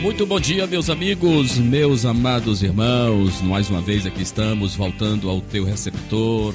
Muito 0.00 0.26
bom 0.26 0.38
dia, 0.38 0.66
meus 0.66 0.90
amigos, 0.90 1.56
meus 1.58 2.04
amados 2.04 2.62
irmãos. 2.62 3.40
Mais 3.40 3.70
uma 3.70 3.80
vez 3.80 4.04
aqui 4.04 4.22
estamos 4.22 4.76
voltando 4.76 5.28
ao 5.28 5.40
teu 5.40 5.64
receptor, 5.64 6.54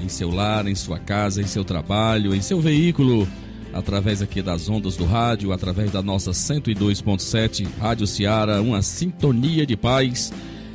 em 0.00 0.08
seu 0.08 0.30
lar, 0.30 0.66
em 0.66 0.74
sua 0.74 0.98
casa, 0.98 1.42
em 1.42 1.46
seu 1.46 1.64
trabalho, 1.64 2.34
em 2.34 2.40
seu 2.40 2.60
veículo, 2.60 3.28
através 3.72 4.22
aqui 4.22 4.40
das 4.40 4.68
ondas 4.68 4.96
do 4.96 5.04
rádio, 5.04 5.52
através 5.52 5.90
da 5.90 6.00
nossa 6.00 6.30
102.7 6.30 7.66
Rádio 7.80 8.06
Ceará, 8.06 8.62
uma 8.62 8.80
sintonia 8.80 9.66
de 9.66 9.76
paz. 9.76 10.32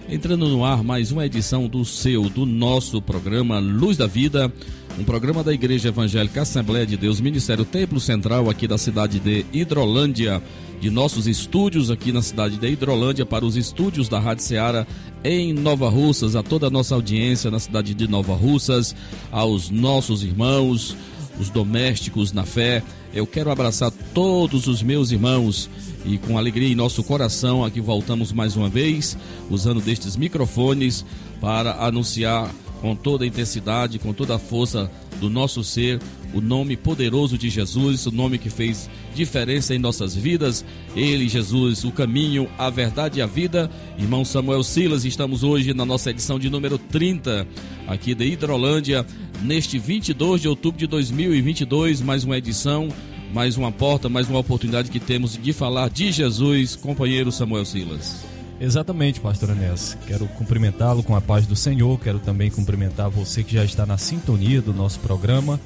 Entrando 0.09 0.47
no 0.49 0.65
ar 0.65 0.83
mais 0.83 1.11
uma 1.11 1.25
edição 1.25 1.67
do 1.67 1.85
seu, 1.85 2.29
do 2.29 2.45
nosso 2.45 3.01
programa 3.01 3.59
Luz 3.59 3.95
da 3.95 4.05
Vida, 4.05 4.51
um 4.99 5.03
programa 5.03 5.43
da 5.43 5.53
Igreja 5.53 5.87
Evangélica 5.87 6.41
Assembleia 6.41 6.85
de 6.85 6.97
Deus, 6.97 7.21
Ministério 7.21 7.63
Templo 7.63 7.99
Central 7.99 8.49
aqui 8.49 8.67
da 8.67 8.77
cidade 8.77 9.19
de 9.19 9.45
Hidrolândia 9.53 10.43
de 10.79 10.89
nossos 10.89 11.25
estúdios 11.25 11.89
aqui 11.89 12.11
na 12.11 12.21
cidade 12.21 12.57
de 12.57 12.67
Hidrolândia 12.67 13.25
para 13.25 13.45
os 13.45 13.55
estúdios 13.55 14.09
da 14.09 14.19
Rádio 14.19 14.43
Ceará 14.43 14.85
em 15.23 15.53
Nova 15.53 15.89
Russas, 15.89 16.35
a 16.35 16.43
toda 16.43 16.67
a 16.67 16.69
nossa 16.69 16.93
audiência 16.93 17.49
na 17.49 17.59
cidade 17.59 17.93
de 17.93 18.05
Nova 18.05 18.35
Russas, 18.35 18.93
aos 19.31 19.69
nossos 19.69 20.21
irmãos, 20.21 20.97
os 21.39 21.49
domésticos 21.49 22.33
na 22.33 22.43
fé. 22.43 22.83
Eu 23.13 23.25
quero 23.25 23.49
abraçar 23.49 23.91
todos 24.13 24.67
os 24.67 24.83
meus 24.83 25.11
irmãos 25.11 25.69
e 26.05 26.17
com 26.17 26.37
alegria 26.37 26.67
em 26.67 26.75
nosso 26.75 27.03
coração 27.03 27.63
aqui 27.63 27.79
voltamos 27.79 28.31
mais 28.31 28.55
uma 28.55 28.69
vez, 28.69 29.17
usando 29.49 29.81
destes 29.81 30.15
microfones 30.15 31.05
para 31.39 31.85
anunciar 31.85 32.49
com 32.81 32.95
toda 32.95 33.23
a 33.23 33.27
intensidade, 33.27 33.97
com 33.97 34.11
toda 34.11 34.35
a 34.35 34.39
força 34.39 34.91
do 35.19 35.29
nosso 35.29 35.63
ser, 35.63 36.01
o 36.33 36.41
nome 36.41 36.75
poderoso 36.75 37.37
de 37.37 37.49
Jesus, 37.49 38.05
o 38.05 38.11
nome 38.11 38.37
que 38.37 38.49
fez 38.49 38.89
diferença 39.15 39.73
em 39.73 39.79
nossas 39.79 40.13
vidas. 40.13 40.65
Ele, 40.93 41.29
Jesus, 41.29 41.85
o 41.85 41.91
caminho, 41.91 42.49
a 42.57 42.69
verdade 42.69 43.19
e 43.19 43.21
a 43.21 43.25
vida. 43.25 43.71
Irmão 43.97 44.25
Samuel 44.25 44.63
Silas, 44.63 45.05
estamos 45.05 45.43
hoje 45.43 45.73
na 45.73 45.85
nossa 45.85 46.09
edição 46.09 46.37
de 46.37 46.49
número 46.49 46.77
30, 46.77 47.47
aqui 47.87 48.13
de 48.13 48.25
Hidrolândia, 48.25 49.05
neste 49.41 49.79
22 49.79 50.41
de 50.41 50.49
outubro 50.49 50.77
de 50.77 50.87
2022, 50.87 52.01
mais 52.01 52.25
uma 52.25 52.37
edição, 52.37 52.89
mais 53.33 53.57
uma 53.57 53.71
porta, 53.71 54.07
mais 54.07 54.29
uma 54.29 54.37
oportunidade 54.37 54.91
que 54.91 54.99
temos 54.99 55.35
de 55.35 55.51
falar 55.51 55.89
de 55.89 56.11
Jesus, 56.11 56.75
companheiro 56.75 57.31
Samuel 57.31 57.65
Silas. 57.65 58.23
Exatamente, 58.61 59.19
pastor 59.19 59.49
Anés. 59.49 59.97
Quero 60.05 60.27
cumprimentá-lo 60.27 61.01
com 61.01 61.15
a 61.15 61.19
paz 61.19 61.47
do 61.47 61.55
Senhor. 61.55 61.99
Quero 61.99 62.19
também 62.19 62.51
cumprimentar 62.51 63.09
você 63.09 63.43
que 63.43 63.55
já 63.55 63.65
está 63.65 63.87
na 63.87 63.97
sintonia 63.97 64.61
do 64.61 64.71
nosso 64.71 64.99
programa. 64.99 65.59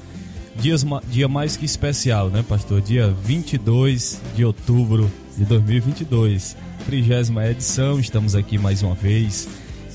Dias, 0.56 0.84
dia 1.10 1.28
mais 1.28 1.58
que 1.58 1.66
especial, 1.66 2.30
né, 2.30 2.42
pastor? 2.42 2.80
Dia 2.80 3.14
22 3.22 4.18
de 4.34 4.46
outubro 4.46 5.08
de 5.36 5.44
2022, 5.44 6.56
trigésima 6.86 7.46
edição. 7.46 8.00
Estamos 8.00 8.34
aqui 8.34 8.56
mais 8.56 8.82
uma 8.82 8.94
vez 8.94 9.46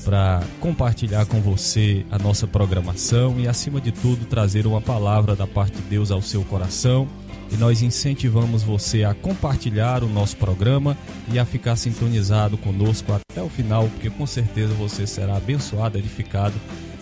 para 0.04 0.42
compartilhar 0.60 1.26
com 1.26 1.40
você 1.40 2.06
a 2.10 2.18
nossa 2.18 2.46
programação 2.46 3.38
e, 3.40 3.48
acima 3.48 3.80
de 3.80 3.90
tudo, 3.90 4.26
trazer 4.26 4.64
uma 4.64 4.80
palavra 4.80 5.34
da 5.34 5.46
parte 5.46 5.76
de 5.76 5.82
Deus 5.82 6.10
ao 6.12 6.22
seu 6.22 6.44
coração. 6.44 7.08
E 7.54 7.56
nós 7.56 7.82
incentivamos 7.82 8.64
você 8.64 9.04
a 9.04 9.14
compartilhar 9.14 10.02
o 10.02 10.08
nosso 10.08 10.36
programa 10.36 10.98
e 11.32 11.38
a 11.38 11.44
ficar 11.44 11.76
sintonizado 11.76 12.58
conosco 12.58 13.12
até 13.12 13.40
o 13.40 13.48
final, 13.48 13.88
porque 13.90 14.10
com 14.10 14.26
certeza 14.26 14.74
você 14.74 15.06
será 15.06 15.36
abençoado, 15.36 15.96
edificado 15.96 16.54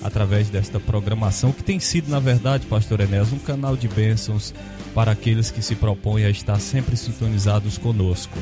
através 0.02 0.50
desta 0.50 0.78
programação, 0.78 1.52
que 1.52 1.62
tem 1.62 1.80
sido, 1.80 2.10
na 2.10 2.20
verdade, 2.20 2.66
Pastor 2.66 3.00
Enéas, 3.00 3.32
um 3.32 3.38
canal 3.38 3.78
de 3.78 3.88
bênçãos 3.88 4.52
para 4.94 5.12
aqueles 5.12 5.50
que 5.50 5.62
se 5.62 5.74
propõem 5.74 6.26
a 6.26 6.30
estar 6.30 6.60
sempre 6.60 6.98
sintonizados 6.98 7.78
conosco. 7.78 8.38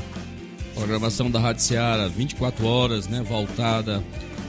Programação 0.75 1.31
da 1.31 1.39
Rádio 1.39 1.63
Seara, 1.63 2.09
24 2.09 2.67
horas, 2.67 3.07
né, 3.07 3.23
voltada 3.23 4.03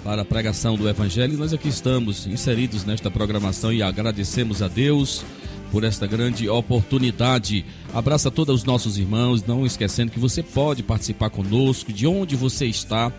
para 0.03 0.23
a 0.23 0.25
pregação 0.25 0.75
do 0.75 0.89
Evangelho. 0.89 1.37
Nós 1.37 1.53
aqui 1.53 1.67
estamos 1.67 2.25
inseridos 2.25 2.85
nesta 2.85 3.11
programação 3.11 3.71
e 3.71 3.83
agradecemos 3.83 4.63
a 4.63 4.67
Deus 4.67 5.23
por 5.71 5.83
esta 5.83 6.05
grande 6.05 6.49
oportunidade. 6.49 7.65
Abraça 7.93 8.29
todos 8.29 8.61
os 8.61 8.63
nossos 8.63 8.97
irmãos, 8.97 9.43
não 9.43 9.65
esquecendo 9.65 10.11
que 10.11 10.19
você 10.19 10.43
pode 10.43 10.83
participar 10.83 11.29
conosco 11.29 11.93
de 11.93 12.05
onde 12.05 12.35
você 12.35 12.65
está 12.65 13.11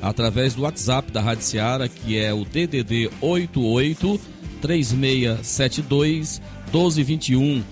através 0.00 0.54
do 0.54 0.62
WhatsApp 0.62 1.10
da 1.10 1.20
Rádio 1.20 1.44
Seara, 1.44 1.88
que 1.88 2.16
é 2.16 2.32
o 2.32 2.44
DDD 2.44 3.10
88 3.20 4.20
3672 4.62 6.40
1221. 6.72 7.62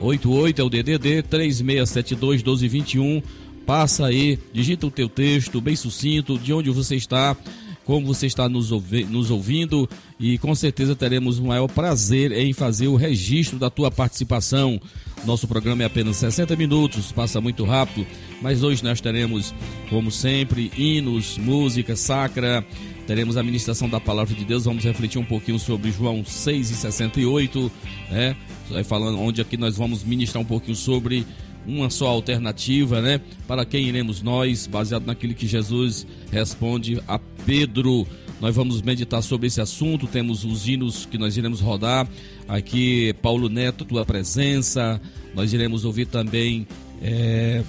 88 0.00 0.60
é 0.60 0.64
o 0.64 0.70
DDD 0.70 1.22
3672 1.22 2.42
1221. 2.42 3.22
Passa 3.66 4.06
aí, 4.06 4.38
digita 4.52 4.86
o 4.86 4.90
teu 4.90 5.08
texto 5.08 5.60
bem 5.60 5.74
sucinto, 5.74 6.38
de 6.38 6.52
onde 6.52 6.70
você 6.70 6.96
está, 6.96 7.36
como 7.84 8.06
você 8.06 8.26
está 8.26 8.48
nos, 8.48 8.72
ouvi 8.72 9.04
nos 9.04 9.30
ouvindo 9.30 9.88
e 10.18 10.38
com 10.38 10.54
certeza 10.54 10.96
teremos 10.96 11.38
o 11.38 11.44
maior 11.44 11.68
prazer 11.68 12.32
em 12.32 12.52
fazer 12.52 12.88
o 12.88 12.96
registro 12.96 13.58
da 13.58 13.70
tua 13.70 13.90
participação. 13.90 14.80
Nosso 15.24 15.48
programa 15.48 15.82
é 15.82 15.86
apenas 15.86 16.16
60 16.16 16.54
minutos, 16.56 17.12
passa 17.12 17.40
muito 17.40 17.64
rápido, 17.64 18.06
mas 18.42 18.62
hoje 18.62 18.84
nós 18.84 19.00
teremos, 19.00 19.54
como 19.88 20.10
sempre, 20.10 20.70
hinos, 20.76 21.38
música 21.38 21.96
sacra, 21.96 22.64
teremos 23.06 23.36
a 23.36 23.42
ministração 23.42 23.88
da 23.88 24.00
palavra 24.00 24.34
de 24.34 24.44
Deus, 24.44 24.64
vamos 24.64 24.84
refletir 24.84 25.18
um 25.18 25.24
pouquinho 25.24 25.58
sobre 25.58 25.90
João 25.90 26.24
6 26.24 26.70
e 26.70 26.74
68, 26.74 27.72
né? 28.10 28.36
Falando 28.84 29.18
onde 29.20 29.40
aqui 29.40 29.56
nós 29.56 29.76
vamos 29.76 30.02
ministrar 30.04 30.42
um 30.42 30.46
pouquinho 30.46 30.76
sobre 30.76 31.26
uma 31.66 31.90
só 31.90 32.08
alternativa, 32.08 33.00
né? 33.00 33.20
Para 33.46 33.64
quem 33.64 33.86
iremos 33.86 34.22
nós, 34.22 34.66
baseado 34.66 35.06
naquilo 35.06 35.34
que 35.34 35.46
Jesus 35.46 36.06
responde 36.30 37.00
a 37.06 37.18
Pedro. 37.46 38.06
Nós 38.40 38.54
vamos 38.54 38.82
meditar 38.82 39.22
sobre 39.22 39.46
esse 39.46 39.60
assunto. 39.60 40.06
Temos 40.06 40.44
os 40.44 40.68
hinos 40.68 41.06
que 41.06 41.16
nós 41.16 41.36
iremos 41.36 41.60
rodar. 41.60 42.06
Aqui, 42.46 43.14
Paulo 43.22 43.48
Neto, 43.48 43.84
tua 43.84 44.04
presença. 44.04 45.00
Nós 45.34 45.52
iremos 45.52 45.84
ouvir 45.84 46.06
também 46.06 46.66
é, 47.00 47.62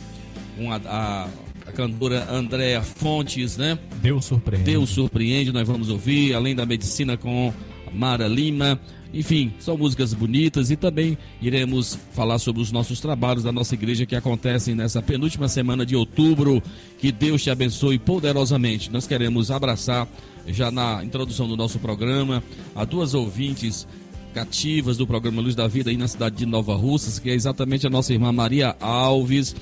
uma, 0.57 0.81
a, 0.85 1.29
a 1.65 1.71
cantora 1.71 2.27
Andréa 2.31 2.81
Fontes, 2.81 3.57
né? 3.57 3.77
Deus 4.01 4.25
surpreende. 4.25 4.65
Deus 4.65 4.89
surpreende, 4.89 5.51
nós 5.51 5.67
vamos 5.67 5.89
ouvir, 5.89 6.33
além 6.33 6.55
da 6.55 6.65
medicina 6.65 7.17
com 7.17 7.53
Mara 7.95 8.27
Lima. 8.27 8.79
Enfim, 9.13 9.53
são 9.59 9.77
músicas 9.77 10.13
bonitas 10.13 10.69
e 10.69 10.75
também 10.75 11.17
iremos 11.41 11.97
falar 12.13 12.37
sobre 12.37 12.61
os 12.61 12.71
nossos 12.71 12.99
trabalhos 12.99 13.43
da 13.43 13.51
nossa 13.51 13.73
igreja 13.73 14.05
que 14.05 14.15
acontecem 14.15 14.75
nessa 14.75 15.01
penúltima 15.01 15.47
semana 15.47 15.85
de 15.85 15.95
outubro. 15.95 16.61
Que 16.99 17.11
Deus 17.11 17.41
te 17.41 17.49
abençoe 17.49 17.97
poderosamente. 17.97 18.91
Nós 18.91 19.07
queremos 19.07 19.51
abraçar, 19.51 20.07
já 20.47 20.69
na 20.69 21.03
introdução 21.03 21.47
do 21.47 21.55
nosso 21.55 21.79
programa, 21.79 22.43
a 22.75 22.83
duas 22.83 23.13
ouvintes 23.13 23.87
cativas 24.33 24.97
do 24.97 25.07
programa 25.07 25.41
Luz 25.41 25.55
da 25.55 25.65
Vida 25.65 25.89
aí 25.89 25.95
na 25.95 26.09
cidade 26.09 26.35
de 26.35 26.45
Nova 26.45 26.75
Russas, 26.75 27.17
que 27.17 27.29
é 27.29 27.33
exatamente 27.33 27.87
a 27.87 27.89
nossa 27.89 28.11
irmã 28.11 28.33
Maria 28.33 28.75
Alves 28.81 29.55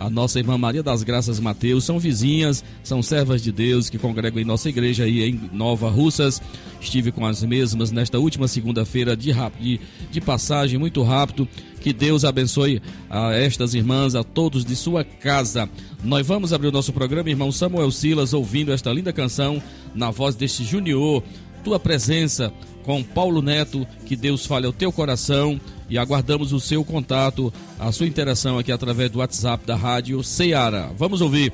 a 0.00 0.08
nossa 0.08 0.38
irmã 0.38 0.56
Maria 0.56 0.82
das 0.82 1.02
Graças 1.02 1.38
Mateus, 1.38 1.84
são 1.84 1.98
vizinhas, 1.98 2.64
são 2.82 3.02
servas 3.02 3.42
de 3.42 3.52
Deus 3.52 3.90
que 3.90 3.98
congregam 3.98 4.40
em 4.40 4.46
nossa 4.46 4.70
igreja 4.70 5.04
aí 5.04 5.22
em 5.22 5.50
Nova 5.52 5.90
Russas. 5.90 6.40
Estive 6.80 7.12
com 7.12 7.26
as 7.26 7.42
mesmas 7.42 7.92
nesta 7.92 8.18
última 8.18 8.48
segunda-feira 8.48 9.14
de, 9.14 9.30
de, 9.60 9.78
de 10.10 10.20
passagem, 10.22 10.78
muito 10.78 11.02
rápido. 11.02 11.46
Que 11.82 11.92
Deus 11.92 12.24
abençoe 12.24 12.80
a 13.10 13.34
estas 13.34 13.74
irmãs, 13.74 14.14
a 14.14 14.24
todos 14.24 14.64
de 14.64 14.74
sua 14.74 15.04
casa. 15.04 15.68
Nós 16.02 16.26
vamos 16.26 16.54
abrir 16.54 16.68
o 16.68 16.72
nosso 16.72 16.94
programa, 16.94 17.28
irmão 17.28 17.52
Samuel 17.52 17.90
Silas, 17.90 18.32
ouvindo 18.32 18.72
esta 18.72 18.90
linda 18.90 19.12
canção 19.12 19.62
na 19.94 20.10
voz 20.10 20.34
deste 20.34 20.64
Junior. 20.64 21.22
Tua 21.62 21.78
presença 21.78 22.50
com 22.84 23.02
Paulo 23.02 23.42
Neto, 23.42 23.86
que 24.06 24.16
Deus 24.16 24.46
fale 24.46 24.64
ao 24.64 24.72
teu 24.72 24.90
coração 24.90 25.60
e 25.90 25.98
aguardamos 25.98 26.52
o 26.52 26.60
seu 26.60 26.84
contato, 26.84 27.52
a 27.78 27.90
sua 27.90 28.06
interação 28.06 28.58
aqui 28.58 28.70
através 28.70 29.10
do 29.10 29.18
WhatsApp 29.18 29.66
da 29.66 29.74
Rádio 29.74 30.22
Ceará. 30.22 30.90
Vamos 30.96 31.20
ouvir 31.20 31.52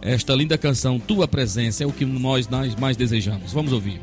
esta 0.00 0.32
linda 0.32 0.56
canção, 0.56 0.98
Tua 1.00 1.26
Presença, 1.26 1.82
é 1.82 1.86
o 1.86 1.92
que 1.92 2.04
nós 2.04 2.46
mais 2.78 2.96
desejamos. 2.96 3.52
Vamos 3.52 3.72
ouvir. 3.72 4.00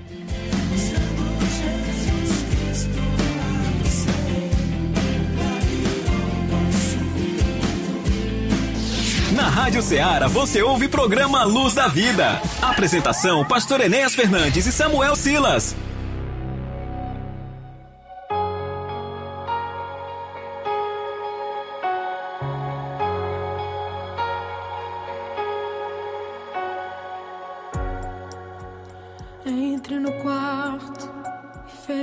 Na 9.32 9.50
Rádio 9.50 9.82
Ceará 9.82 10.28
você 10.28 10.62
ouve 10.62 10.86
o 10.86 10.90
programa 10.90 11.44
Luz 11.44 11.74
da 11.74 11.88
Vida. 11.88 12.42
Apresentação: 12.62 13.46
Pastor 13.46 13.82
Enéas 13.82 14.14
Fernandes 14.14 14.66
e 14.66 14.72
Samuel 14.72 15.16
Silas. 15.16 15.76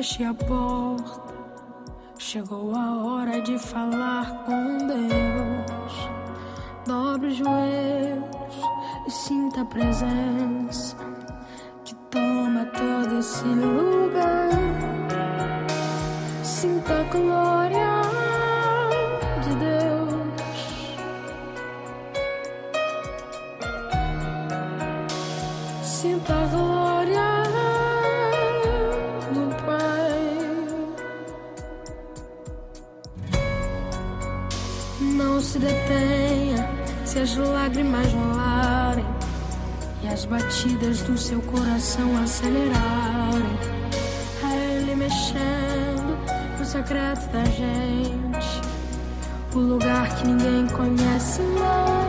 Feche 0.02 0.24
a 0.24 0.34
porta. 0.34 1.32
Chegou 2.18 2.74
a 2.74 3.04
hora 3.04 3.40
de 3.40 3.56
falar 3.56 4.44
com 4.44 4.78
Deus. 4.78 6.10
Dobre 6.84 7.28
os 7.28 7.36
joelhos 7.36 8.56
e 9.06 9.10
sinta 9.10 9.60
a 9.60 9.64
presença 9.64 10.96
que 11.84 11.94
toma 12.10 12.64
todo 12.66 13.20
esse 13.20 13.44
lugar. 13.44 14.50
Sinta 16.42 17.00
a 17.00 17.04
glória 17.04 17.91
seu 41.32 41.40
coração 41.40 42.14
acelerarem. 42.22 43.58
Ele 44.76 44.94
mexendo 44.94 46.18
no 46.58 46.64
secreto 46.66 47.26
da 47.32 47.42
gente, 47.44 48.60
o 49.54 49.58
lugar 49.58 50.14
que 50.16 50.26
ninguém 50.26 50.66
conhece 50.66 51.40
mais. 51.40 52.01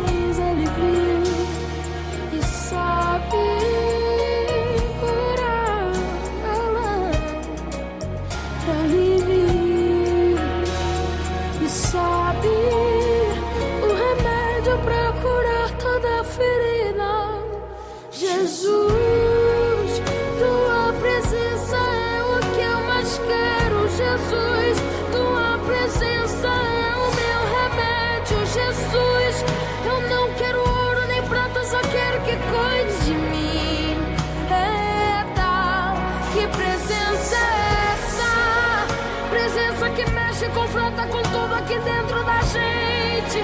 Confronta 40.54 41.06
com 41.08 41.22
tudo 41.24 41.56
aqui 41.56 41.80
dentro 41.80 42.24
da 42.24 42.42
gente. 42.42 43.44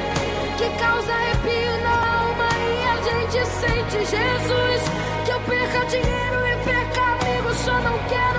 Que 0.58 0.70
causa 0.78 1.12
arrepio 1.12 1.78
na 1.84 2.22
alma 2.22 2.50
e 2.58 2.84
a 2.84 2.96
gente 3.02 3.46
sente. 3.48 3.98
Jesus, 3.98 4.82
que 5.26 5.32
eu 5.32 5.40
perca 5.42 5.86
dinheiro 5.86 6.48
e 6.48 6.64
perca 6.64 7.02
amigos, 7.02 7.58
só 7.58 7.74
não 7.82 7.98
quero 8.08 8.39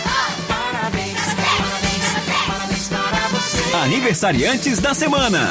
Aniversariantes 3.73 4.79
da 4.79 4.93
semana. 4.93 5.49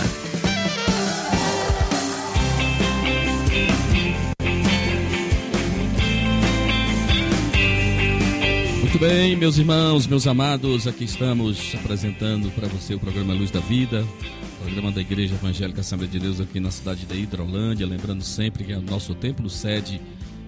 Muito 8.78 8.98
bem, 8.98 9.34
meus 9.36 9.56
irmãos, 9.56 10.06
meus 10.06 10.26
amados, 10.26 10.86
aqui 10.86 11.04
estamos 11.04 11.74
apresentando 11.74 12.50
para 12.50 12.68
você 12.68 12.94
o 12.94 13.00
programa 13.00 13.32
Luz 13.32 13.50
da 13.50 13.60
Vida, 13.60 14.06
programa 14.62 14.92
da 14.92 15.00
Igreja 15.00 15.34
Evangélica 15.34 15.80
Assembleia 15.80 16.12
de 16.12 16.18
Deus 16.18 16.40
aqui 16.42 16.60
na 16.60 16.70
cidade 16.70 17.06
da 17.06 17.14
Hidrolândia. 17.14 17.86
Lembrando 17.86 18.22
sempre 18.22 18.64
que 18.64 18.74
o 18.74 18.82
nosso 18.82 19.14
templo 19.14 19.48
sede 19.48 19.98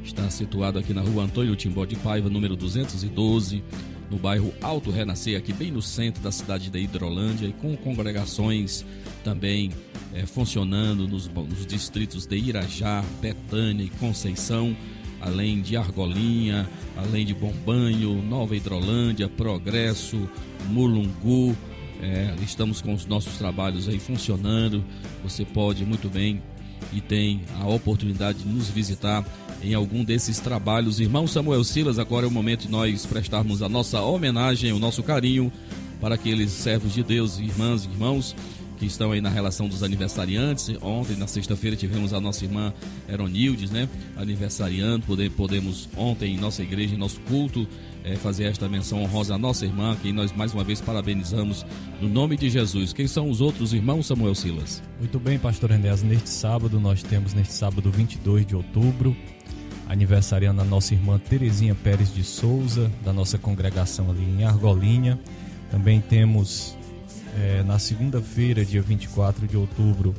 está 0.04 0.28
situado 0.28 0.78
aqui 0.78 0.92
na 0.92 1.00
rua 1.00 1.24
Antônio 1.24 1.56
Timbó 1.56 1.86
de 1.86 1.96
Paiva, 1.96 2.28
número 2.28 2.54
212 2.54 3.64
no 4.12 4.18
bairro 4.18 4.52
Alto 4.60 4.90
Renascer, 4.90 5.38
aqui 5.38 5.52
bem 5.52 5.70
no 5.70 5.80
centro 5.80 6.22
da 6.22 6.30
cidade 6.30 6.70
de 6.70 6.78
Hidrolândia, 6.78 7.46
e 7.46 7.52
com 7.54 7.74
congregações 7.76 8.84
também 9.24 9.72
eh, 10.14 10.26
funcionando 10.26 11.08
nos, 11.08 11.26
nos 11.28 11.66
distritos 11.66 12.26
de 12.26 12.36
Irajá, 12.36 13.02
Betânia 13.20 13.84
e 13.84 13.88
Conceição 13.88 14.76
além 15.22 15.62
de 15.62 15.76
Argolinha, 15.76 16.68
além 16.96 17.24
de 17.24 17.32
Bombanho, 17.32 18.20
Nova 18.22 18.56
Hidrolândia, 18.56 19.28
Progresso, 19.28 20.28
Mulungu. 20.68 21.56
É, 22.02 22.34
estamos 22.42 22.82
com 22.82 22.92
os 22.92 23.06
nossos 23.06 23.38
trabalhos 23.38 23.88
aí 23.88 24.00
funcionando. 24.00 24.84
Você 25.22 25.44
pode 25.44 25.84
muito 25.84 26.08
bem 26.08 26.42
e 26.92 27.00
tem 27.00 27.42
a 27.60 27.68
oportunidade 27.68 28.40
de 28.40 28.48
nos 28.48 28.68
visitar 28.68 29.24
em 29.62 29.74
algum 29.74 30.04
desses 30.04 30.38
trabalhos. 30.38 31.00
Irmão 31.00 31.26
Samuel 31.26 31.64
Silas, 31.64 31.98
agora 31.98 32.26
é 32.26 32.28
o 32.28 32.32
momento 32.32 32.62
de 32.62 32.70
nós 32.70 33.06
prestarmos 33.06 33.62
a 33.62 33.68
nossa 33.68 34.00
homenagem, 34.00 34.72
o 34.72 34.78
nosso 34.78 35.02
carinho 35.02 35.52
para 36.00 36.16
aqueles 36.16 36.50
servos 36.50 36.92
de 36.92 37.02
Deus, 37.02 37.38
irmãs 37.38 37.84
e 37.84 37.88
irmãos 37.88 38.34
que 38.82 38.86
estão 38.86 39.12
aí 39.12 39.20
na 39.20 39.28
relação 39.28 39.68
dos 39.68 39.84
aniversariantes. 39.84 40.68
Ontem, 40.82 41.16
na 41.16 41.28
sexta-feira, 41.28 41.76
tivemos 41.76 42.12
a 42.12 42.20
nossa 42.20 42.44
irmã 42.44 42.74
Eronildes, 43.08 43.70
né? 43.70 43.88
Aniversariando. 44.16 45.04
podemos, 45.36 45.88
ontem, 45.96 46.34
em 46.34 46.36
nossa 46.36 46.64
igreja, 46.64 46.96
em 46.96 46.98
nosso 46.98 47.20
culto, 47.20 47.64
é, 48.02 48.16
fazer 48.16 48.44
esta 48.44 48.68
menção 48.68 49.00
honrosa 49.00 49.36
à 49.36 49.38
nossa 49.38 49.64
irmã, 49.64 49.96
que 50.02 50.12
nós 50.12 50.32
mais 50.32 50.52
uma 50.52 50.64
vez 50.64 50.80
parabenizamos 50.80 51.64
no 52.00 52.08
nome 52.08 52.36
de 52.36 52.50
Jesus. 52.50 52.92
Quem 52.92 53.06
são 53.06 53.30
os 53.30 53.40
outros 53.40 53.72
irmãos, 53.72 54.06
Samuel 54.08 54.34
Silas? 54.34 54.82
Muito 54.98 55.20
bem, 55.20 55.38
pastor 55.38 55.70
Enéas. 55.70 56.02
Neste 56.02 56.30
sábado, 56.30 56.80
nós 56.80 57.04
temos, 57.04 57.34
neste 57.34 57.54
sábado 57.54 57.88
22 57.88 58.44
de 58.44 58.56
outubro, 58.56 59.16
aniversariando 59.88 60.60
a 60.60 60.64
nossa 60.64 60.94
irmã 60.94 61.18
Terezinha 61.18 61.74
Pérez 61.74 62.12
de 62.14 62.24
Souza, 62.24 62.90
da 63.04 63.12
nossa 63.12 63.38
congregação 63.38 64.10
ali 64.10 64.24
em 64.24 64.44
Argolinha. 64.44 65.18
Também 65.70 66.00
temos 66.00 66.76
é, 67.38 67.62
na 67.62 67.78
segunda-feira, 67.78 68.64
dia 68.64 68.82
24 68.82 69.46
de 69.46 69.56
outubro, 69.56 70.14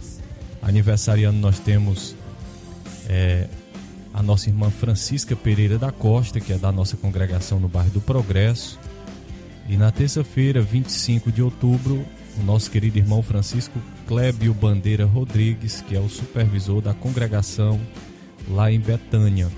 aniversariando, 0.62 1.38
nós 1.38 1.60
temos 1.60 2.16
é, 3.08 3.48
a 4.14 4.22
nossa 4.22 4.50
irmã 4.50 4.70
Francisca 4.70 5.36
Pereira 5.36 5.78
da 5.78 5.92
Costa, 5.92 6.40
que 6.40 6.54
é 6.54 6.58
da 6.58 6.72
nossa 6.72 6.96
congregação 6.96 7.60
no 7.60 7.68
bairro 7.68 7.92
do 7.92 8.02
Progresso. 8.02 8.80
E 9.68 9.78
na 9.78 9.92
terça-feira, 9.92 10.62
25 10.62 11.32
de 11.32 11.42
outubro, 11.42 12.06
o 12.40 12.44
nosso 12.44 12.70
querido 12.70 12.98
irmão 12.98 13.22
Francisco 13.24 13.80
Clébio 14.08 14.54
Bandeira 14.54 15.06
Rodrigues, 15.06 15.82
que 15.82 15.96
é 15.96 16.00
o 16.00 16.10
supervisor 16.10 16.82
da 16.82 16.94
congregação 16.94 17.80
lá 18.48 18.72
em 18.72 18.80
Betânia. 18.80 19.50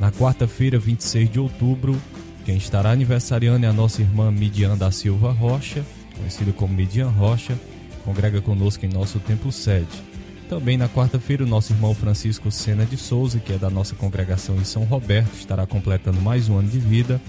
Na 0.00 0.12
quarta-feira, 0.12 0.78
26 0.78 1.30
de 1.30 1.40
outubro, 1.40 2.00
quem 2.44 2.56
estará 2.56 2.90
aniversariando 2.90 3.66
é 3.66 3.68
a 3.68 3.72
nossa 3.72 4.02
irmã 4.02 4.30
Midian 4.30 4.76
da 4.76 4.90
Silva 4.90 5.32
Rocha 5.32 5.84
conhecido 6.16 6.52
como 6.52 6.74
Median 6.74 7.08
Rocha, 7.08 7.58
congrega 8.04 8.40
conosco 8.40 8.84
em 8.84 8.88
nosso 8.88 9.18
templo 9.20 9.52
sede. 9.52 10.02
Também 10.48 10.76
na 10.76 10.88
quarta-feira, 10.88 11.44
o 11.44 11.46
nosso 11.46 11.72
irmão 11.72 11.94
Francisco 11.94 12.50
Sena 12.50 12.84
de 12.84 12.96
Souza, 12.96 13.40
que 13.40 13.52
é 13.52 13.58
da 13.58 13.68
nossa 13.68 13.94
congregação 13.94 14.56
em 14.56 14.64
São 14.64 14.84
Roberto, 14.84 15.34
estará 15.34 15.66
completando 15.66 16.20
mais 16.20 16.48
um 16.48 16.56
ano 16.56 16.68
de 16.68 16.78
vida. 16.78 17.20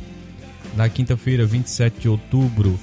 Na 0.76 0.88
quinta-feira, 0.88 1.46
27 1.46 2.02
de 2.02 2.10
outubro, 2.10 2.80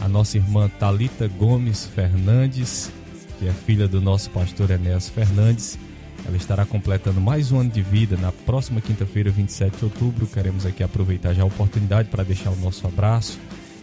a 0.00 0.08
nossa 0.08 0.36
irmã 0.36 0.68
Talita 0.68 1.26
Gomes 1.26 1.86
Fernandes, 1.86 2.92
que 3.38 3.48
é 3.48 3.52
filha 3.52 3.88
do 3.88 4.00
nosso 4.00 4.30
pastor 4.30 4.70
Enéas 4.70 5.08
Fernandes, 5.08 5.76
ela 6.26 6.36
estará 6.36 6.64
completando 6.64 7.20
mais 7.20 7.52
um 7.52 7.60
ano 7.60 7.70
de 7.70 7.82
vida 7.82 8.16
na 8.16 8.32
próxima 8.32 8.80
quinta-feira, 8.80 9.30
27 9.30 9.76
de 9.76 9.84
outubro. 9.84 10.26
Queremos 10.26 10.64
aqui 10.64 10.82
aproveitar 10.82 11.34
já 11.34 11.42
a 11.42 11.46
oportunidade 11.46 12.08
para 12.08 12.22
deixar 12.22 12.50
o 12.50 12.56
nosso 12.56 12.86
abraço 12.86 13.38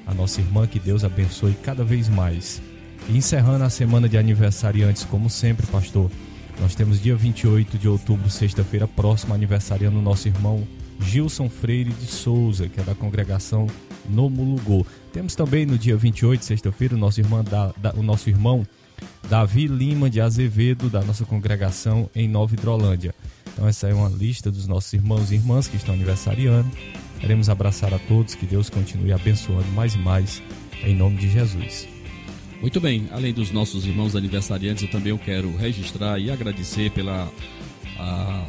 a 0.10 0.13
nossa 0.13 0.41
irmã, 0.41 0.65
que 0.65 0.79
Deus 0.79 1.03
abençoe 1.03 1.53
cada 1.63 1.84
vez 1.84 2.10
mais. 2.10 2.60
E 3.08 3.15
encerrando 3.15 3.63
a 3.63 3.69
semana 3.69 4.10
de 4.10 4.17
aniversariantes, 4.17 5.03
como 5.03 5.29
sempre, 5.29 5.67
pastor, 5.67 6.10
nós 6.60 6.74
temos 6.74 7.00
dia 7.01 7.15
28 7.15 7.77
de 7.77 7.88
outubro, 7.88 8.27
sexta-feira 8.29 8.88
próxima, 8.88 9.36
aniversariando 9.36 10.00
o 10.00 10.01
nosso 10.01 10.27
irmão 10.27 10.67
Gilson 11.00 11.48
Freire 11.48 11.91
de 11.91 12.08
Souza, 12.08 12.67
que 12.67 12.81
é 12.81 12.84
da 12.84 12.96
congregação 12.96 13.67
no 14.10 14.29
Mulugô. 14.29 14.86
Temos 15.13 15.36
também 15.36 15.65
no 15.65 15.77
dia 15.77 15.96
28, 15.96 16.43
sexta-feira, 16.43 16.96
o 16.96 16.98
nosso 16.98 17.22
irmão, 17.22 17.43
da, 17.43 17.72
da, 17.77 17.93
o 17.93 18.01
nosso 18.01 18.29
irmão 18.29 18.65
Davi 19.29 19.68
Lima 19.68 20.10
de 20.10 20.20
Azevedo, 20.20 20.89
da 20.89 21.01
nossa 21.01 21.25
congregação 21.25 22.10
em 22.15 22.27
Nova 22.27 22.53
Hidrolândia. 22.53 23.13
Então 23.53 23.68
essa 23.68 23.88
é 23.88 23.94
uma 23.94 24.10
lista 24.10 24.50
dos 24.50 24.68
nossos 24.68 24.94
irmãos 24.94 25.32
e 25.32 25.36
irmãs 25.36 25.68
que 25.68 25.75
estão 25.75 25.94
aniversariando. 25.94 26.70
Queremos 27.20 27.50
abraçar 27.50 27.94
a 27.94 28.00
todos, 28.00 28.36
que 28.36 28.46
Deus 28.46 28.70
continue 28.70 29.12
abençoando 29.12 29.68
mais 29.74 29.96
e 29.96 29.98
mais, 29.98 30.41
em 30.84 30.96
nome 30.96 31.18
de 31.18 31.29
Jesus. 31.29 31.88
Muito 32.62 32.79
bem, 32.79 33.08
além 33.12 33.34
dos 33.34 33.51
nossos 33.51 33.86
irmãos 33.86 34.15
aniversariantes, 34.15 34.84
eu 34.84 34.89
também 34.89 35.15
quero 35.18 35.56
registrar 35.56 36.20
e 36.20 36.32
agradecer 36.32 36.91
pela 36.91 37.32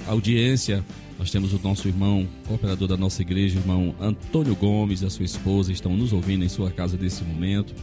audiência. 0.06 0.84
Nós 1.18 1.30
temos 1.30 1.52
o 1.52 1.60
nosso 1.62 1.86
irmão, 1.86 2.26
cooperador 2.46 2.88
da 2.88 2.96
nossa 2.96 3.20
igreja, 3.20 3.58
irmão 3.58 3.94
Antônio 4.00 4.56
Gomes 4.56 5.02
e 5.02 5.06
a 5.06 5.10
sua 5.10 5.24
esposa, 5.24 5.70
estão 5.70 5.96
nos 5.96 6.12
ouvindo 6.12 6.44
em 6.44 6.48
sua 6.48 6.70
casa 6.70 6.96
nesse 6.96 7.22
momento. 7.24 7.74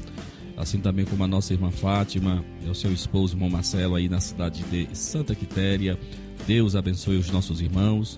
Assim 0.57 0.79
também 0.79 1.05
como 1.05 1.23
a 1.23 1.27
nossa 1.27 1.53
irmã 1.53 1.69
Fátima 1.69 2.43
e 2.65 2.69
o 2.69 2.73
seu 2.73 2.91
esposo, 2.91 3.35
irmão 3.35 3.47
Marcelo, 3.47 3.95
aí 3.95 4.09
na 4.09 4.19
cidade 4.19 4.63
de 4.63 4.89
Santa 4.93 5.35
Quitéria. 5.35 5.99
Deus 6.47 6.75
abençoe 6.75 7.17
os 7.17 7.29
nossos 7.29 7.61
irmãos. 7.61 8.17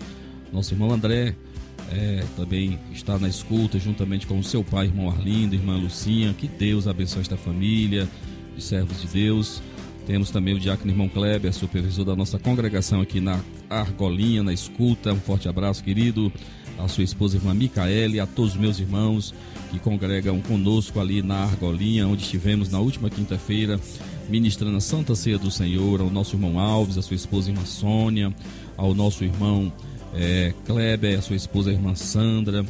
Nosso 0.50 0.72
irmão 0.72 0.90
André, 0.90 1.36
é, 1.90 2.24
também 2.36 2.78
está 2.92 3.18
na 3.18 3.28
escuta, 3.28 3.78
juntamente 3.78 4.26
com 4.26 4.38
o 4.38 4.44
seu 4.44 4.64
pai, 4.64 4.86
irmão 4.86 5.10
Arlindo, 5.10 5.54
irmã 5.54 5.76
Lucinha. 5.76 6.32
Que 6.32 6.48
Deus 6.48 6.88
abençoe 6.88 7.20
esta 7.20 7.36
família 7.36 8.08
de 8.56 8.62
servos 8.62 9.02
de 9.02 9.08
Deus. 9.08 9.60
Temos 10.06 10.30
também 10.30 10.54
o 10.54 10.58
diácono 10.58 10.90
irmão 10.90 11.08
Kleber, 11.08 11.52
supervisor 11.52 12.04
da 12.04 12.16
nossa 12.16 12.38
congregação 12.38 13.00
aqui 13.00 13.20
na 13.20 13.38
Argolinha, 13.68 14.42
na 14.42 14.52
escuta. 14.52 15.12
Um 15.12 15.20
forte 15.20 15.48
abraço, 15.48 15.84
querido. 15.84 16.32
A 16.82 16.88
sua 16.88 17.04
esposa, 17.04 17.36
irmã 17.36 17.52
Micaele, 17.54 18.20
a 18.20 18.26
todos 18.26 18.52
os 18.52 18.58
meus 18.58 18.78
irmãos 18.78 19.34
que 19.70 19.78
congregam 19.78 20.40
conosco 20.40 20.98
ali 20.98 21.22
na 21.22 21.44
Argolinha, 21.44 22.08
onde 22.08 22.22
estivemos 22.22 22.70
na 22.70 22.80
última 22.80 23.10
quinta-feira, 23.10 23.78
ministrando 24.28 24.76
a 24.76 24.80
Santa 24.80 25.14
Ceia 25.14 25.38
do 25.38 25.50
Senhor, 25.50 26.00
ao 26.00 26.10
nosso 26.10 26.36
irmão 26.36 26.58
Alves, 26.58 26.96
a 26.96 27.02
sua 27.02 27.14
esposa 27.16 27.50
irmã 27.50 27.64
Sônia, 27.64 28.34
ao 28.76 28.94
nosso 28.94 29.24
irmão 29.24 29.72
é, 30.14 30.54
Kleber, 30.64 31.18
a 31.18 31.22
sua 31.22 31.36
esposa, 31.36 31.70
irmã 31.70 31.94
Sandra. 31.94 32.64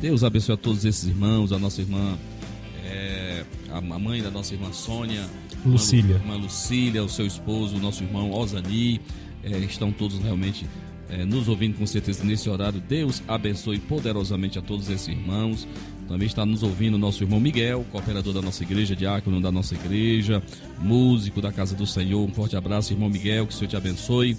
Deus 0.00 0.22
abençoe 0.22 0.54
a 0.54 0.58
todos 0.58 0.84
esses 0.84 1.04
irmãos, 1.08 1.52
a 1.52 1.58
nossa 1.58 1.80
irmã, 1.80 2.16
é, 2.84 3.44
a 3.70 3.80
mãe 3.80 4.22
da 4.22 4.30
nossa 4.30 4.54
irmã 4.54 4.72
Sônia, 4.72 5.24
Lucília, 5.64 6.16
irmã 6.16 6.36
Lucília, 6.36 7.02
o 7.02 7.08
seu 7.08 7.26
esposo, 7.26 7.76
o 7.76 7.80
nosso 7.80 8.04
irmão 8.04 8.30
Osani, 8.30 9.00
é, 9.42 9.58
estão 9.58 9.90
todos 9.90 10.18
realmente 10.18 10.66
é, 11.08 11.24
nos 11.24 11.48
ouvindo 11.48 11.78
com 11.78 11.86
certeza 11.86 12.24
nesse 12.24 12.48
horário. 12.48 12.80
Deus 12.80 13.22
abençoe 13.28 13.78
poderosamente 13.78 14.58
a 14.58 14.62
todos 14.62 14.88
esses 14.88 15.08
irmãos. 15.08 15.66
Também 16.08 16.26
está 16.26 16.46
nos 16.46 16.62
ouvindo 16.62 16.96
nosso 16.96 17.24
irmão 17.24 17.40
Miguel, 17.40 17.84
cooperador 17.90 18.32
da 18.32 18.40
nossa 18.40 18.62
igreja, 18.62 18.94
diácono 18.94 19.40
da 19.40 19.50
nossa 19.50 19.74
igreja, 19.74 20.42
músico 20.78 21.40
da 21.40 21.52
Casa 21.52 21.74
do 21.74 21.86
Senhor. 21.86 22.24
Um 22.24 22.32
forte 22.32 22.56
abraço, 22.56 22.92
irmão 22.92 23.08
Miguel, 23.08 23.46
que 23.46 23.54
o 23.54 23.56
Senhor 23.56 23.68
te 23.68 23.76
abençoe. 23.76 24.36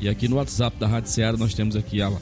E 0.00 0.08
aqui 0.08 0.28
no 0.28 0.36
WhatsApp 0.36 0.78
da 0.78 0.86
Rádio 0.86 1.10
Ceará 1.10 1.36
nós 1.36 1.54
temos 1.54 1.74
aqui 1.74 2.00
a, 2.00 2.12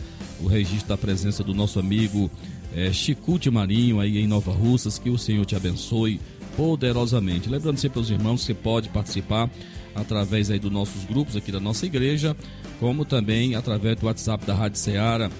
o 0.40 0.46
registro 0.46 0.88
da 0.88 0.96
presença 0.96 1.44
do 1.44 1.52
nosso 1.52 1.78
amigo 1.78 2.30
é, 2.74 2.90
Chicute 2.90 3.50
Marinho 3.50 4.00
aí 4.00 4.18
em 4.18 4.26
Nova 4.26 4.50
Russas. 4.50 4.98
Que 4.98 5.10
o 5.10 5.18
Senhor 5.18 5.44
te 5.44 5.54
abençoe 5.54 6.18
poderosamente. 6.56 7.50
Lembrando 7.50 7.76
sempre 7.76 7.98
aos 7.98 8.08
irmãos 8.08 8.40
que 8.40 8.46
você 8.46 8.54
pode 8.54 8.88
participar 8.88 9.50
através 9.96 10.50
aí 10.50 10.58
dos 10.58 10.70
nossos 10.70 11.04
grupos 11.04 11.36
aqui 11.36 11.50
da 11.50 11.60
nossa 11.60 11.86
igreja, 11.86 12.36
como 12.78 13.04
também 13.04 13.54
através 13.54 13.96
do 13.96 14.06
WhatsApp 14.06 14.46
da 14.46 14.54
Rádio 14.54 14.78
Ceará. 14.78 15.30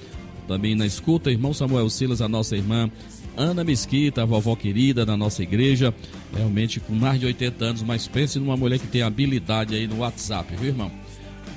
Também 0.49 0.75
na 0.75 0.87
escuta, 0.87 1.31
irmão 1.31 1.53
Samuel 1.53 1.91
Silas, 1.91 2.21
a 2.21 2.29
nossa 2.29 2.57
irmã 2.57 2.91
Ana 3.37 3.63
Mesquita, 3.63 4.23
a 4.23 4.25
vovó 4.25 4.57
querida 4.57 5.05
da 5.05 5.17
nossa 5.17 5.43
igreja, 5.43 5.93
realmente 6.35 6.81
com 6.81 6.95
mais 6.95 7.21
de 7.21 7.27
80 7.27 7.65
anos, 7.65 7.83
mas 7.83 8.09
pense 8.09 8.39
numa 8.39 8.57
mulher 8.57 8.79
que 8.79 8.87
tem 8.87 9.03
habilidade 9.03 9.75
aí 9.75 9.87
no 9.87 9.99
WhatsApp, 9.99 10.57
viu, 10.57 10.69
irmão? 10.69 10.91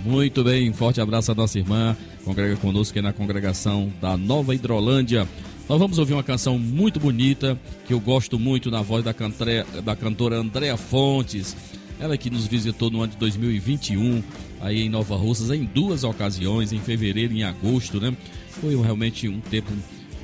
Muito 0.03 0.43
bem, 0.43 0.71
forte 0.73 0.99
abraço 0.99 1.31
à 1.31 1.35
nossa 1.35 1.57
irmã, 1.57 1.95
congrega 2.25 2.55
conosco 2.57 2.91
aqui 2.91 3.01
na 3.01 3.13
congregação 3.13 3.91
da 4.01 4.17
Nova 4.17 4.53
Hidrolândia. 4.53 5.27
Nós 5.69 5.77
vamos 5.77 5.99
ouvir 5.99 6.13
uma 6.13 6.23
canção 6.23 6.57
muito 6.57 6.99
bonita, 6.99 7.57
que 7.85 7.93
eu 7.93 7.99
gosto 7.99 8.39
muito 8.39 8.71
na 8.71 8.81
voz 8.81 9.03
da, 9.03 9.13
cantre, 9.13 9.63
da 9.83 9.95
cantora 9.95 10.37
Andréa 10.37 10.75
Fontes. 10.75 11.55
Ela 11.99 12.17
que 12.17 12.29
nos 12.29 12.47
visitou 12.47 12.89
no 12.89 13.01
ano 13.01 13.11
de 13.11 13.17
2021, 13.17 14.23
aí 14.61 14.83
em 14.83 14.89
Nova 14.89 15.15
Russas, 15.17 15.51
em 15.51 15.65
duas 15.65 16.03
ocasiões, 16.03 16.71
em 16.71 16.79
fevereiro 16.79 17.33
e 17.33 17.39
em 17.39 17.43
agosto, 17.43 17.99
né? 17.99 18.15
Foi 18.61 18.75
realmente 18.81 19.27
um 19.27 19.39
tempo 19.39 19.71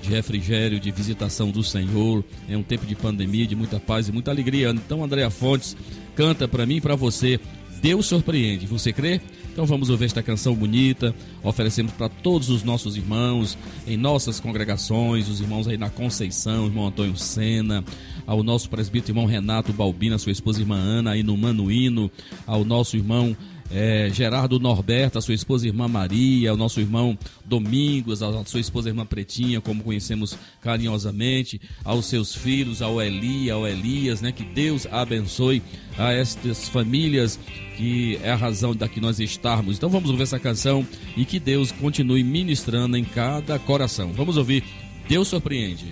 de 0.02 0.10
refrigério, 0.10 0.80
de 0.80 0.92
visitação 0.92 1.52
do 1.52 1.64
Senhor. 1.64 2.24
É 2.48 2.56
um 2.56 2.64
tempo 2.64 2.86
de 2.86 2.96
pandemia, 2.96 3.46
de 3.46 3.56
muita 3.56 3.80
paz 3.80 4.08
e 4.08 4.12
muita 4.12 4.32
alegria. 4.32 4.70
Então, 4.70 5.04
Andréa 5.04 5.30
Fontes 5.30 5.76
canta 6.16 6.48
para 6.48 6.66
mim 6.66 6.78
e 6.78 6.82
para 6.82 6.96
você. 6.96 7.40
Deus 7.86 8.08
surpreende. 8.08 8.66
Você 8.66 8.92
crê? 8.92 9.22
Então 9.54 9.64
vamos 9.64 9.92
ouvir 9.92 10.06
esta 10.06 10.24
canção 10.24 10.56
bonita. 10.56 11.14
Oferecemos 11.44 11.94
para 11.94 12.10
todos 12.10 12.50
os 12.50 12.64
nossos 12.64 12.98
irmãos 12.98 13.56
em 13.86 13.96
nossas 13.96 14.40
congregações, 14.40 15.30
os 15.30 15.40
irmãos 15.40 15.68
aí 15.68 15.78
na 15.78 15.88
Conceição, 15.88 16.66
irmão 16.66 16.88
Antônio 16.88 17.16
Sena, 17.16 17.86
ao 18.26 18.42
nosso 18.42 18.72
presbítero 18.72 19.12
irmão 19.12 19.28
Renato 19.28 19.72
Balbina, 19.72 20.18
sua 20.18 20.32
esposa 20.32 20.60
irmã 20.60 20.78
Ana, 20.78 21.12
aí 21.12 21.22
no 21.22 21.38
Manuíno, 21.38 22.10
ao 22.48 22.66
nosso 22.66 22.98
irmão 22.98 23.38
é, 23.72 24.10
Gerardo 24.12 24.60
Norberto, 24.60 25.18
a 25.18 25.22
sua 25.22 25.34
esposa 25.34 25.68
irmã 25.68 25.88
Maria, 25.88 26.54
o 26.54 26.58
nosso 26.58 26.80
irmão 26.80 27.18
Domingos, 27.44 28.22
a 28.22 28.46
sua 28.46 28.60
esposa 28.60 28.90
irmã 28.90 29.06
Pretinha, 29.06 29.62
como 29.62 29.84
conhecemos 29.84 30.38
carinhosamente, 30.62 31.60
aos 31.84 32.06
seus 32.06 32.36
filhos, 32.36 32.82
ao 32.82 33.02
Eli, 33.02 33.50
ao 33.50 33.68
Elias, 33.68 34.22
né? 34.22 34.32
Que 34.32 34.44
Deus 34.44 34.88
abençoe 34.92 35.62
a 35.98 36.12
estas 36.12 36.70
famílias 36.70 37.40
que 37.78 38.18
é 38.24 38.32
a 38.32 38.36
razão 38.36 38.76
da 38.76 38.88
que 38.88 39.02
nós 39.02 39.20
estarmos. 39.20 39.78
Então 39.78 39.90
vamos 39.90 40.10
ouvir 40.10 40.24
essa 40.24 40.40
canção 40.40 40.86
e 41.18 41.26
que 41.26 41.40
Deus 41.40 41.72
continue 41.72 42.24
ministrando 42.24 42.96
em 42.96 43.04
cada 43.04 43.60
coração. 43.60 44.14
Vamos 44.14 44.38
ouvir 44.38 44.64
Deus 45.08 45.28
surpreende. 45.28 45.86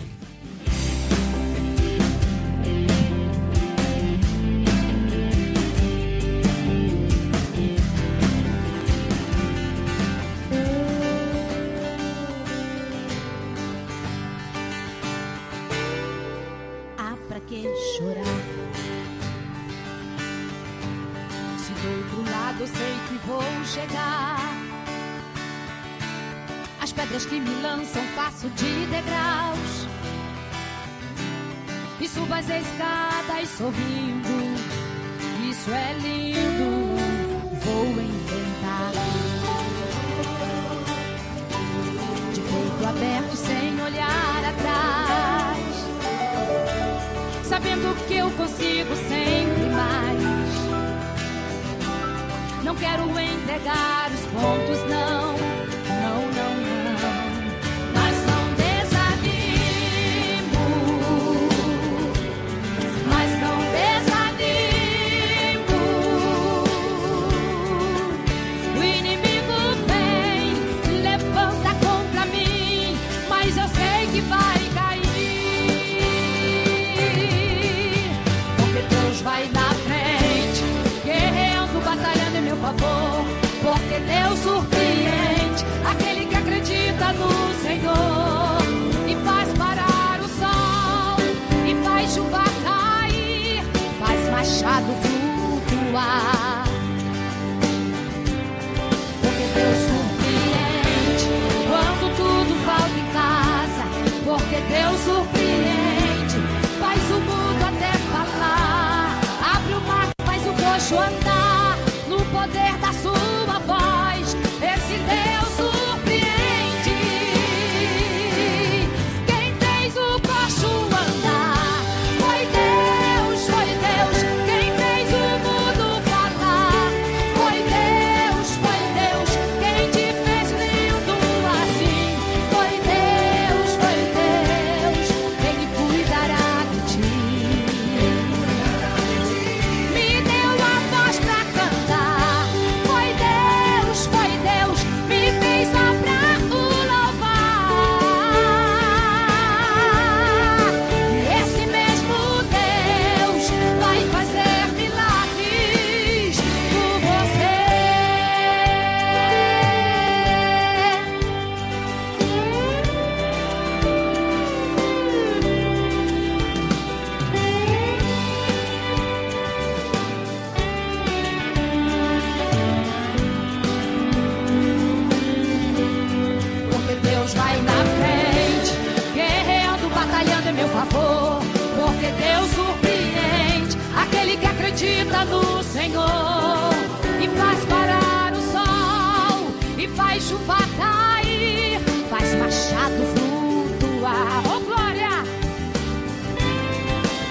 Senhor 185.83 186.73
e 187.21 187.27
faz 187.37 187.65
parar 187.65 188.31
o 188.31 188.41
sol 188.53 189.51
e 189.77 189.85
faz 189.89 190.23
chuva 190.23 190.55
cair, 190.77 191.77
faz 192.09 192.33
machado 192.35 193.03
flutuar. 193.13 194.43
Oh 194.45 194.61
glória! 194.61 195.09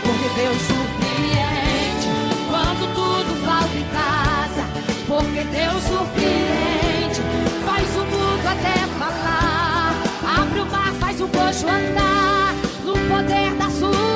Porque 0.03 0.29
Deus 0.39 0.61
surpreende 0.69 2.09
quando 2.51 2.95
tudo 2.95 3.33
falta 3.47 3.75
em 3.75 3.89
casa. 3.89 4.65
Porque 5.07 5.45
Deus 5.45 5.83
surpreende, 5.85 7.23
faz 7.65 7.89
o 7.97 8.05
mundo 8.05 8.47
até 8.47 8.87
falar. 8.99 9.95
Abre 10.43 10.61
o 10.61 10.67
mar, 10.67 10.93
faz 11.01 11.23
o 11.23 11.29
coxo 11.29 11.67
andar. 11.67 12.55
No 12.85 12.93
poder 13.09 13.55
da 13.55 13.71
sua 13.71 14.12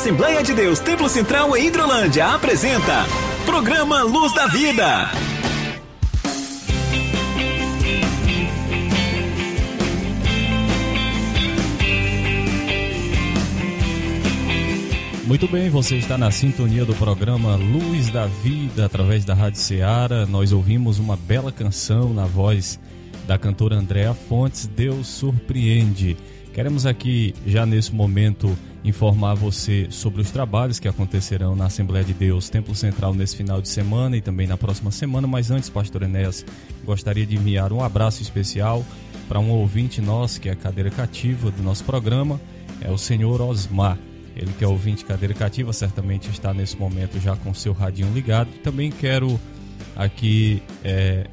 Assembleia 0.00 0.42
de 0.42 0.54
Deus 0.54 0.78
Templo 0.78 1.10
Central 1.10 1.54
em 1.54 1.66
Hidrolândia 1.66 2.28
apresenta 2.28 3.04
Programa 3.44 4.02
Luz 4.02 4.34
da 4.34 4.46
Vida. 4.46 5.10
Muito 15.26 15.46
bem, 15.46 15.68
você 15.68 15.96
está 15.96 16.16
na 16.16 16.30
sintonia 16.30 16.86
do 16.86 16.94
programa 16.94 17.56
Luz 17.56 18.08
da 18.08 18.24
Vida 18.24 18.86
através 18.86 19.26
da 19.26 19.34
Rádio 19.34 19.60
Ceará. 19.60 20.24
Nós 20.24 20.50
ouvimos 20.50 20.98
uma 20.98 21.14
bela 21.14 21.52
canção 21.52 22.14
na 22.14 22.24
voz 22.24 22.80
da 23.26 23.36
cantora 23.36 23.76
Andréa 23.76 24.14
Fontes, 24.14 24.66
Deus 24.66 25.06
Surpreende. 25.08 26.16
Queremos 26.52 26.84
aqui, 26.84 27.34
já 27.46 27.64
nesse 27.64 27.94
momento, 27.94 28.56
informar 28.84 29.34
você 29.34 29.86
sobre 29.88 30.20
os 30.20 30.30
trabalhos 30.30 30.80
que 30.80 30.88
acontecerão 30.88 31.54
na 31.54 31.66
Assembleia 31.66 32.04
de 32.04 32.12
Deus, 32.12 32.48
Templo 32.48 32.74
Central, 32.74 33.14
nesse 33.14 33.36
final 33.36 33.62
de 33.62 33.68
semana 33.68 34.16
e 34.16 34.20
também 34.20 34.46
na 34.46 34.56
próxima 34.56 34.90
semana. 34.90 35.26
Mas 35.26 35.50
antes, 35.50 35.68
Pastor 35.68 36.02
Enéas, 36.02 36.44
gostaria 36.84 37.24
de 37.24 37.36
enviar 37.36 37.72
um 37.72 37.82
abraço 37.82 38.20
especial 38.20 38.84
para 39.28 39.38
um 39.38 39.50
ouvinte 39.50 40.00
nosso, 40.00 40.40
que 40.40 40.48
é 40.48 40.52
a 40.52 40.56
cadeira 40.56 40.90
cativa 40.90 41.52
do 41.52 41.62
nosso 41.62 41.84
programa, 41.84 42.40
é 42.80 42.90
o 42.90 42.98
senhor 42.98 43.40
Osmar. 43.40 43.96
Ele 44.34 44.52
que 44.58 44.64
é 44.64 44.66
ouvinte 44.66 45.04
cadeira 45.04 45.34
cativa, 45.34 45.72
certamente 45.72 46.28
está 46.30 46.52
nesse 46.52 46.76
momento 46.76 47.20
já 47.20 47.36
com 47.36 47.54
seu 47.54 47.72
radinho 47.72 48.12
ligado. 48.12 48.48
Também 48.62 48.90
quero 48.90 49.38
aqui 49.94 50.62
é, 50.82 51.26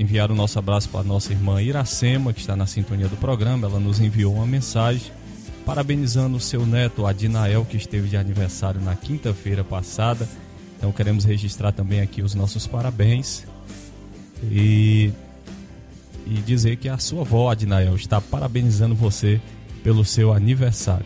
enviar 0.00 0.30
o 0.30 0.34
nosso 0.34 0.58
abraço 0.58 0.88
para 0.88 1.04
nossa 1.04 1.30
irmã 1.30 1.62
Iracema, 1.62 2.32
que 2.32 2.40
está 2.40 2.56
na 2.56 2.64
sintonia 2.64 3.06
do 3.06 3.18
programa. 3.18 3.68
Ela 3.68 3.78
nos 3.78 4.00
enviou 4.00 4.32
uma 4.32 4.46
mensagem 4.46 5.12
parabenizando 5.66 6.38
o 6.38 6.40
seu 6.40 6.64
neto 6.64 7.06
Adinael, 7.06 7.66
que 7.66 7.76
esteve 7.76 8.08
de 8.08 8.16
aniversário 8.16 8.80
na 8.80 8.96
quinta-feira 8.96 9.62
passada. 9.62 10.26
Então 10.78 10.90
queremos 10.90 11.24
registrar 11.24 11.72
também 11.72 12.00
aqui 12.00 12.22
os 12.22 12.34
nossos 12.34 12.66
parabéns 12.66 13.44
e, 14.50 15.12
e 16.26 16.34
dizer 16.46 16.76
que 16.76 16.88
a 16.88 16.96
sua 16.96 17.20
avó 17.20 17.50
Adinael 17.50 17.94
está 17.94 18.22
parabenizando 18.22 18.94
você 18.94 19.38
pelo 19.84 20.02
seu 20.02 20.32
aniversário. 20.32 21.04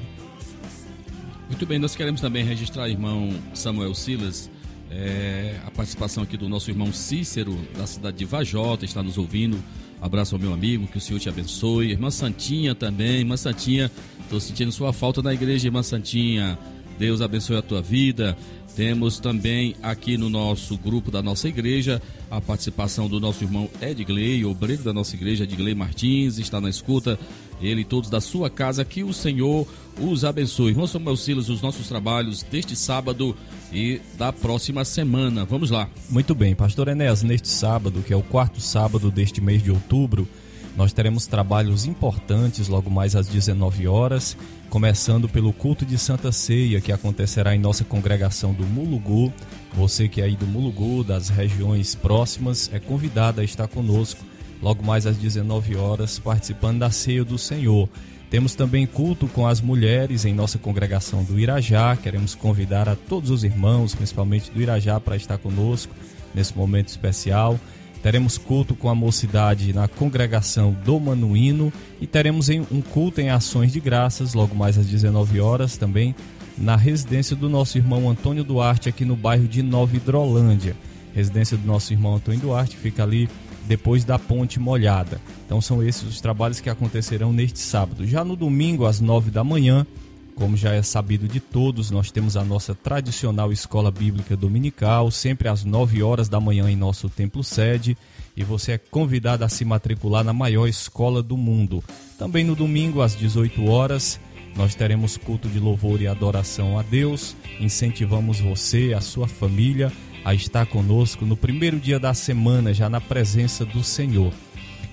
Muito 1.49 1.67
bem, 1.67 1.81
nós 1.81 1.97
queremos 1.97 2.21
também 2.21 2.45
registrar, 2.45 2.89
irmão 2.89 3.35
Samuel 3.55 3.93
Silas, 3.93 4.49
é, 4.97 5.57
a 5.67 5.71
participação 5.71 6.23
aqui 6.23 6.37
do 6.37 6.49
nosso 6.49 6.71
irmão 6.71 6.93
Cícero, 6.93 7.59
da 7.77 7.87
cidade 7.87 8.17
de 8.17 8.25
Vajota, 8.25 8.85
está 8.85 9.03
nos 9.03 9.19
ouvindo. 9.19 9.63
Abraço 10.01 10.35
ao 10.35 10.41
meu 10.41 10.53
amigo, 10.53 10.87
que 10.87 10.99
o 10.99 11.01
Senhor 11.01 11.19
te 11.19 11.29
abençoe. 11.29 11.91
Irmã 11.91 12.11
Santinha 12.11 12.75
também, 12.75 13.21
irmã 13.21 13.37
Santinha, 13.37 13.91
estou 14.21 14.39
sentindo 14.39 14.71
sua 14.71 14.93
falta 14.93 15.23
na 15.23 15.33
igreja, 15.33 15.67
irmã 15.67 15.83
Santinha. 15.83 16.59
Deus 16.99 17.21
abençoe 17.21 17.57
a 17.57 17.63
tua 17.63 17.83
vida. 17.83 18.37
Temos 18.77 19.21
também 19.21 19.77
aqui 19.83 20.17
no 20.17 20.29
nosso 20.29 20.77
grupo 20.77 21.11
da 21.11 21.23
nossa 21.23 21.49
igreja 21.49 22.03
a 22.29 22.41
participação 22.41 23.09
do 23.09 23.21
nosso 23.21 23.45
irmão 23.45 23.71
Edgley, 23.81 24.45
obreiro 24.45 24.83
da 24.83 24.93
nossa 24.93 25.15
igreja, 25.15 25.45
Edgley 25.45 25.75
Martins, 25.75 26.39
está 26.39 26.61
na 26.61 26.69
escuta. 26.69 27.19
Ele 27.63 27.83
e 27.83 27.85
todos 27.85 28.11
da 28.11 28.21
sua 28.21 28.51
casa, 28.51 28.85
que 28.85 29.05
o 29.05 29.13
Senhor 29.13 29.67
os 30.01 30.25
abençoe. 30.25 30.71
Irmão 30.71 30.89
Samuel 30.89 31.17
Silas, 31.17 31.49
os 31.49 31.63
nossos 31.63 31.87
trabalhos 31.87 32.43
deste 32.43 32.75
sábado 32.75 33.37
e 33.73 34.01
da 34.19 34.33
próxima 34.33 34.85
semana. 34.85 35.45
Vamos 35.45 35.71
lá. 35.71 35.89
Muito 36.11 36.35
bem, 36.35 36.55
Pastor 36.55 36.89
Enéas, 36.89 37.23
neste 37.23 37.49
sábado, 37.49 38.03
que 38.03 38.13
é 38.13 38.17
o 38.17 38.23
quarto 38.23 38.61
sábado 38.61 39.09
deste 39.11 39.41
mês 39.41 39.63
de 39.63 39.71
outubro, 39.71 40.29
nós 40.77 40.93
teremos 40.93 41.27
trabalhos 41.27 41.87
importantes 41.87 42.69
logo 42.69 42.91
mais 42.91 43.15
às 43.15 43.29
19 43.29 43.87
horas, 43.87 44.37
começando 44.69 45.29
pelo 45.29 45.53
culto 45.53 45.87
de 45.87 45.97
Santa 45.97 46.33
Ceia, 46.33 46.81
que 46.81 46.91
acontecerá 46.91 47.55
em 47.55 47.59
nossa 47.61 47.85
congregação 47.85 48.53
do 48.53 48.65
Mulugu. 48.67 49.33
Você 49.75 50.09
que 50.09 50.21
é 50.21 50.25
aí 50.25 50.35
do 50.35 50.47
Mulugu, 50.47 51.05
das 51.05 51.29
regiões 51.29 51.95
próximas, 51.95 52.69
é 52.73 52.81
convidado 52.81 53.41
a 53.41 53.45
estar 53.45 53.69
conosco 53.69 54.25
logo 54.61 54.85
mais 54.85 55.07
às 55.07 55.17
19 55.17 55.77
horas, 55.77 56.19
participando 56.19 56.81
da 56.81 56.91
Ceia 56.91 57.25
do 57.25 57.39
Senhor. 57.39 57.89
Temos 58.29 58.57
também 58.57 58.85
culto 58.85 59.29
com 59.29 59.47
as 59.47 59.61
mulheres 59.61 60.25
em 60.25 60.35
nossa 60.35 60.59
congregação 60.59 61.23
do 61.23 61.39
Irajá. 61.39 61.97
Queremos 61.97 62.35
convidar 62.35 62.89
a 62.89 62.97
todos 62.97 63.31
os 63.31 63.45
irmãos, 63.45 63.95
principalmente 63.95 64.51
do 64.51 64.61
Irajá, 64.61 64.99
para 64.99 65.15
estar 65.15 65.39
conosco 65.39 65.95
nesse 66.35 66.57
momento 66.57 66.89
especial. 66.89 67.61
Teremos 68.05 68.37
culto 68.37 68.75
com 68.75 68.91
a 68.91 68.95
mocidade 68.95 69.73
na 69.73 69.89
congregação 69.89 70.77
do 70.85 71.01
Manuíno 71.01 71.73
e 71.99 72.07
teremos 72.07 72.51
um 72.51 72.83
culto 72.83 73.23
em 73.23 73.31
ações 73.31 73.73
de 73.73 73.81
graças, 73.81 74.35
logo 74.35 74.55
mais 74.55 74.77
às 74.77 74.87
19 74.87 75.41
horas, 75.41 75.79
também 75.79 76.15
na 76.59 76.77
residência 76.77 77.35
do 77.35 77.49
nosso 77.49 77.79
irmão 77.79 78.11
Antônio 78.11 78.45
Duarte, 78.45 78.91
aqui 78.91 79.07
no 79.07 79.17
bairro 79.17 79.49
de 79.49 79.63
Nova 79.63 79.97
Hidrolândia. 79.97 80.77
Residência 81.15 81.57
do 81.57 81.67
nosso 81.67 81.95
irmão 81.95 82.17
Antônio 82.17 82.41
Duarte 82.41 82.77
fica 82.77 83.03
ali 83.03 83.27
depois 83.67 84.05
da 84.05 84.19
ponte 84.19 84.61
molhada. 84.61 85.19
Então 85.47 85.63
são 85.63 85.83
esses 85.83 86.03
os 86.03 86.21
trabalhos 86.21 86.61
que 86.61 86.69
acontecerão 86.69 87.33
neste 87.33 87.59
sábado. 87.59 88.07
Já 88.07 88.23
no 88.23 88.37
domingo, 88.37 88.85
às 88.85 89.01
9 89.01 89.31
da 89.31 89.43
manhã, 89.43 89.87
como 90.35 90.57
já 90.57 90.75
é 90.75 90.83
sabido 90.83 91.29
de 91.29 91.41
todos, 91.41 91.91
nós 91.91 92.11
temos 92.11 92.37
a 92.37 92.45
nossa 92.45 92.75
tradicional 92.75 93.53
escola 93.53 93.91
bíblica 93.91 94.37
dominical, 94.37 95.11
sempre 95.11 95.49
às 95.49 95.65
9 95.65 96.03
horas 96.03 96.29
da 96.29 96.41
manhã 96.41 96.69
em 96.71 96.77
nosso 96.77 97.09
templo 97.09 97.43
sede, 97.45 97.97
e 98.37 98.43
você 98.43 98.73
é 98.73 98.79
convidado 98.79 99.45
a 99.45 99.49
se 99.49 99.65
matricular 99.65 100.25
na 100.25 100.33
maior 100.33 100.67
escola 100.67 101.23
do 101.23 101.37
mundo. 101.37 101.83
Também 102.19 102.45
no 102.45 102.57
domingo, 102.57 103.01
às 103.01 103.17
18 103.17 103.65
horas, 103.67 104.19
nós 104.57 104.75
teremos 104.75 105.17
culto 105.17 105.49
de 105.49 105.59
louvor 105.59 106.01
e 106.01 106.07
adoração 106.07 106.79
a 106.79 106.83
Deus. 106.83 107.37
Incentivamos 107.61 108.41
você, 108.41 108.93
a 108.97 109.01
sua 109.01 109.29
família, 109.29 109.93
a 110.25 110.35
estar 110.35 110.67
conosco 110.67 111.25
no 111.25 111.37
primeiro 111.37 111.79
dia 111.79 111.99
da 111.99 112.15
semana, 112.15 112.73
já 112.73 112.89
na 112.89 113.01
presença 113.01 113.65
do 113.65 113.85
Senhor. 113.85 114.33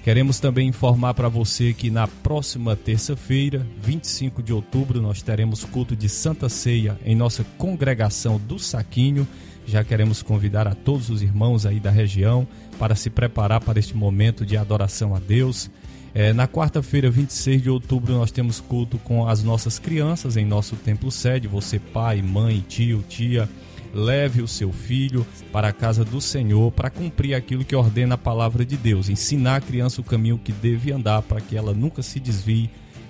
Queremos 0.04 0.40
também 0.40 0.68
informar 0.68 1.14
para 1.14 1.30
você 1.30 1.74
que 1.74 1.92
na 1.92 2.08
próxima 2.08 2.76
terça-feira, 2.76 3.66
25 3.84 4.42
de 4.42 4.52
outubro, 4.52 5.00
nós 5.00 5.22
teremos 5.22 5.64
culto 5.64 5.96
de 5.96 6.10
Santa 6.10 6.50
Ceia 6.50 6.98
em 7.06 7.16
nossa 7.16 7.44
congregação 7.58 8.40
do 8.40 8.58
Saquinho. 8.58 9.28
Já 9.64 9.84
queremos 9.84 10.24
convidar 10.24 10.68
a 10.68 10.74
todos 10.74 11.12
os 11.12 11.22
irmãos 11.22 11.68
aí 11.68 11.80
da 11.80 11.92
região 11.92 12.48
para 12.80 12.96
se 12.96 13.12
preparar 13.12 13.62
para 13.62 13.78
este 13.78 13.96
momento 13.96 14.44
de 14.44 14.58
adoração 14.58 15.14
a 15.16 15.20
Deus. 15.20 15.70
É, 16.16 16.34
na 16.34 16.48
quarta-feira, 16.48 17.12
26 17.12 17.62
de 17.62 17.70
outubro, 17.70 18.14
nós 18.16 18.32
temos 18.32 18.60
culto 18.60 18.98
com 18.98 19.28
as 19.28 19.44
nossas 19.44 19.78
crianças 19.78 20.36
em 20.36 20.44
nosso 20.44 20.76
templo 20.76 21.12
sede. 21.12 21.48
Você, 21.48 21.78
pai, 21.78 22.24
mãe, 22.24 22.66
tio, 22.68 23.04
tia, 23.08 23.48
leve 23.94 24.42
o 24.42 24.48
seu 24.48 24.72
filho 24.72 25.26
para 25.52 25.70
a 25.70 25.74
casa 25.74 26.04
do 26.04 26.22
Senhor 26.22 26.72
para 26.72 26.90
cumprir 26.90 27.34
aquilo 27.34 27.66
que 27.66 27.76
ordena 27.76 28.16
a 28.16 28.18
palavra 28.18 28.66
de 28.66 28.78
Deus, 28.78 29.10
ensinar 29.10 29.58
a 29.58 29.62
criança 29.62 30.02
o 30.02 30.04
caminho 30.04 30.38
que 30.38 30.52
deve 30.52 30.92
andar 30.92 31.22
para 31.22 31.42
que 31.42 31.56
ela 31.56 31.74
nunca 31.74 32.02
se 32.02 32.20
desvie 32.20 32.70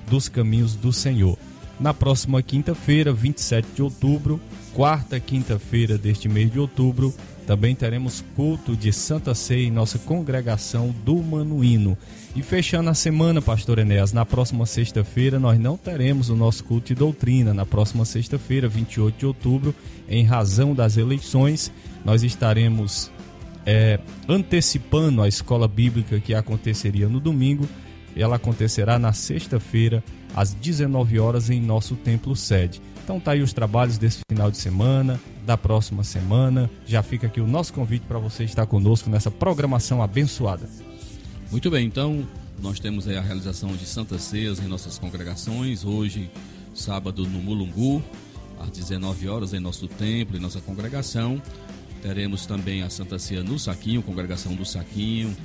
dos 0.10 0.28
caminhos 0.28 0.76
do 0.76 0.92
Senhor. 0.92 1.38
Na 1.80 1.94
próxima 1.94 2.42
quinta-feira, 2.44 3.12
27 3.12 3.68
de 3.76 3.82
outubro, 3.82 4.40
quarta 4.74 5.20
quinta-feira 5.20 5.98
deste 5.98 6.30
mês 6.30 6.52
de 6.52 6.60
outubro, 6.60 7.14
também 7.52 7.76
teremos 7.76 8.24
culto 8.34 8.78
de 8.78 8.94
Santa 8.94 9.36
Ceia 9.36 9.68
em 9.68 9.72
nossa 9.72 10.00
congregação 10.00 10.96
do 11.04 11.18
Manuíno. 11.18 11.98
E 12.34 12.42
fechando 12.42 12.90
a 12.90 12.94
semana, 12.94 13.42
Pastor 13.42 13.80
Enéas, 13.80 14.14
na 14.14 14.26
próxima 14.26 14.66
sexta-feira 14.66 15.38
nós 15.38 15.60
não 15.60 15.76
teremos 15.76 16.30
o 16.30 16.36
nosso 16.38 16.64
culto 16.64 16.88
de 16.88 16.96
doutrina. 16.96 17.54
Na 17.54 17.66
próxima 17.66 18.06
sexta-feira, 18.06 18.70
28 18.70 19.20
de 19.20 19.26
outubro, 19.26 19.76
em 20.08 20.24
razão 20.24 20.74
das 20.74 20.96
eleições, 20.96 21.70
nós 22.06 22.24
estaremos 22.24 23.12
é, 23.66 24.00
antecipando 24.30 25.22
a 25.22 25.28
escola 25.28 25.68
bíblica 25.68 26.22
que 26.22 26.34
aconteceria 26.34 27.10
no 27.10 27.20
domingo. 27.20 27.68
Ela 28.16 28.38
acontecerá 28.38 28.98
na 28.98 29.12
sexta-feira, 29.12 30.02
às 30.34 30.54
19 30.54 31.20
horas, 31.20 31.50
em 31.50 31.60
nosso 31.60 31.98
templo 31.98 32.34
sede. 32.34 32.82
Então 33.12 33.20
tá 33.20 33.32
aí 33.32 33.42
os 33.42 33.52
trabalhos 33.52 33.98
desse 33.98 34.20
final 34.30 34.50
de 34.50 34.56
semana, 34.56 35.20
da 35.46 35.58
próxima 35.58 36.02
semana. 36.02 36.72
Já 36.86 37.04
fica 37.04 37.28
aqui 37.28 37.42
o 37.42 37.46
nosso 37.46 37.74
convite 37.74 38.04
para 38.08 38.18
você 38.18 38.46
estar 38.46 38.66
conosco 38.66 39.10
nessa 39.10 39.30
programação 39.30 40.02
abençoada. 40.02 40.70
Muito 41.52 41.70
bem, 41.70 41.86
então 41.86 42.26
nós 42.62 42.80
temos 42.80 43.10
a 43.10 43.20
realização 43.20 43.76
de 43.76 43.86
Santas 43.86 44.22
Ceias 44.22 44.60
em 44.60 44.66
nossas 44.66 44.98
congregações. 44.98 45.84
Hoje, 45.84 46.32
sábado, 46.74 47.28
no 47.28 47.42
Mulungu, 47.42 48.02
às 48.58 48.70
19 48.70 49.28
horas, 49.28 49.54
em 49.54 49.60
nosso 49.60 49.90
templo, 49.90 50.38
em 50.38 50.40
nossa 50.40 50.62
congregação. 50.62 51.42
Teremos 52.02 52.46
também 52.46 52.82
a 52.82 52.90
Santa 52.90 53.20
Ceia 53.20 53.44
no 53.44 53.60
Saquinho, 53.60 54.02
congregação 54.02 54.56
do 54.56 54.64
Saquinho. 54.64 55.36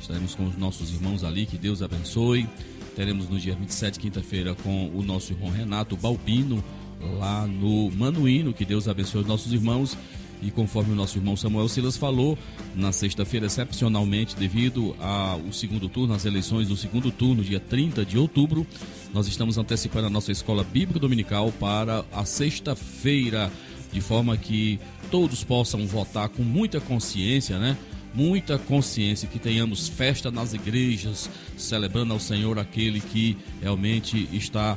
Estaremos 0.00 0.34
com 0.34 0.46
os 0.46 0.56
nossos 0.56 0.90
irmãos 0.94 1.24
ali, 1.24 1.44
que 1.44 1.58
Deus 1.58 1.82
abençoe. 1.82 2.48
Teremos 2.96 3.28
no 3.28 3.38
dia 3.38 3.54
27, 3.54 3.98
quinta-feira, 3.98 4.54
com 4.54 4.90
o 4.94 5.02
nosso 5.02 5.32
irmão 5.32 5.50
Renato 5.50 5.94
Balbino, 5.94 6.64
lá 7.18 7.46
no 7.46 7.90
Manuíno, 7.90 8.52
que 8.52 8.64
Deus 8.64 8.88
abençoe 8.88 9.22
os 9.22 9.26
nossos 9.26 9.52
irmãos. 9.52 9.96
E 10.42 10.50
conforme 10.50 10.92
o 10.92 10.96
nosso 10.96 11.18
irmão 11.18 11.36
Samuel 11.36 11.68
Silas 11.68 11.96
falou, 11.96 12.36
na 12.74 12.90
sexta-feira, 12.90 13.46
excepcionalmente, 13.46 14.34
devido 14.34 14.96
ao 14.98 15.52
segundo 15.52 15.88
turno, 15.88 16.14
às 16.14 16.24
eleições 16.24 16.66
do 16.66 16.76
segundo 16.76 17.12
turno, 17.12 17.44
dia 17.44 17.60
30 17.60 18.04
de 18.04 18.18
outubro, 18.18 18.66
nós 19.14 19.28
estamos 19.28 19.56
antecipando 19.56 20.08
a 20.08 20.10
nossa 20.10 20.32
escola 20.32 20.64
bíblica 20.64 20.98
dominical 20.98 21.52
para 21.60 22.04
a 22.12 22.24
sexta-feira, 22.24 23.52
de 23.92 24.00
forma 24.00 24.36
que 24.36 24.80
todos 25.12 25.44
possam 25.44 25.86
votar 25.86 26.28
com 26.28 26.42
muita 26.42 26.80
consciência, 26.80 27.58
né? 27.58 27.76
Muita 28.14 28.58
consciência, 28.58 29.28
que 29.28 29.38
tenhamos 29.38 29.88
festa 29.88 30.30
nas 30.30 30.52
igrejas, 30.54 31.30
celebrando 31.56 32.12
ao 32.12 32.20
Senhor 32.20 32.58
aquele 32.58 33.00
que 33.00 33.36
realmente 33.60 34.28
está, 34.32 34.76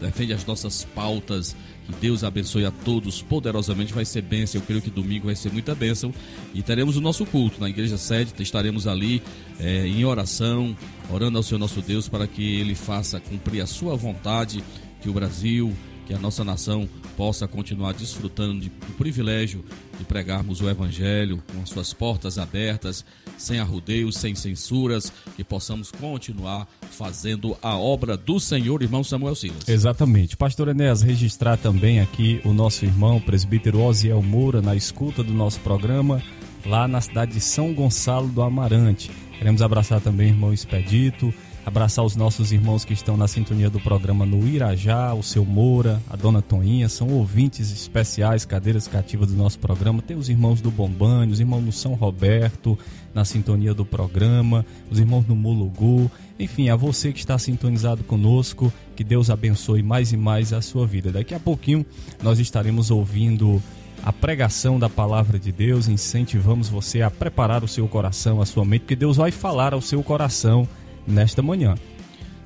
defende 0.00 0.32
as 0.32 0.44
nossas 0.44 0.84
pautas. 0.94 1.56
Que 1.86 1.92
Deus 2.00 2.22
abençoe 2.22 2.66
a 2.66 2.70
todos 2.70 3.22
poderosamente, 3.22 3.94
vai 3.94 4.04
ser 4.04 4.22
bênção. 4.22 4.60
Eu 4.60 4.66
creio 4.66 4.82
que 4.82 4.90
domingo 4.90 5.26
vai 5.26 5.34
ser 5.34 5.50
muita 5.50 5.74
bênção. 5.74 6.12
E 6.52 6.62
teremos 6.62 6.96
o 6.96 7.00
nosso 7.00 7.24
culto 7.24 7.60
na 7.60 7.68
igreja 7.68 7.96
sede, 7.96 8.32
estaremos 8.38 8.86
ali 8.86 9.22
é, 9.58 9.86
em 9.86 10.04
oração, 10.04 10.76
orando 11.10 11.38
ao 11.38 11.42
Senhor 11.42 11.58
nosso 11.58 11.80
Deus 11.80 12.08
para 12.08 12.26
que 12.26 12.60
Ele 12.60 12.74
faça 12.74 13.20
cumprir 13.20 13.62
a 13.62 13.66
sua 13.66 13.96
vontade, 13.96 14.62
que 15.00 15.08
o 15.08 15.12
Brasil, 15.12 15.74
que 16.08 16.14
a 16.14 16.18
nossa 16.18 16.42
nação 16.42 16.88
possa 17.18 17.46
continuar 17.46 17.92
desfrutando 17.92 18.60
de, 18.60 18.70
do 18.70 18.94
privilégio 18.94 19.62
de 19.98 20.04
pregarmos 20.04 20.62
o 20.62 20.70
Evangelho 20.70 21.42
com 21.52 21.60
as 21.60 21.68
suas 21.68 21.92
portas 21.92 22.38
abertas, 22.38 23.04
sem 23.36 23.60
arrudeios, 23.60 24.16
sem 24.16 24.34
censuras, 24.34 25.12
que 25.36 25.44
possamos 25.44 25.92
continuar 25.92 26.66
fazendo 26.90 27.54
a 27.62 27.76
obra 27.76 28.16
do 28.16 28.40
Senhor, 28.40 28.82
irmão 28.82 29.04
Samuel 29.04 29.34
Silas. 29.34 29.68
Exatamente. 29.68 30.34
Pastor 30.34 30.68
Enéas, 30.68 31.02
registrar 31.02 31.58
também 31.58 32.00
aqui 32.00 32.40
o 32.42 32.54
nosso 32.54 32.86
irmão, 32.86 33.20
presbítero 33.20 33.82
Osiel 33.82 34.22
Moura, 34.22 34.62
na 34.62 34.74
escuta 34.74 35.22
do 35.22 35.34
nosso 35.34 35.60
programa, 35.60 36.22
lá 36.64 36.88
na 36.88 37.02
cidade 37.02 37.32
de 37.32 37.40
São 37.42 37.74
Gonçalo 37.74 38.28
do 38.28 38.40
Amarante. 38.40 39.10
Queremos 39.36 39.60
abraçar 39.60 40.00
também 40.00 40.28
o 40.28 40.30
irmão 40.30 40.54
Expedito, 40.54 41.34
abraçar 41.68 42.02
os 42.02 42.16
nossos 42.16 42.50
irmãos 42.50 42.82
que 42.82 42.94
estão 42.94 43.14
na 43.14 43.28
sintonia 43.28 43.68
do 43.68 43.78
programa 43.78 44.24
no 44.24 44.48
Irajá, 44.48 45.12
o 45.12 45.22
seu 45.22 45.44
Moura, 45.44 46.00
a 46.08 46.16
dona 46.16 46.40
Toninha, 46.40 46.88
são 46.88 47.08
ouvintes 47.08 47.70
especiais, 47.70 48.46
cadeiras 48.46 48.88
cativas 48.88 49.28
do 49.28 49.36
nosso 49.36 49.58
programa. 49.58 50.00
Tem 50.00 50.16
os 50.16 50.30
irmãos 50.30 50.62
do 50.62 50.70
Bombani, 50.70 51.30
os 51.30 51.40
irmãos 51.40 51.62
do 51.62 51.70
São 51.70 51.92
Roberto, 51.92 52.78
na 53.12 53.22
sintonia 53.22 53.74
do 53.74 53.84
programa, 53.84 54.64
os 54.90 54.98
irmãos 54.98 55.26
do 55.26 55.36
Mulugu. 55.36 56.10
Enfim, 56.38 56.70
a 56.70 56.76
você 56.76 57.12
que 57.12 57.18
está 57.18 57.38
sintonizado 57.38 58.02
conosco, 58.02 58.72
que 58.96 59.04
Deus 59.04 59.28
abençoe 59.28 59.82
mais 59.82 60.10
e 60.10 60.16
mais 60.16 60.54
a 60.54 60.62
sua 60.62 60.86
vida. 60.86 61.12
Daqui 61.12 61.34
a 61.34 61.40
pouquinho 61.40 61.84
nós 62.22 62.38
estaremos 62.38 62.90
ouvindo 62.90 63.62
a 64.02 64.10
pregação 64.10 64.78
da 64.78 64.88
palavra 64.88 65.38
de 65.38 65.52
Deus, 65.52 65.86
incentivamos 65.86 66.70
você 66.70 67.02
a 67.02 67.10
preparar 67.10 67.62
o 67.62 67.68
seu 67.68 67.86
coração, 67.86 68.40
a 68.40 68.46
sua 68.46 68.64
mente, 68.64 68.82
porque 68.82 68.96
Deus 68.96 69.18
vai 69.18 69.30
falar 69.30 69.74
ao 69.74 69.82
seu 69.82 70.02
coração 70.02 70.66
nesta 71.08 71.42
manhã. 71.42 71.74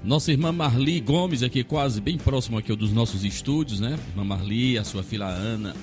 Nossa 0.05 0.33
irmã 0.33 0.53
Marli 0.53 1.01
Gomes, 1.01 1.43
aqui 1.43 1.63
quase 1.63 2.01
bem 2.01 2.17
próximo 2.17 2.59
aqui 2.59 2.75
dos 2.75 2.93
nossos 2.93 3.25
estúdios, 3.25 3.81
né? 3.81 3.99
Irmã 4.11 4.25
Marli, 4.25 4.79
a 4.79 4.85
sua 4.85 5.03
filha 5.03 5.27
Ana, 5.27 5.75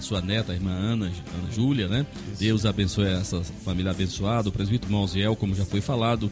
sua 0.00 0.20
neta, 0.20 0.52
a 0.52 0.54
irmã 0.54 0.70
Ana, 0.70 1.06
Ana 1.06 1.52
Júlia, 1.52 1.88
né? 1.88 2.06
Deus 2.38 2.64
abençoe 2.64 3.06
essa 3.06 3.42
família 3.64 3.90
abençoada. 3.90 4.48
O 4.48 4.52
presbítero 4.52 4.92
Monziel, 4.92 5.36
como 5.36 5.54
já 5.54 5.64
foi 5.64 5.80
falado, 5.80 6.30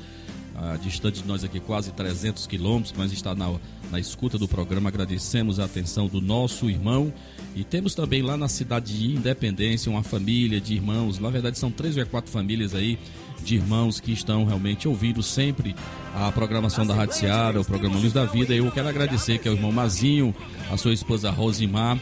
ah, 0.54 0.78
distante 0.82 1.20
de 1.20 1.28
nós 1.28 1.44
aqui 1.44 1.60
quase 1.60 1.92
300 1.92 2.46
quilômetros, 2.46 2.94
mas 2.96 3.12
está 3.12 3.34
na, 3.34 3.52
na 3.90 3.98
escuta 3.98 4.38
do 4.38 4.46
programa. 4.48 4.88
Agradecemos 4.88 5.58
a 5.58 5.64
atenção 5.64 6.06
do 6.06 6.20
nosso 6.20 6.70
irmão. 6.70 7.12
E 7.54 7.62
temos 7.62 7.94
também 7.94 8.22
lá 8.22 8.36
na 8.36 8.48
cidade 8.48 8.98
de 8.98 9.14
Independência 9.14 9.90
uma 9.90 10.02
família 10.02 10.60
de 10.60 10.74
irmãos, 10.74 11.18
na 11.18 11.30
verdade 11.30 11.58
são 11.58 11.70
três 11.70 11.96
ou 11.96 12.06
quatro 12.06 12.30
famílias 12.30 12.74
aí 12.74 12.98
de 13.44 13.56
irmãos 13.56 14.00
que 14.00 14.12
estão 14.12 14.44
realmente 14.44 14.88
ouvindo 14.88 15.22
sempre 15.22 15.74
a 16.14 16.32
programação 16.32 16.86
da 16.86 16.94
Rádio 16.94 17.14
Seara, 17.16 17.60
o 17.60 17.64
programa 17.64 17.98
Luz 17.98 18.12
da 18.12 18.24
Vida. 18.24 18.54
Eu 18.54 18.70
quero 18.70 18.88
agradecer 18.88 19.38
que 19.38 19.46
é 19.46 19.50
o 19.50 19.54
irmão 19.54 19.70
Mazinho, 19.70 20.34
a 20.70 20.76
sua 20.76 20.92
esposa 20.92 21.30
Rosimar, 21.30 21.98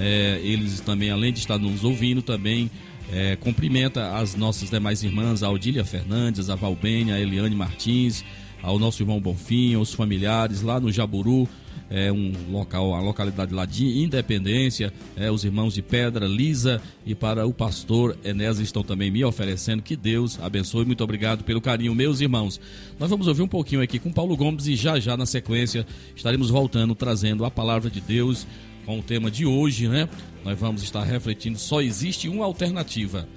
é, 0.00 0.40
eles 0.42 0.80
também, 0.80 1.10
além 1.10 1.32
de 1.32 1.38
estar 1.38 1.58
nos 1.58 1.84
ouvindo, 1.84 2.22
também 2.22 2.70
é, 3.12 3.36
cumprimenta 3.36 4.16
as 4.16 4.34
nossas 4.34 4.70
demais 4.70 5.02
irmãs, 5.02 5.42
a 5.42 5.48
Fernandes, 5.84 6.50
a 6.50 6.54
Valbênia, 6.54 7.14
a 7.14 7.20
Eliane 7.20 7.54
Martins, 7.54 8.24
ao 8.62 8.78
nosso 8.78 9.02
irmão 9.02 9.20
Bonfim, 9.20 9.74
aos 9.74 9.92
familiares 9.92 10.62
lá 10.62 10.80
no 10.80 10.90
Jaburu, 10.90 11.48
é 11.90 12.10
um 12.10 12.32
local, 12.50 12.94
a 12.94 13.00
localidade 13.00 13.54
lá 13.54 13.64
de 13.64 14.02
Independência, 14.02 14.92
é, 15.16 15.30
os 15.30 15.44
irmãos 15.44 15.74
de 15.74 15.82
Pedra, 15.82 16.26
Lisa 16.26 16.82
e 17.04 17.14
para 17.14 17.46
o 17.46 17.52
pastor 17.52 18.16
Enéas 18.24 18.58
estão 18.58 18.82
também 18.82 19.10
me 19.10 19.24
oferecendo. 19.24 19.82
Que 19.82 19.96
Deus 19.96 20.38
abençoe. 20.40 20.84
Muito 20.84 21.04
obrigado 21.04 21.44
pelo 21.44 21.60
carinho, 21.60 21.94
meus 21.94 22.20
irmãos. 22.20 22.60
Nós 22.98 23.08
vamos 23.08 23.28
ouvir 23.28 23.42
um 23.42 23.48
pouquinho 23.48 23.82
aqui 23.82 23.98
com 23.98 24.12
Paulo 24.12 24.36
Gomes 24.36 24.66
e 24.66 24.74
já 24.74 24.98
já 24.98 25.16
na 25.16 25.26
sequência 25.26 25.86
estaremos 26.14 26.50
voltando 26.50 26.94
trazendo 26.94 27.44
a 27.44 27.50
palavra 27.50 27.88
de 27.88 28.00
Deus 28.00 28.46
com 28.84 28.98
o 28.98 29.02
tema 29.02 29.30
de 29.30 29.44
hoje, 29.44 29.88
né? 29.88 30.08
Nós 30.44 30.58
vamos 30.58 30.82
estar 30.82 31.02
refletindo. 31.02 31.58
Só 31.58 31.80
existe 31.80 32.28
uma 32.28 32.44
alternativa. 32.44 33.28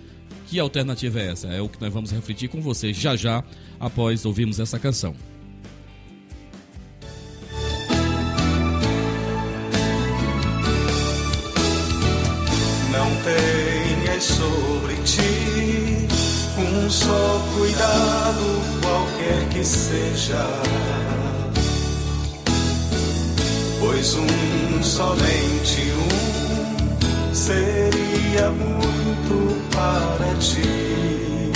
Que 0.48 0.60
alternativa 0.60 1.20
é 1.20 1.32
essa? 1.32 1.48
É 1.48 1.62
o 1.62 1.70
que 1.70 1.80
nós 1.80 1.94
vamos 1.94 2.12
refletir 2.12 2.50
com 2.50 2.62
vocês 2.62 2.98
já 2.98 3.16
já 3.16 3.44
após 3.80 4.26
ouvirmos 4.26 4.60
essa 4.60 4.80
canção. 4.80 5.16
Um 16.90 16.92
só 16.92 17.42
cuidado, 17.56 18.82
qualquer 18.82 19.48
que 19.50 19.64
seja. 19.64 20.44
Pois 23.80 24.16
um, 24.16 24.82
somente 24.82 25.92
um, 25.92 27.34
seria 27.34 28.50
muito 28.50 29.70
para 29.70 30.34
ti. 30.40 31.52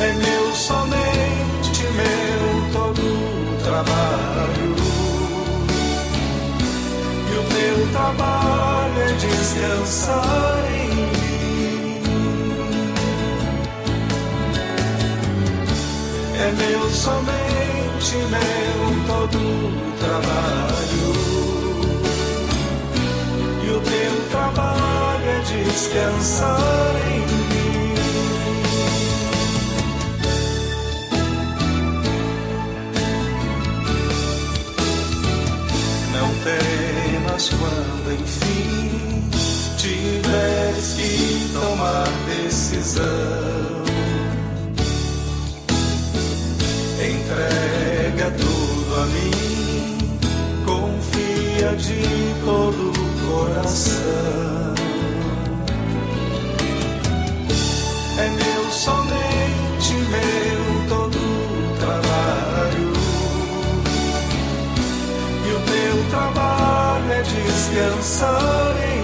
É 0.00 0.12
meu, 0.14 0.52
somente 0.52 1.82
meu, 1.94 2.72
todo 2.72 3.62
trabalho. 3.62 4.74
E 7.30 7.38
o 7.38 7.44
teu 7.54 7.92
trabalho 7.92 9.00
é 9.00 9.12
descansar 9.12 10.64
em 10.74 10.88
mim. 10.96 11.23
É 16.36 16.52
meu, 16.52 16.90
somente 16.90 18.16
meu, 18.16 19.06
todo 19.06 19.38
trabalho. 19.98 21.08
E 23.62 23.70
o 23.70 23.80
teu 23.80 24.30
trabalho 24.30 25.28
é 25.28 25.38
descansar 25.40 26.94
em 27.06 27.20
mim. 27.20 27.94
Não 36.12 36.28
temas 36.42 37.48
quando 37.48 38.12
enfim 38.20 39.30
tiveres 39.78 40.94
que 40.94 41.50
tomar 41.52 42.08
decisão. 42.26 43.93
Entrega 47.06 48.30
tudo 48.30 48.94
a 48.96 49.04
mim, 49.06 50.18
confia 50.64 51.76
de 51.76 52.02
todo 52.42 52.92
o 52.92 53.04
coração. 53.28 54.74
É 58.16 58.30
meu, 58.30 58.70
somente 58.72 59.92
meu, 60.08 60.88
todo 60.88 61.18
o 61.18 61.76
trabalho. 61.78 62.92
E 65.44 65.48
o 65.52 65.60
teu 65.60 66.10
trabalho 66.10 67.12
é 67.12 67.22
descansar 67.22 68.76
em 68.82 69.03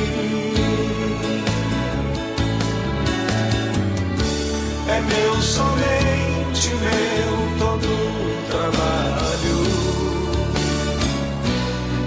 É 4.93 4.99
meu 4.99 5.41
somente 5.41 6.69
meu 6.85 7.31
todo 7.59 7.89
trabalho. 8.49 9.57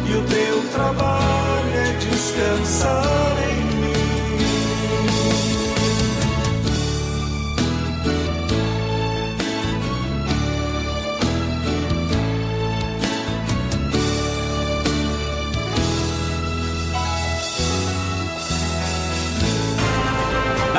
E 0.07 0.11
o 0.15 0.23
teu 0.25 0.57
trabalho 0.75 1.73
é 1.75 1.93
descansar 1.99 3.37
em 3.51 3.54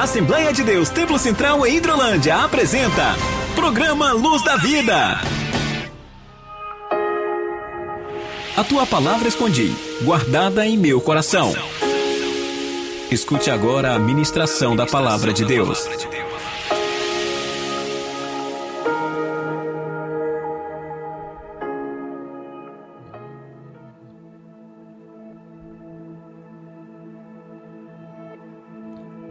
Assembleia 0.05 0.53
de 0.53 0.63
Deus 0.63 0.87
Templo 0.91 1.17
Central 1.17 1.65
em 1.65 1.77
Hidrolândia 1.77 2.35
apresenta 2.35 3.15
Programa 3.55 4.11
Luz 4.11 4.43
da 4.43 4.55
Vida. 4.55 5.19
A 8.55 8.63
tua 8.63 8.85
palavra 8.85 9.27
escondi, 9.27 9.73
guardada 10.03 10.63
em 10.63 10.77
meu 10.77 11.01
coração. 11.01 11.55
Escute 13.09 13.49
agora 13.49 13.95
a 13.95 13.99
ministração 13.99 14.75
da 14.75 14.85
palavra 14.85 15.33
de 15.33 15.43
Deus. 15.43 15.89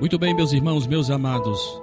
Muito 0.05 0.19
bem, 0.19 0.35
meus 0.35 0.53
irmãos, 0.53 0.87
meus 0.87 1.09
amados. 1.09 1.81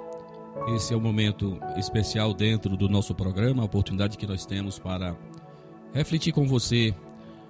Esse 0.76 0.94
é 0.94 0.96
o 0.96 1.00
momento 1.00 1.58
especial 1.76 2.32
dentro 2.32 2.76
do 2.76 2.88
nosso 2.88 3.16
programa, 3.16 3.62
a 3.62 3.66
oportunidade 3.66 4.16
que 4.16 4.28
nós 4.28 4.46
temos 4.46 4.78
para 4.78 5.16
refletir 5.92 6.32
com 6.32 6.46
você 6.46 6.94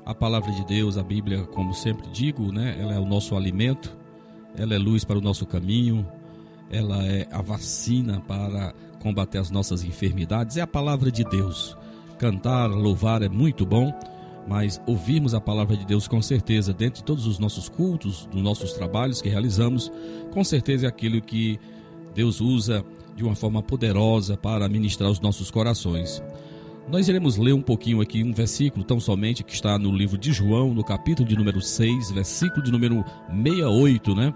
a 0.06 0.14
palavra 0.14 0.50
de 0.50 0.64
Deus, 0.64 0.96
a 0.96 1.02
Bíblia, 1.02 1.44
como 1.44 1.74
sempre 1.74 2.08
digo, 2.08 2.50
né? 2.50 2.74
Ela 2.80 2.94
é 2.94 2.98
o 2.98 3.04
nosso 3.04 3.36
alimento, 3.36 3.94
ela 4.56 4.74
é 4.74 4.78
luz 4.78 5.04
para 5.04 5.18
o 5.18 5.20
nosso 5.20 5.44
caminho, 5.44 6.10
ela 6.70 7.04
é 7.04 7.28
a 7.30 7.42
vacina 7.42 8.22
para 8.22 8.72
combater 8.98 9.36
as 9.36 9.50
nossas 9.50 9.84
enfermidades, 9.84 10.56
é 10.56 10.62
a 10.62 10.66
palavra 10.66 11.12
de 11.12 11.22
Deus. 11.22 11.76
Cantar, 12.18 12.70
louvar 12.70 13.20
é 13.20 13.28
muito 13.28 13.66
bom, 13.66 13.92
mas 14.46 14.80
ouvirmos 14.86 15.34
a 15.34 15.40
palavra 15.40 15.76
de 15.76 15.86
Deus 15.86 16.08
com 16.08 16.20
certeza 16.20 16.72
dentro 16.72 17.00
de 17.00 17.04
todos 17.04 17.26
os 17.26 17.38
nossos 17.38 17.68
cultos, 17.68 18.28
dos 18.30 18.42
nossos 18.42 18.72
trabalhos 18.72 19.22
que 19.22 19.28
realizamos, 19.28 19.90
com 20.30 20.42
certeza 20.42 20.86
é 20.86 20.88
aquilo 20.88 21.20
que 21.20 21.58
Deus 22.14 22.40
usa 22.40 22.84
de 23.16 23.22
uma 23.22 23.34
forma 23.34 23.62
poderosa 23.62 24.36
para 24.36 24.68
ministrar 24.68 25.10
os 25.10 25.20
nossos 25.20 25.50
corações. 25.50 26.22
Nós 26.90 27.08
iremos 27.08 27.36
ler 27.36 27.52
um 27.52 27.62
pouquinho 27.62 28.00
aqui 28.00 28.22
um 28.24 28.32
versículo 28.32 28.84
tão 28.84 28.98
somente 28.98 29.44
que 29.44 29.54
está 29.54 29.78
no 29.78 29.92
livro 29.92 30.18
de 30.18 30.32
João, 30.32 30.74
no 30.74 30.82
capítulo 30.82 31.28
de 31.28 31.36
número 31.36 31.60
6, 31.60 32.10
versículo 32.10 32.62
de 32.62 32.72
número 32.72 33.04
68, 33.28 34.14
né? 34.14 34.34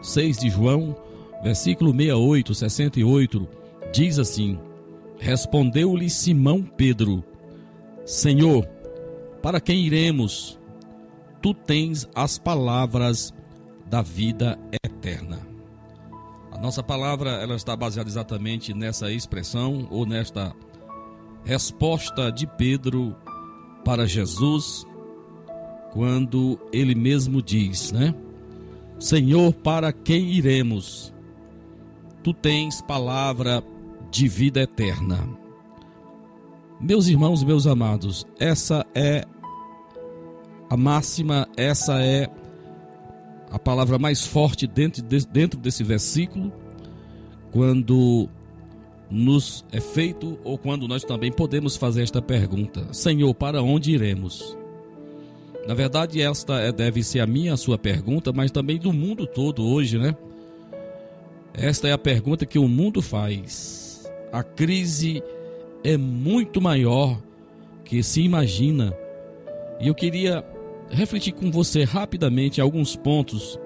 6 0.00 0.38
de 0.38 0.50
João, 0.50 0.96
versículo 1.42 1.90
68, 1.90 2.54
68, 2.54 3.48
diz 3.92 4.18
assim: 4.18 4.58
Respondeu-lhe 5.18 6.08
Simão 6.08 6.62
Pedro: 6.62 7.22
Senhor, 8.04 8.66
para 9.42 9.60
quem 9.60 9.84
iremos? 9.86 10.58
Tu 11.42 11.54
tens 11.54 12.08
as 12.14 12.38
palavras 12.38 13.32
da 13.88 14.02
vida 14.02 14.58
eterna. 14.84 15.38
A 16.50 16.58
nossa 16.58 16.82
palavra 16.82 17.30
ela 17.30 17.54
está 17.54 17.76
baseada 17.76 18.08
exatamente 18.08 18.72
nessa 18.72 19.12
expressão 19.12 19.86
ou 19.90 20.06
nesta 20.06 20.54
resposta 21.44 22.32
de 22.32 22.46
Pedro 22.46 23.14
para 23.84 24.06
Jesus 24.06 24.86
quando 25.92 26.58
ele 26.72 26.94
mesmo 26.94 27.40
diz, 27.40 27.92
né? 27.92 28.14
Senhor, 28.98 29.52
para 29.52 29.92
quem 29.92 30.32
iremos? 30.32 31.14
Tu 32.22 32.34
tens 32.34 32.82
palavra 32.82 33.62
de 34.10 34.26
vida 34.26 34.60
eterna. 34.60 35.45
Meus 36.80 37.08
irmãos, 37.08 37.42
meus 37.42 37.66
amados, 37.66 38.26
essa 38.38 38.84
é 38.94 39.24
a 40.68 40.76
máxima, 40.76 41.48
essa 41.56 42.02
é 42.02 42.28
a 43.50 43.58
palavra 43.58 43.98
mais 43.98 44.26
forte 44.26 44.66
dentro, 44.66 45.02
de, 45.02 45.26
dentro 45.26 45.58
desse 45.58 45.82
versículo, 45.82 46.52
quando 47.50 48.28
nos 49.10 49.64
é 49.72 49.80
feito 49.80 50.38
ou 50.44 50.58
quando 50.58 50.86
nós 50.86 51.02
também 51.02 51.32
podemos 51.32 51.76
fazer 51.76 52.02
esta 52.02 52.20
pergunta: 52.20 52.92
Senhor, 52.92 53.32
para 53.34 53.62
onde 53.62 53.92
iremos? 53.92 54.56
Na 55.66 55.74
verdade, 55.74 56.20
esta 56.20 56.60
é, 56.60 56.70
deve 56.70 57.02
ser 57.02 57.20
a 57.20 57.26
minha, 57.26 57.54
a 57.54 57.56
sua 57.56 57.78
pergunta, 57.78 58.32
mas 58.32 58.50
também 58.50 58.78
do 58.78 58.92
mundo 58.92 59.26
todo 59.26 59.66
hoje, 59.66 59.98
né? 59.98 60.14
Esta 61.54 61.88
é 61.88 61.92
a 61.92 61.98
pergunta 61.98 62.44
que 62.44 62.58
o 62.58 62.68
mundo 62.68 63.00
faz. 63.00 64.06
A 64.30 64.42
crise 64.42 65.22
é 65.86 65.96
muito 65.96 66.60
maior 66.60 67.22
que 67.84 68.02
se 68.02 68.20
imagina. 68.20 68.92
E 69.80 69.86
eu 69.86 69.94
queria 69.94 70.44
refletir 70.90 71.32
com 71.32 71.48
você 71.48 71.84
rapidamente 71.84 72.60
alguns 72.60 72.96
pontos 72.96 73.56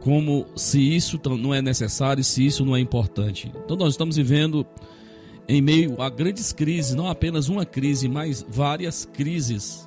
como 0.00 0.46
se 0.56 0.80
isso 0.80 1.20
não 1.38 1.54
é 1.54 1.60
necessário, 1.60 2.24
se 2.24 2.46
isso 2.46 2.64
não 2.64 2.74
é 2.74 2.80
importante. 2.80 3.52
Então 3.64 3.76
nós 3.76 3.92
estamos 3.92 4.16
vivendo 4.16 4.66
em 5.46 5.60
meio 5.60 6.00
a 6.00 6.08
grandes 6.08 6.52
crises, 6.52 6.94
não 6.94 7.08
apenas 7.08 7.50
uma 7.50 7.66
crise, 7.66 8.08
mas 8.08 8.44
várias 8.48 9.04
crises. 9.04 9.86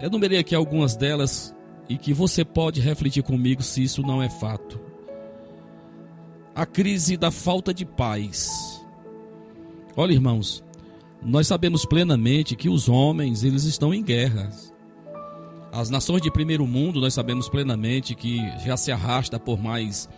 Eu 0.00 0.08
numerei 0.08 0.38
aqui 0.38 0.54
algumas 0.54 0.96
delas 0.96 1.54
e 1.86 1.98
que 1.98 2.14
você 2.14 2.46
pode 2.46 2.80
refletir 2.80 3.22
comigo 3.22 3.62
se 3.62 3.82
isso 3.82 4.00
não 4.00 4.22
é 4.22 4.30
fato. 4.30 4.87
A 6.58 6.66
crise 6.66 7.16
da 7.16 7.30
falta 7.30 7.72
de 7.72 7.86
paz. 7.86 8.84
Olha, 9.96 10.12
irmãos, 10.12 10.64
nós 11.22 11.46
sabemos 11.46 11.86
plenamente 11.86 12.56
que 12.56 12.68
os 12.68 12.88
homens, 12.88 13.44
eles 13.44 13.62
estão 13.62 13.94
em 13.94 14.02
guerras. 14.02 14.74
As 15.70 15.88
nações 15.88 16.20
de 16.20 16.32
primeiro 16.32 16.66
mundo, 16.66 17.00
nós 17.00 17.14
sabemos 17.14 17.48
plenamente 17.48 18.12
que 18.12 18.40
já 18.66 18.76
se 18.76 18.90
arrasta 18.90 19.38
por 19.38 19.62
mais 19.62 20.08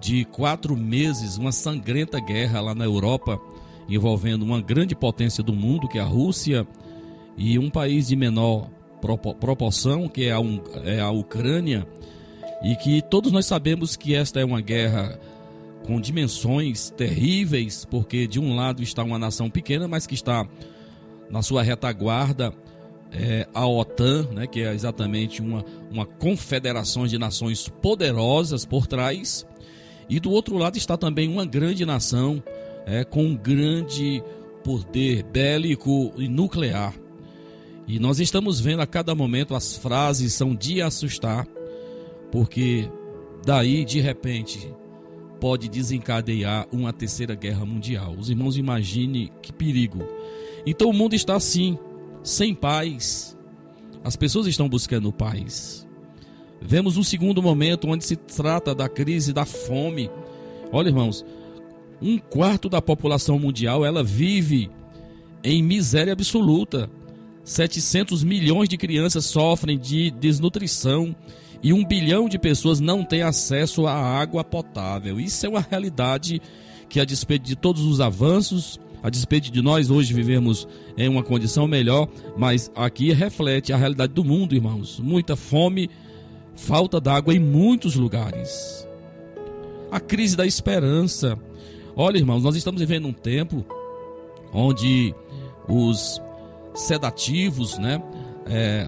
de 0.00 0.24
quatro 0.24 0.76
meses 0.76 1.36
uma 1.36 1.52
sangrenta 1.52 2.18
guerra 2.18 2.60
lá 2.60 2.74
na 2.74 2.84
Europa, 2.84 3.40
envolvendo 3.88 4.42
uma 4.42 4.60
grande 4.60 4.96
potência 4.96 5.44
do 5.44 5.52
mundo, 5.52 5.86
que 5.86 5.96
é 5.96 6.00
a 6.00 6.06
Rússia, 6.06 6.66
e 7.36 7.56
um 7.56 7.70
país 7.70 8.08
de 8.08 8.16
menor 8.16 8.68
proporção, 9.38 10.08
que 10.08 10.24
é 10.24 10.32
a, 10.32 10.40
é 10.82 11.00
a 11.00 11.12
Ucrânia, 11.12 11.86
e 12.64 12.74
que 12.74 13.00
todos 13.00 13.30
nós 13.30 13.46
sabemos 13.46 13.94
que 13.94 14.12
esta 14.12 14.40
é 14.40 14.44
uma 14.44 14.60
guerra 14.60 15.20
com 15.84 16.00
dimensões 16.00 16.90
terríveis, 16.90 17.84
porque 17.84 18.26
de 18.26 18.38
um 18.38 18.54
lado 18.54 18.82
está 18.82 19.02
uma 19.02 19.18
nação 19.18 19.50
pequena, 19.50 19.88
mas 19.88 20.06
que 20.06 20.14
está 20.14 20.46
na 21.30 21.42
sua 21.42 21.62
retaguarda 21.62 22.52
é, 23.12 23.46
a 23.52 23.66
OTAN, 23.66 24.28
né, 24.32 24.46
que 24.46 24.62
é 24.62 24.72
exatamente 24.72 25.42
uma, 25.42 25.64
uma 25.90 26.06
confederação 26.06 27.06
de 27.06 27.18
nações 27.18 27.68
poderosas 27.68 28.64
por 28.64 28.86
trás, 28.86 29.46
e 30.08 30.18
do 30.18 30.30
outro 30.30 30.56
lado 30.56 30.76
está 30.76 30.96
também 30.96 31.28
uma 31.28 31.44
grande 31.44 31.84
nação 31.84 32.42
é, 32.86 33.04
com 33.04 33.24
um 33.24 33.36
grande 33.36 34.22
poder 34.64 35.22
bélico 35.24 36.12
e 36.16 36.28
nuclear. 36.28 36.94
E 37.86 37.98
nós 37.98 38.20
estamos 38.20 38.60
vendo 38.60 38.80
a 38.80 38.86
cada 38.86 39.14
momento 39.14 39.54
as 39.54 39.76
frases 39.76 40.32
são 40.32 40.54
de 40.54 40.80
assustar, 40.80 41.46
porque 42.30 42.88
daí 43.44 43.84
de 43.84 44.00
repente 44.00 44.72
pode 45.42 45.68
desencadear 45.68 46.68
uma 46.70 46.92
terceira 46.92 47.34
guerra 47.34 47.66
mundial. 47.66 48.14
Os 48.16 48.30
irmãos 48.30 48.56
imaginem 48.56 49.28
que 49.42 49.52
perigo. 49.52 49.98
Então 50.64 50.88
o 50.88 50.92
mundo 50.92 51.16
está 51.16 51.34
assim, 51.34 51.76
sem 52.22 52.54
paz. 52.54 53.36
As 54.04 54.14
pessoas 54.14 54.46
estão 54.46 54.68
buscando 54.68 55.12
paz. 55.12 55.84
Vemos 56.60 56.96
um 56.96 57.02
segundo 57.02 57.42
momento 57.42 57.88
onde 57.88 58.04
se 58.04 58.14
trata 58.14 58.72
da 58.72 58.88
crise 58.88 59.32
da 59.32 59.44
fome. 59.44 60.08
Olha, 60.70 60.90
irmãos, 60.90 61.24
um 62.00 62.18
quarto 62.18 62.68
da 62.68 62.80
população 62.80 63.36
mundial 63.36 63.84
ela 63.84 64.04
vive 64.04 64.70
em 65.42 65.60
miséria 65.60 66.12
absoluta. 66.12 66.88
700 67.42 68.22
milhões 68.22 68.68
de 68.68 68.76
crianças 68.76 69.24
sofrem 69.24 69.76
de 69.76 70.08
desnutrição 70.12 71.16
e 71.62 71.72
um 71.72 71.84
bilhão 71.84 72.28
de 72.28 72.38
pessoas 72.38 72.80
não 72.80 73.04
têm 73.04 73.22
acesso 73.22 73.86
à 73.86 73.94
água 73.94 74.42
potável. 74.42 75.20
Isso 75.20 75.46
é 75.46 75.48
uma 75.48 75.60
realidade 75.60 76.42
que, 76.88 76.98
a 77.00 77.04
despeito 77.04 77.46
de 77.46 77.54
todos 77.54 77.82
os 77.84 78.00
avanços, 78.00 78.80
A 79.02 79.10
despeito 79.10 79.50
de 79.50 79.60
nós 79.60 79.90
hoje 79.90 80.14
vivemos 80.14 80.68
em 80.96 81.08
uma 81.08 81.24
condição 81.24 81.66
melhor, 81.66 82.06
mas 82.36 82.70
aqui 82.72 83.12
reflete 83.12 83.72
a 83.72 83.76
realidade 83.76 84.12
do 84.12 84.24
mundo, 84.24 84.54
irmãos. 84.54 85.00
Muita 85.00 85.34
fome, 85.34 85.90
falta 86.54 87.00
d'água 87.00 87.34
em 87.34 87.40
muitos 87.40 87.96
lugares. 87.96 88.86
A 89.90 89.98
crise 89.98 90.36
da 90.36 90.46
esperança. 90.46 91.36
Olha, 91.96 92.16
irmãos, 92.16 92.44
nós 92.44 92.54
estamos 92.54 92.80
vivendo 92.80 93.08
um 93.08 93.12
tempo 93.12 93.66
onde 94.54 95.12
os 95.68 96.22
sedativos, 96.72 97.78
né, 97.78 98.00
é, 98.46 98.86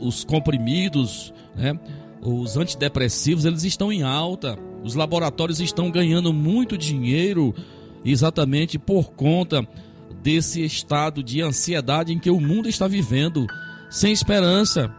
os 0.00 0.24
comprimidos, 0.24 1.32
né, 1.54 1.78
os 2.22 2.56
antidepressivos, 2.56 3.44
eles 3.44 3.64
estão 3.64 3.92
em 3.92 4.02
alta. 4.02 4.56
Os 4.84 4.94
laboratórios 4.94 5.60
estão 5.60 5.90
ganhando 5.90 6.32
muito 6.32 6.78
dinheiro 6.78 7.54
exatamente 8.04 8.78
por 8.78 9.12
conta 9.12 9.66
desse 10.22 10.64
estado 10.64 11.22
de 11.22 11.40
ansiedade 11.40 12.12
em 12.12 12.18
que 12.18 12.30
o 12.30 12.40
mundo 12.40 12.68
está 12.68 12.86
vivendo, 12.86 13.46
sem 13.90 14.12
esperança. 14.12 14.94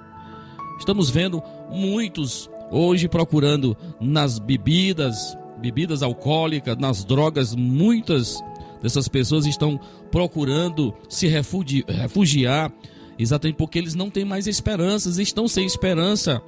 Estamos 0.77 1.09
vendo 1.09 1.41
muitos 1.69 2.49
hoje 2.69 3.07
procurando 3.07 3.77
nas 4.01 4.37
bebidas, 4.39 5.37
bebidas 5.59 6.03
alcoólicas, 6.03 6.77
nas 6.77 7.05
drogas, 7.05 7.55
muitas 7.55 8.41
dessas 8.81 9.07
pessoas 9.07 9.45
estão 9.45 9.79
procurando 10.11 10.93
se 11.07 11.27
refugi- 11.27 11.85
refugiar, 11.87 12.71
exatamente 13.17 13.55
porque 13.55 13.79
eles 13.79 13.95
não 13.95 14.09
têm 14.09 14.25
mais 14.25 14.45
esperanças, 14.45 15.17
estão 15.19 15.47
sem 15.47 15.65
esperança. 15.65 16.41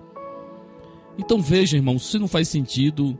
Então 1.17 1.41
veja, 1.41 1.77
irmão, 1.77 1.97
se 1.97 2.19
não 2.19 2.27
faz 2.27 2.47
sentido 2.47 3.17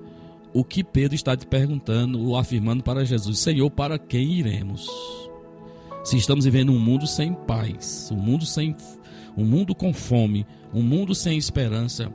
o 0.53 0.63
que 0.63 0.83
Pedro 0.83 1.15
está 1.15 1.35
te 1.35 1.45
perguntando 1.45 2.21
ou 2.27 2.37
afirmando 2.37 2.83
para 2.83 3.05
Jesus: 3.05 3.39
Senhor, 3.39 3.69
para 3.69 3.97
quem 3.97 4.33
iremos? 4.33 4.87
Se 6.03 6.17
estamos 6.17 6.45
vivendo 6.45 6.71
um 6.71 6.79
mundo 6.79 7.07
sem 7.07 7.33
paz, 7.33 8.09
um 8.11 8.17
mundo 8.17 8.45
sem 8.45 8.75
um 9.35 9.43
mundo 9.43 9.75
com 9.75 9.93
fome, 9.93 10.45
um 10.73 10.81
mundo 10.81 11.13
sem 11.13 11.37
esperança. 11.37 12.11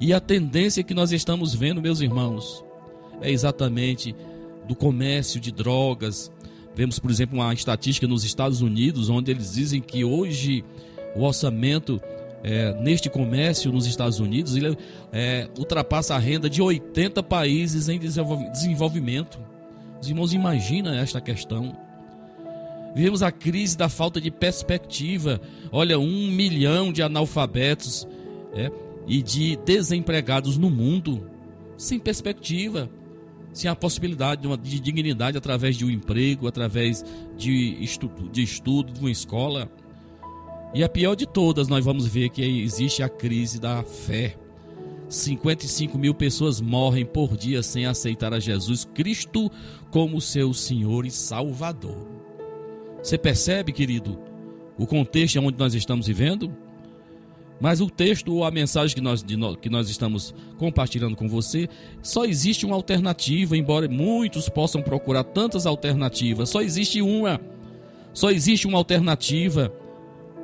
E 0.00 0.12
a 0.12 0.20
tendência 0.20 0.82
que 0.82 0.94
nós 0.94 1.10
estamos 1.10 1.54
vendo, 1.54 1.80
meus 1.82 2.00
irmãos, 2.00 2.64
é 3.20 3.30
exatamente 3.30 4.14
do 4.68 4.76
comércio 4.76 5.40
de 5.40 5.50
drogas. 5.50 6.30
Vemos, 6.74 6.98
por 6.98 7.10
exemplo, 7.10 7.38
uma 7.38 7.52
estatística 7.54 8.06
nos 8.06 8.22
Estados 8.22 8.60
Unidos, 8.60 9.08
onde 9.08 9.30
eles 9.30 9.54
dizem 9.54 9.80
que 9.80 10.04
hoje 10.04 10.62
o 11.16 11.22
orçamento 11.22 12.00
é, 12.48 12.72
neste 12.80 13.10
comércio 13.10 13.72
nos 13.72 13.86
Estados 13.86 14.20
Unidos 14.20 14.54
ele, 14.54 14.78
é, 15.12 15.48
ultrapassa 15.58 16.14
a 16.14 16.18
renda 16.18 16.48
de 16.48 16.62
80 16.62 17.20
países 17.20 17.88
em 17.88 17.98
desenvolvi- 17.98 18.48
desenvolvimento. 18.52 19.40
Os 20.00 20.08
irmãos 20.08 20.32
imaginam 20.32 20.94
esta 20.94 21.20
questão. 21.20 21.76
Vivemos 22.94 23.20
a 23.20 23.32
crise 23.32 23.76
da 23.76 23.88
falta 23.88 24.20
de 24.20 24.30
perspectiva. 24.30 25.40
Olha, 25.72 25.98
um 25.98 26.28
milhão 26.30 26.92
de 26.92 27.02
analfabetos 27.02 28.06
é, 28.54 28.70
e 29.08 29.20
de 29.20 29.56
desempregados 29.66 30.56
no 30.56 30.70
mundo, 30.70 31.28
sem 31.76 31.98
perspectiva, 31.98 32.88
sem 33.52 33.68
a 33.68 33.74
possibilidade 33.74 34.42
de, 34.42 34.46
uma, 34.46 34.56
de 34.56 34.78
dignidade 34.78 35.36
através 35.36 35.76
de 35.76 35.84
um 35.84 35.90
emprego, 35.90 36.46
através 36.46 37.04
de 37.36 37.76
estudo, 37.82 38.28
de 38.30 38.42
estudo, 38.42 38.92
de 38.92 39.00
uma 39.00 39.10
escola. 39.10 39.68
E 40.74 40.84
a 40.84 40.88
pior 40.88 41.14
de 41.14 41.26
todas, 41.26 41.68
nós 41.68 41.84
vamos 41.84 42.06
ver 42.06 42.28
que 42.28 42.42
existe 42.42 43.02
a 43.02 43.08
crise 43.08 43.58
da 43.58 43.82
fé. 43.82 44.36
55 45.08 45.96
mil 45.96 46.12
pessoas 46.12 46.60
morrem 46.60 47.06
por 47.06 47.36
dia 47.36 47.62
sem 47.62 47.86
aceitar 47.86 48.34
a 48.34 48.40
Jesus 48.40 48.84
Cristo 48.84 49.50
como 49.90 50.20
seu 50.20 50.52
Senhor 50.52 51.06
e 51.06 51.10
Salvador. 51.10 52.06
Você 53.02 53.16
percebe, 53.16 53.72
querido, 53.72 54.18
o 54.76 54.86
contexto 54.86 55.38
onde 55.38 55.58
nós 55.58 55.74
estamos 55.74 56.08
vivendo? 56.08 56.52
Mas 57.58 57.80
o 57.80 57.88
texto 57.88 58.34
ou 58.34 58.44
a 58.44 58.50
mensagem 58.50 58.94
que 58.94 59.00
nós, 59.00 59.22
no- 59.22 59.56
que 59.56 59.70
nós 59.70 59.88
estamos 59.88 60.34
compartilhando 60.58 61.16
com 61.16 61.26
você, 61.28 61.68
só 62.02 62.26
existe 62.26 62.66
uma 62.66 62.74
alternativa, 62.74 63.56
embora 63.56 63.88
muitos 63.88 64.48
possam 64.48 64.82
procurar 64.82 65.24
tantas 65.24 65.64
alternativas, 65.64 66.50
só 66.50 66.60
existe 66.60 67.00
uma. 67.00 67.40
Só 68.12 68.30
existe 68.30 68.66
uma 68.66 68.76
alternativa. 68.76 69.72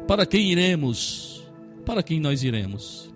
Para 0.06 0.26
quem 0.26 0.50
iremos? 0.50 1.46
Para 1.84 2.02
quem 2.02 2.20
nós 2.20 2.42
iremos? 2.42 3.12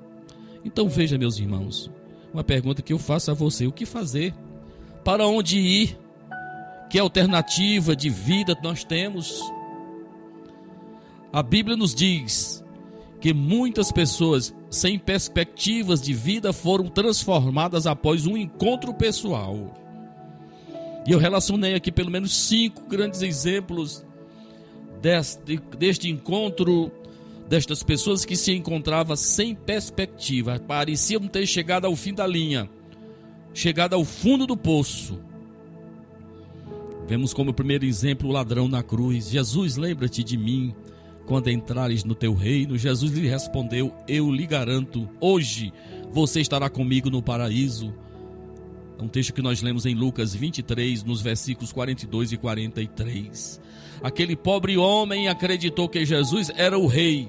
Então 0.64 0.88
veja, 0.88 1.18
meus 1.18 1.38
irmãos, 1.38 1.90
uma 2.32 2.44
pergunta 2.44 2.82
que 2.82 2.92
eu 2.92 2.98
faço 2.98 3.30
a 3.30 3.34
você: 3.34 3.66
o 3.66 3.72
que 3.72 3.84
fazer? 3.84 4.34
Para 5.04 5.26
onde 5.26 5.58
ir? 5.58 5.98
Que 6.88 6.98
alternativa 6.98 7.96
de 7.96 8.08
vida 8.08 8.56
nós 8.62 8.84
temos? 8.84 9.40
A 11.32 11.42
Bíblia 11.42 11.76
nos 11.76 11.94
diz 11.94 12.64
que 13.20 13.34
muitas 13.34 13.90
pessoas 13.90 14.54
sem 14.70 14.98
perspectivas 14.98 16.00
de 16.00 16.14
vida 16.14 16.52
foram 16.52 16.86
transformadas 16.86 17.86
após 17.86 18.26
um 18.26 18.36
encontro 18.36 18.94
pessoal. 18.94 19.74
E 21.06 21.12
eu 21.12 21.18
relacionei 21.18 21.74
aqui 21.74 21.90
pelo 21.90 22.10
menos 22.10 22.34
cinco 22.34 22.82
grandes 22.88 23.22
exemplos 23.22 24.05
deste, 25.06 25.60
deste 25.78 26.10
encontro, 26.10 26.90
destas 27.48 27.84
pessoas 27.84 28.24
que 28.24 28.34
se 28.34 28.52
encontravam 28.52 29.14
sem 29.14 29.54
perspectiva, 29.54 30.58
pareciam 30.58 31.28
ter 31.28 31.46
chegado 31.46 31.86
ao 31.86 31.94
fim 31.94 32.12
da 32.12 32.26
linha, 32.26 32.68
chegado 33.54 33.94
ao 33.94 34.04
fundo 34.04 34.48
do 34.48 34.56
poço. 34.56 35.20
Vemos 37.06 37.32
como 37.32 37.54
primeiro 37.54 37.84
exemplo 37.84 38.28
o 38.28 38.32
ladrão 38.32 38.66
na 38.66 38.82
cruz. 38.82 39.30
Jesus, 39.30 39.76
lembra-te 39.76 40.24
de 40.24 40.36
mim 40.36 40.74
quando 41.24 41.50
entrares 41.50 42.02
no 42.02 42.16
teu 42.16 42.34
reino. 42.34 42.76
Jesus 42.76 43.12
lhe 43.12 43.28
respondeu: 43.28 43.94
Eu 44.08 44.28
lhe 44.32 44.44
garanto, 44.44 45.08
hoje 45.20 45.72
você 46.10 46.40
estará 46.40 46.68
comigo 46.68 47.08
no 47.10 47.22
paraíso. 47.22 47.94
É 48.98 49.02
um 49.02 49.08
texto 49.08 49.32
que 49.32 49.42
nós 49.42 49.62
lemos 49.62 49.86
em 49.86 49.94
Lucas 49.94 50.34
23, 50.34 51.04
nos 51.04 51.20
versículos 51.20 51.72
42 51.72 52.32
e 52.32 52.36
43. 52.36 53.60
Aquele 54.02 54.36
pobre 54.36 54.76
homem 54.76 55.28
acreditou 55.28 55.88
que 55.88 56.04
Jesus 56.04 56.50
era 56.56 56.78
o 56.78 56.86
rei, 56.86 57.28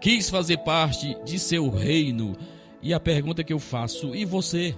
quis 0.00 0.30
fazer 0.30 0.58
parte 0.58 1.16
de 1.24 1.38
seu 1.38 1.68
reino. 1.68 2.36
E 2.82 2.94
a 2.94 3.00
pergunta 3.00 3.44
que 3.44 3.52
eu 3.52 3.58
faço: 3.58 4.14
e 4.14 4.24
você? 4.24 4.74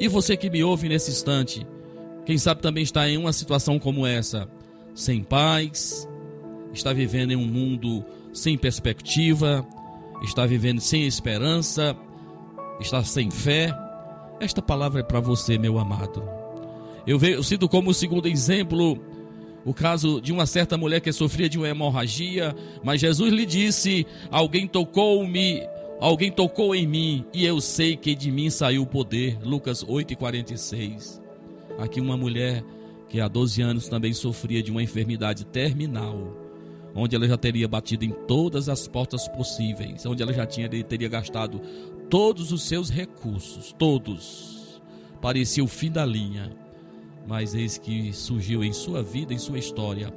E 0.00 0.08
você 0.08 0.36
que 0.36 0.50
me 0.50 0.62
ouve 0.62 0.88
nesse 0.88 1.10
instante? 1.10 1.66
Quem 2.24 2.38
sabe 2.38 2.62
também 2.62 2.82
está 2.82 3.08
em 3.08 3.16
uma 3.16 3.32
situação 3.32 3.78
como 3.78 4.06
essa, 4.06 4.48
sem 4.94 5.22
paz, 5.22 6.08
está 6.72 6.92
vivendo 6.92 7.32
em 7.32 7.36
um 7.36 7.46
mundo 7.46 8.04
sem 8.32 8.56
perspectiva, 8.56 9.66
está 10.22 10.46
vivendo 10.46 10.80
sem 10.80 11.06
esperança, 11.06 11.96
está 12.80 13.02
sem 13.04 13.30
fé. 13.30 13.72
Esta 14.40 14.62
palavra 14.62 15.00
é 15.00 15.02
para 15.02 15.20
você, 15.20 15.58
meu 15.58 15.78
amado. 15.78 16.22
Eu, 17.06 17.18
ve, 17.18 17.32
eu 17.32 17.42
cito 17.42 17.68
como 17.68 17.92
segundo 17.92 18.28
exemplo 18.28 18.98
o 19.64 19.72
caso 19.72 20.20
de 20.20 20.32
uma 20.32 20.46
certa 20.46 20.76
mulher 20.76 21.00
que 21.00 21.12
sofria 21.12 21.48
de 21.48 21.58
uma 21.58 21.68
hemorragia, 21.68 22.54
mas 22.82 23.00
Jesus 23.00 23.32
lhe 23.32 23.46
disse: 23.46 24.06
Alguém 24.30 24.66
tocou-me, 24.66 25.62
alguém 26.00 26.30
tocou 26.30 26.74
em 26.74 26.86
mim, 26.86 27.24
e 27.32 27.44
eu 27.44 27.60
sei 27.60 27.96
que 27.96 28.14
de 28.14 28.30
mim 28.30 28.50
saiu 28.50 28.82
o 28.82 28.86
poder. 28.86 29.38
Lucas 29.42 29.84
8,46. 29.84 31.20
Aqui 31.78 32.00
uma 32.00 32.16
mulher 32.16 32.64
que 33.08 33.20
há 33.20 33.28
12 33.28 33.62
anos 33.62 33.88
também 33.88 34.12
sofria 34.12 34.62
de 34.62 34.70
uma 34.70 34.82
enfermidade 34.82 35.44
terminal, 35.44 36.36
onde 36.94 37.14
ela 37.14 37.28
já 37.28 37.36
teria 37.36 37.68
batido 37.68 38.04
em 38.04 38.10
todas 38.26 38.68
as 38.68 38.88
portas 38.88 39.28
possíveis, 39.28 40.04
onde 40.06 40.22
ela 40.22 40.32
já 40.32 40.46
tinha, 40.46 40.68
teria 40.68 41.08
gastado 41.08 41.60
todos 42.10 42.52
os 42.52 42.62
seus 42.62 42.90
recursos, 42.90 43.74
todos. 43.78 44.82
Parecia 45.20 45.62
o 45.62 45.68
fim 45.68 45.90
da 45.90 46.04
linha, 46.04 46.50
mas 47.26 47.54
eis 47.54 47.78
que 47.78 48.12
surgiu 48.12 48.62
em 48.64 48.72
sua 48.72 49.02
vida, 49.02 49.32
em 49.32 49.38
sua 49.38 49.58
história, 49.58 50.12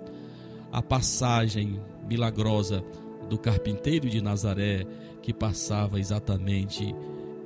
a 0.72 0.82
passagem 0.82 1.80
milagrosa 2.08 2.84
do 3.30 3.38
carpinteiro 3.38 4.10
de 4.10 4.22
Nazaré, 4.22 4.86
que 5.22 5.34
passava 5.34 6.00
exatamente 6.00 6.94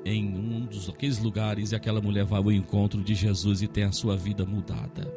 em 0.05 0.25
um 0.25 0.65
dos 0.65 0.89
aqueles 0.89 1.19
lugares 1.19 1.71
e 1.71 1.75
aquela 1.75 2.01
mulher 2.01 2.25
vai 2.25 2.39
ao 2.39 2.51
encontro 2.51 3.01
de 3.01 3.13
Jesus 3.13 3.61
e 3.61 3.67
tem 3.67 3.83
a 3.83 3.91
sua 3.91 4.15
vida 4.15 4.45
mudada. 4.45 5.13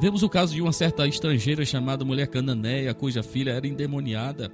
Vemos 0.00 0.22
o 0.22 0.28
caso 0.28 0.54
de 0.54 0.62
uma 0.62 0.72
certa 0.72 1.06
estrangeira 1.06 1.64
chamada 1.64 2.04
mulher 2.04 2.26
cananeia, 2.26 2.94
cuja 2.94 3.22
filha 3.22 3.50
era 3.50 3.66
endemoniada. 3.66 4.50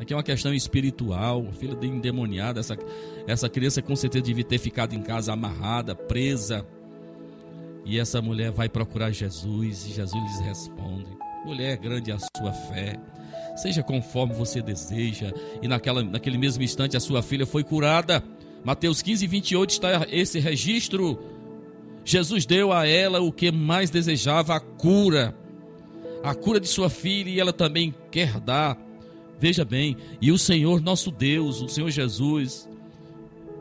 Aqui 0.00 0.12
é 0.12 0.16
uma 0.16 0.22
questão 0.22 0.54
espiritual, 0.54 1.46
filha 1.52 1.74
de 1.74 1.86
endemoniada. 1.86 2.60
Essa, 2.60 2.76
essa 3.26 3.48
criança 3.48 3.82
com 3.82 3.94
certeza 3.94 4.24
devia 4.24 4.44
ter 4.44 4.58
ficado 4.58 4.94
em 4.94 5.02
casa 5.02 5.32
amarrada, 5.32 5.94
presa. 5.94 6.66
E 7.86 8.00
essa 8.00 8.20
mulher 8.20 8.50
vai 8.50 8.68
procurar 8.68 9.12
Jesus 9.12 9.86
e 9.86 9.92
Jesus 9.92 10.24
lhes 10.24 10.40
responde: 10.40 11.06
Mulher, 11.44 11.76
grande 11.76 12.10
é 12.10 12.14
a 12.14 12.18
sua 12.36 12.52
fé, 12.52 12.98
seja 13.56 13.80
conforme 13.82 14.34
você 14.34 14.60
deseja. 14.60 15.32
E 15.62 15.68
naquela, 15.68 16.02
naquele 16.02 16.36
mesmo 16.36 16.64
instante 16.64 16.96
a 16.96 17.00
sua 17.00 17.22
filha 17.22 17.46
foi 17.46 17.62
curada. 17.62 18.22
Mateus 18.64 19.00
15, 19.00 19.24
28 19.28 19.70
está 19.70 20.06
esse 20.10 20.40
registro. 20.40 21.16
Jesus 22.04 22.44
deu 22.44 22.72
a 22.72 22.86
ela 22.86 23.20
o 23.20 23.32
que 23.32 23.52
mais 23.52 23.88
desejava, 23.88 24.56
a 24.56 24.60
cura. 24.60 25.32
a 26.24 26.34
cura 26.34 26.58
de 26.58 26.66
sua 26.66 26.90
filha 26.90 27.30
e 27.30 27.38
ela 27.38 27.52
também 27.52 27.94
quer 28.10 28.40
dar. 28.40 28.76
Veja 29.38 29.64
bem, 29.64 29.96
e 30.20 30.32
o 30.32 30.38
Senhor 30.38 30.80
nosso 30.80 31.12
Deus, 31.12 31.60
o 31.60 31.68
Senhor 31.68 31.90
Jesus, 31.90 32.68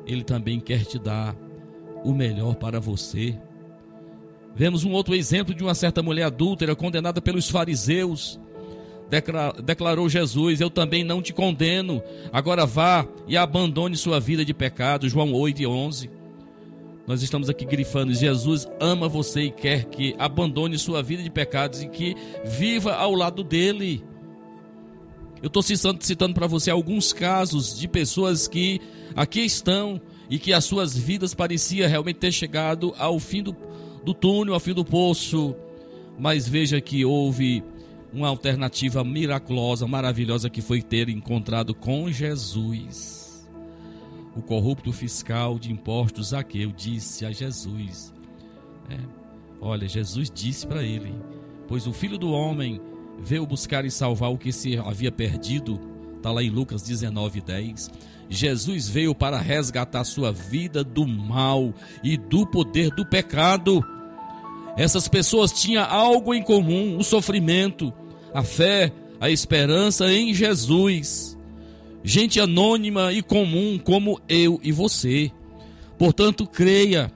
ele 0.08 0.24
também 0.24 0.60
quer 0.60 0.84
te 0.86 0.98
dar 0.98 1.36
o 2.04 2.14
melhor 2.14 2.56
para 2.56 2.80
você. 2.80 3.38
Vemos 4.56 4.86
um 4.86 4.94
outro 4.94 5.14
exemplo 5.14 5.54
de 5.54 5.62
uma 5.62 5.76
certa 5.76 6.02
mulher 6.02 6.24
adúltera 6.24 6.76
condenada 6.76 7.22
pelos 7.22 7.50
fariseus. 7.50 8.40
Declarou 9.64 10.08
Jesus: 10.08 10.62
Eu 10.62 10.70
também 10.70 11.04
não 11.04 11.22
te 11.22 11.34
condeno. 11.34 12.02
Agora 12.32 12.66
vá 12.66 13.06
e 13.28 13.36
abandone 13.36 13.98
sua 13.98 14.20
vida 14.20 14.46
de 14.46 14.54
pecado. 14.54 15.10
João 15.10 15.34
8 15.34 15.62
e 15.62 15.68
11. 15.68 16.10
Nós 17.06 17.22
estamos 17.22 17.50
aqui 17.50 17.66
grifando: 17.66 18.14
Jesus 18.14 18.66
ama 18.80 19.10
você 19.10 19.44
e 19.44 19.52
quer 19.52 19.86
que 19.86 20.16
abandone 20.18 20.80
sua 20.80 21.04
vida 21.04 21.22
de 21.22 21.30
pecados 21.30 21.84
e 21.84 21.90
que 21.90 22.16
viva 22.46 22.96
ao 22.96 23.14
lado 23.14 23.44
dele. 23.44 24.04
Eu 25.42 25.48
estou 25.48 25.62
citando, 25.62 26.04
citando 26.04 26.34
para 26.34 26.48
você 26.48 26.72
alguns 26.72 27.12
casos 27.12 27.78
de 27.78 27.88
pessoas 27.90 28.48
que 28.48 28.80
aqui 29.16 29.42
estão 29.42 30.02
e 30.30 30.40
que 30.40 30.54
as 30.54 30.64
suas 30.64 30.98
vidas 30.98 31.34
pareciam 31.34 31.88
realmente 31.88 32.18
ter 32.18 32.32
chegado 32.32 32.96
ao 32.98 33.20
fim 33.20 33.44
do, 33.44 33.56
do 34.06 34.14
túnel, 34.14 34.54
ao 34.54 34.60
fim 34.60 34.74
do 34.74 34.86
poço. 34.86 35.56
Mas 36.18 36.48
veja 36.48 36.80
que 36.80 37.04
houve 37.04 37.62
uma 38.14 38.30
alternativa 38.30 39.04
miraculosa, 39.04 39.86
maravilhosa 39.86 40.50
que 40.50 40.62
foi 40.62 40.82
ter 40.82 41.10
encontrado 41.10 41.76
com 41.76 42.10
Jesus. 42.10 43.46
O 44.36 44.42
corrupto 44.42 44.92
fiscal 44.94 45.60
de 45.60 45.72
impostos 45.72 46.30
Zaqueu 46.30 46.72
disse 46.72 47.26
a 47.26 47.32
Jesus: 47.32 48.14
é, 48.90 48.98
Olha, 49.60 49.88
Jesus 49.88 50.32
disse 50.34 50.66
para 50.66 50.84
ele: 50.84 51.14
Pois 51.68 51.88
o 51.88 51.94
filho 51.94 52.18
do 52.18 52.32
homem 52.32 52.80
veio 53.20 53.46
buscar 53.46 53.86
e 53.86 53.92
salvar 53.92 54.32
o 54.32 54.38
que 54.38 54.52
se 54.52 54.78
havia 54.78 55.12
perdido. 55.12 55.80
Está 56.16 56.32
lá 56.32 56.42
em 56.42 56.50
Lucas 56.50 56.82
19, 56.82 57.42
10. 57.42 57.92
Jesus 58.30 58.90
veio 58.90 59.14
para 59.14 59.40
resgatar 59.40 60.04
sua 60.04 60.32
vida 60.32 60.84
do 60.84 61.08
mal 61.08 61.74
e 62.04 62.18
do 62.18 62.48
poder 62.48 62.90
do 62.92 63.06
pecado. 63.06 63.84
Essas 64.78 65.08
pessoas 65.08 65.52
tinham 65.52 65.86
algo 65.86 66.34
em 66.34 66.42
comum: 66.42 66.98
o 66.98 67.04
sofrimento, 67.04 67.94
a 68.34 68.44
fé, 68.44 68.92
a 69.20 69.30
esperança 69.30 70.12
em 70.12 70.34
Jesus. 70.34 71.38
Gente 72.04 72.40
anônima 72.40 73.12
e 73.12 73.24
comum 73.24 73.80
como 73.84 74.20
eu 74.30 74.60
e 74.62 74.72
você. 74.72 75.32
Portanto, 75.98 76.46
creia. 76.46 77.12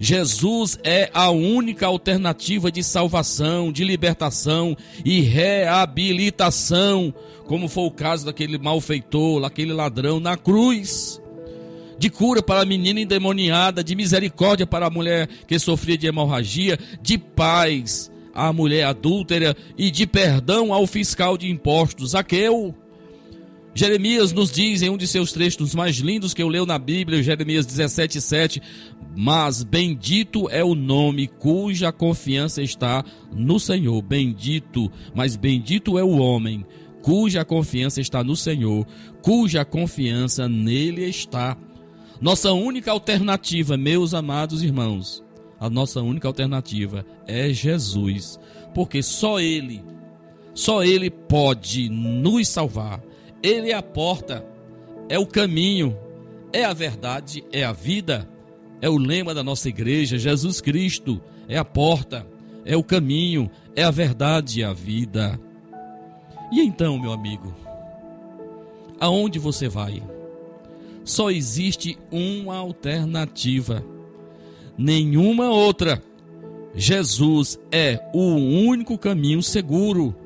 Jesus 0.00 0.78
é 0.82 1.08
a 1.14 1.30
única 1.30 1.86
alternativa 1.86 2.70
de 2.70 2.82
salvação, 2.82 3.70
de 3.70 3.84
libertação 3.84 4.76
e 5.04 5.20
reabilitação, 5.20 7.14
como 7.46 7.68
foi 7.68 7.84
o 7.84 7.90
caso 7.90 8.26
daquele 8.26 8.58
malfeitor, 8.58 9.40
daquele 9.40 9.72
ladrão 9.72 10.18
na 10.18 10.36
cruz 10.36 11.22
de 11.98 12.10
cura 12.10 12.42
para 12.42 12.62
a 12.62 12.64
menina 12.64 13.00
endemoniada, 13.00 13.82
de 13.82 13.94
misericórdia 13.94 14.66
para 14.66 14.86
a 14.86 14.90
mulher 14.90 15.28
que 15.46 15.58
sofria 15.58 15.96
de 15.96 16.06
hemorragia, 16.06 16.78
de 17.00 17.18
paz 17.18 18.10
à 18.34 18.52
mulher 18.52 18.84
adúltera 18.84 19.56
e 19.78 19.90
de 19.90 20.06
perdão 20.06 20.72
ao 20.72 20.86
fiscal 20.86 21.38
de 21.38 21.48
impostos, 21.48 22.14
aquele. 22.14 22.74
Jeremias 23.76 24.32
nos 24.32 24.52
diz 24.52 24.82
em 24.82 24.90
um 24.90 24.96
de 24.96 25.06
seus 25.06 25.32
textos 25.32 25.74
mais 25.74 25.96
lindos 25.96 26.32
que 26.32 26.42
eu 26.42 26.48
leio 26.48 26.64
na 26.64 26.78
Bíblia, 26.78 27.22
Jeremias 27.22 27.66
17, 27.66 28.20
7, 28.20 28.62
mas 29.16 29.64
bendito 29.64 30.48
é 30.48 30.62
o 30.62 30.76
nome 30.76 31.26
cuja 31.26 31.90
confiança 31.90 32.62
está 32.62 33.04
no 33.32 33.58
Senhor, 33.58 34.00
bendito, 34.00 34.90
mas 35.12 35.34
bendito 35.34 35.98
é 35.98 36.04
o 36.04 36.18
homem 36.18 36.64
cuja 37.04 37.44
confiança 37.44 38.00
está 38.00 38.24
no 38.24 38.34
Senhor, 38.34 38.86
cuja 39.20 39.62
confiança 39.62 40.48
nele 40.48 41.04
está. 41.04 41.54
Nossa 42.20 42.52
única 42.52 42.90
alternativa, 42.90 43.76
meus 43.76 44.14
amados 44.14 44.62
irmãos, 44.62 45.22
a 45.58 45.68
nossa 45.68 46.00
única 46.00 46.28
alternativa 46.28 47.04
é 47.26 47.50
Jesus, 47.50 48.38
porque 48.74 49.02
só 49.02 49.40
Ele, 49.40 49.82
só 50.52 50.84
Ele 50.84 51.10
pode 51.10 51.88
nos 51.88 52.48
salvar. 52.48 53.02
Ele 53.42 53.70
é 53.70 53.74
a 53.74 53.82
porta, 53.82 54.44
é 55.08 55.18
o 55.18 55.26
caminho, 55.26 55.96
é 56.52 56.64
a 56.64 56.72
verdade, 56.72 57.44
é 57.52 57.64
a 57.64 57.72
vida, 57.72 58.28
é 58.80 58.88
o 58.88 58.96
lema 58.96 59.34
da 59.34 59.42
nossa 59.42 59.68
igreja. 59.68 60.18
Jesus 60.18 60.60
Cristo 60.60 61.20
é 61.48 61.58
a 61.58 61.64
porta, 61.64 62.26
é 62.64 62.76
o 62.76 62.82
caminho, 62.82 63.50
é 63.74 63.82
a 63.82 63.90
verdade 63.90 64.60
e 64.60 64.64
a 64.64 64.72
vida. 64.72 65.38
E 66.52 66.60
então, 66.60 66.98
meu 66.98 67.12
amigo, 67.12 67.54
aonde 69.00 69.38
você 69.38 69.68
vai? 69.68 70.02
Só 71.04 71.30
existe 71.30 71.98
uma 72.10 72.56
alternativa, 72.56 73.84
nenhuma 74.76 75.50
outra. 75.50 76.02
Jesus 76.74 77.58
é 77.70 78.00
o 78.12 78.20
único 78.20 78.98
caminho 78.98 79.42
seguro. 79.42 80.16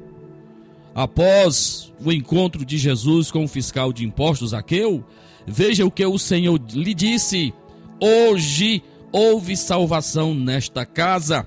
Após 0.95 1.93
o 2.03 2.11
encontro 2.11 2.65
de 2.65 2.79
Jesus 2.79 3.31
com 3.31 3.45
o 3.45 3.49
fiscal 3.49 3.93
de 3.93 4.05
impostos 4.05 4.55
Aqueu, 4.55 5.05
veja 5.47 5.85
o 5.85 5.91
que 5.91 6.07
o 6.07 6.19
Senhor 6.19 6.61
lhe 6.73 6.95
disse: 6.95 7.53
Hoje 8.01 8.83
houve 9.13 9.57
salvação 9.57 10.33
nesta 10.35 10.87
casa, 10.87 11.47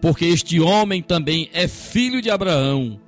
porque 0.00 0.24
este 0.24 0.60
homem 0.60 1.02
também 1.02 1.48
é 1.52 1.68
filho 1.68 2.20
de 2.20 2.30
Abraão. 2.30 2.98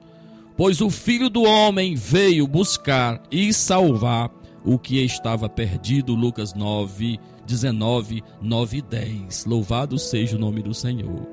Pois 0.57 0.81
o 0.81 0.91
filho 0.91 1.31
do 1.31 1.45
homem 1.45 1.95
veio 1.95 2.47
buscar 2.47 3.23
e 3.31 3.53
salvar 3.53 4.29
o 4.69 4.79
que 4.79 5.03
estava 5.03 5.49
perdido. 5.49 6.15
Lucas 6.15 6.53
9, 6.53 7.19
19, 7.47 8.23
9 8.43 8.77
e 8.77 8.83
10. 8.83 9.47
Louvado 9.47 9.99
seja 9.99 10.37
o 10.37 10.39
nome 10.39 10.63
do 10.63 10.75
Senhor. 10.75 11.27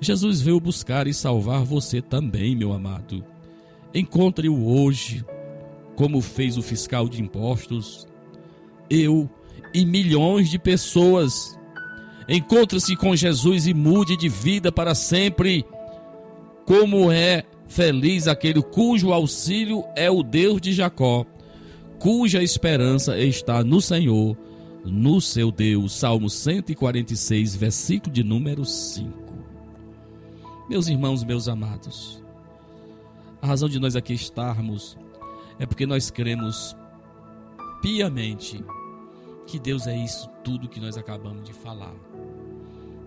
Jesus 0.00 0.40
veio 0.40 0.58
buscar 0.58 1.06
e 1.06 1.14
salvar 1.14 1.62
você 1.62 2.02
também, 2.02 2.56
meu 2.56 2.72
amado. 2.72 3.24
Encontre-o 3.94 4.68
hoje, 4.68 5.24
como 5.94 6.20
fez 6.20 6.58
o 6.58 6.62
fiscal 6.62 7.08
de 7.08 7.22
impostos. 7.22 8.04
Eu 8.90 9.30
e 9.72 9.86
milhões 9.86 10.50
de 10.50 10.58
pessoas. 10.58 11.56
Encontre-se 12.28 12.96
com 12.96 13.14
Jesus 13.14 13.68
e 13.68 13.74
mude 13.74 14.16
de 14.16 14.28
vida 14.28 14.72
para 14.72 14.92
sempre. 14.92 15.64
Como 16.66 17.12
é 17.12 17.44
feliz 17.68 18.26
aquele 18.26 18.60
cujo 18.60 19.12
auxílio 19.12 19.84
é 19.94 20.10
o 20.10 20.24
Deus 20.24 20.60
de 20.60 20.72
Jacó 20.72 21.24
cuja 21.98 22.42
esperança 22.42 23.18
está 23.18 23.62
no 23.64 23.80
Senhor, 23.80 24.36
no 24.84 25.20
seu 25.20 25.50
Deus. 25.50 25.92
Salmo 25.92 26.28
146, 26.28 27.56
versículo 27.56 28.12
de 28.12 28.22
número 28.22 28.64
5. 28.64 29.26
Meus 30.68 30.88
irmãos, 30.88 31.22
meus 31.22 31.48
amados, 31.48 32.22
a 33.40 33.46
razão 33.46 33.68
de 33.68 33.78
nós 33.78 33.94
aqui 33.94 34.12
estarmos 34.12 34.96
é 35.58 35.66
porque 35.66 35.86
nós 35.86 36.10
cremos 36.10 36.76
piamente 37.80 38.62
que 39.46 39.58
Deus 39.58 39.86
é 39.86 39.96
isso 39.96 40.28
tudo 40.42 40.68
que 40.68 40.80
nós 40.80 40.96
acabamos 40.96 41.44
de 41.44 41.52
falar. 41.52 41.94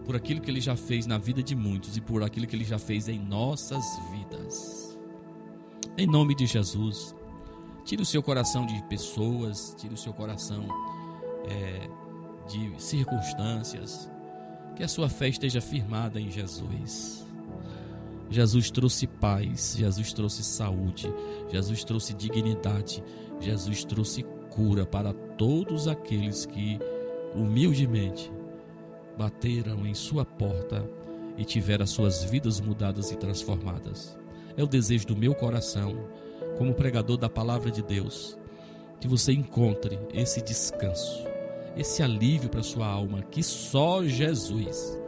Por 0.06 0.16
aquilo 0.16 0.42
que 0.42 0.50
ele 0.50 0.62
já 0.62 0.76
fez 0.76 1.06
na 1.06 1.18
vida 1.18 1.44
de 1.44 1.56
muitos 1.56 1.98
e 1.98 2.02
por 2.02 2.24
aquilo 2.24 2.48
que 2.48 2.56
ele 2.56 2.64
já 2.64 2.80
fez 2.80 3.08
em 3.08 3.20
nossas 3.20 3.84
vidas. 4.12 4.98
Em 5.98 6.08
nome 6.08 6.34
de 6.34 6.46
Jesus, 6.46 7.14
Tire 7.90 8.04
o 8.04 8.06
seu 8.06 8.22
coração 8.22 8.68
de 8.68 8.84
pessoas, 8.84 9.74
tire 9.76 9.96
o 9.96 9.98
seu 9.98 10.14
coração 10.14 10.64
é, 11.48 11.90
de 12.48 12.72
circunstâncias. 12.80 14.08
Que 14.76 14.84
a 14.84 14.88
sua 14.88 15.10
fé 15.10 15.28
esteja 15.28 15.60
firmada 15.60 16.22
em 16.22 16.30
Jesus. 16.30 17.26
Jesus 18.30 18.70
trouxe 18.70 19.08
paz, 19.08 19.76
Jesus 19.76 20.14
trouxe 20.14 20.44
saúde, 20.44 21.12
Jesus 21.52 21.84
trouxe 21.84 22.14
dignidade, 22.14 23.04
Jesus 23.40 23.84
trouxe 23.84 24.22
cura 24.52 24.86
para 24.86 25.12
todos 25.12 25.88
aqueles 25.88 26.46
que 26.46 26.78
humildemente 27.34 28.32
bateram 29.18 29.84
em 29.88 29.96
sua 29.96 30.24
porta 30.24 30.88
e 31.36 31.44
tiveram 31.44 31.86
as 31.86 31.90
suas 31.90 32.24
vidas 32.24 32.62
mudadas 32.62 33.10
e 33.10 33.16
transformadas. 33.16 34.16
É 34.56 34.64
o 34.64 34.68
desejo 34.68 35.08
do 35.08 35.18
meu 35.18 35.34
coração 35.34 36.08
como 36.60 36.74
pregador 36.74 37.16
da 37.16 37.30
palavra 37.30 37.72
de 37.72 37.82
Deus, 37.82 38.38
que 39.00 39.08
você 39.08 39.32
encontre 39.32 39.98
esse 40.14 40.42
descanso, 40.42 41.24
esse 41.78 42.04
alívio 42.04 42.50
para 42.50 42.62
sua 42.62 42.86
alma 42.86 43.22
que 43.22 43.42
só 43.42 44.04
Jesus, 44.04 45.02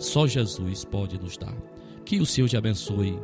só 0.00 0.26
Jesus 0.26 0.84
pode 0.84 1.16
nos 1.16 1.36
dar. 1.36 1.56
Que 2.04 2.18
o 2.18 2.26
Senhor 2.26 2.48
te 2.48 2.56
abençoe, 2.56 3.16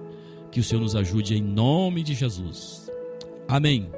que 0.53 0.61
o 0.61 0.63
Senhor 0.63 0.81
nos 0.81 0.95
ajude 0.95 1.35
em 1.35 1.43
nome 1.43 2.05
de 2.05 2.15
Jesus. 2.15 2.89
Amém. 3.49 3.91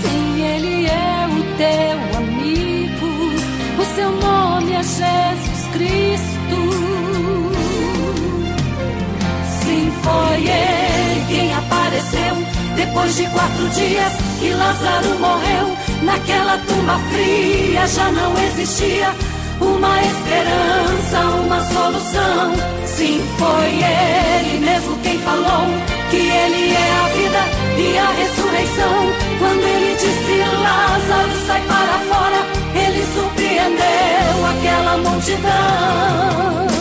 Sim, 0.00 0.42
ele 0.42 0.86
é 0.86 1.26
o 1.30 1.42
teu 1.56 2.18
amigo, 2.18 3.10
o 3.78 3.84
seu 3.94 4.10
nome 4.10 4.72
é 4.72 4.82
Jesus 4.82 5.68
Cristo. 5.72 6.58
Sim, 9.62 9.92
foi 10.02 10.36
ele 10.46 11.24
quem 11.28 11.54
apareceu 11.54 12.34
depois 12.76 13.16
de 13.16 13.26
quatro 13.26 13.68
dias 13.70 14.12
que 14.38 14.50
Lázaro 14.54 15.18
morreu, 15.18 15.76
naquela 16.02 16.58
tumba 16.58 16.98
fria 17.10 17.86
já 17.86 18.10
não 18.12 18.32
existia 18.44 19.12
uma 19.60 20.00
esperança, 20.02 21.18
uma 21.44 21.60
solução. 21.64 22.52
Sim, 22.86 23.20
foi 23.36 23.82
ele 23.82 24.60
mesmo 24.60 24.96
quem 25.02 25.18
falou 25.18 25.66
que 26.10 26.16
ele 26.16 26.72
é 26.72 26.90
a 26.92 27.08
vida 27.08 27.57
e 27.78 27.98
a 27.98 28.10
ressurreição. 28.10 29.12
Quando 29.38 29.62
ele 29.62 29.94
disse 29.94 30.38
Lázaro 30.62 31.46
sai 31.46 31.62
para 31.62 31.98
fora, 32.10 32.40
ele 32.74 33.06
surpreendeu 33.14 34.46
aquela 34.50 34.98
multidão. 34.98 36.77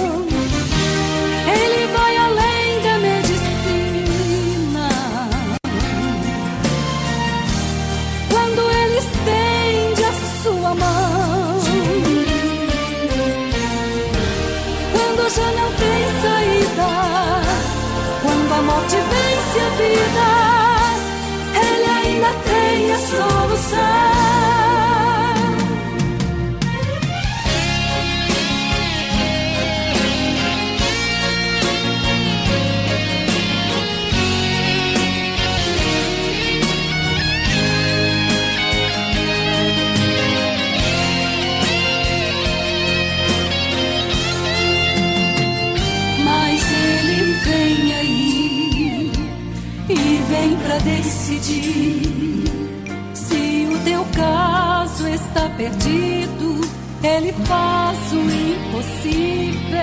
Perdido. 55.58 56.62
Ele 57.04 57.34
faz 57.46 58.14
o 58.14 58.22
impossível, 58.22 59.78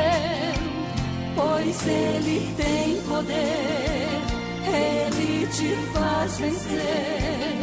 pois 1.34 1.86
ele 1.86 2.54
tem 2.56 2.96
poder. 3.02 4.22
Ele 4.66 5.46
te 5.48 5.76
faz 5.92 6.38
vencer. 6.38 7.60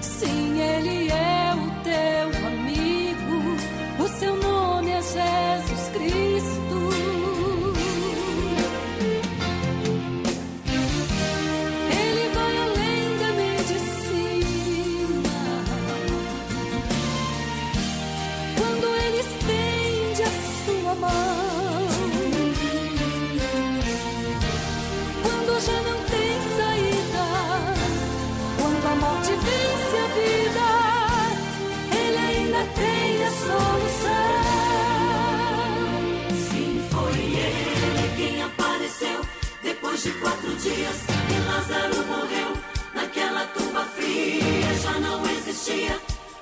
Sim, 0.00 0.60
ele 0.60 1.10
é 1.10 1.33
de 40.04 40.10
quatro 40.20 40.54
dias 40.56 40.96
que 41.26 41.48
Lázaro 41.48 42.06
morreu. 42.06 42.52
Naquela 42.94 43.46
tumba 43.46 43.84
fria 43.96 44.74
já 44.82 45.00
não 45.00 45.24
existia 45.30 45.98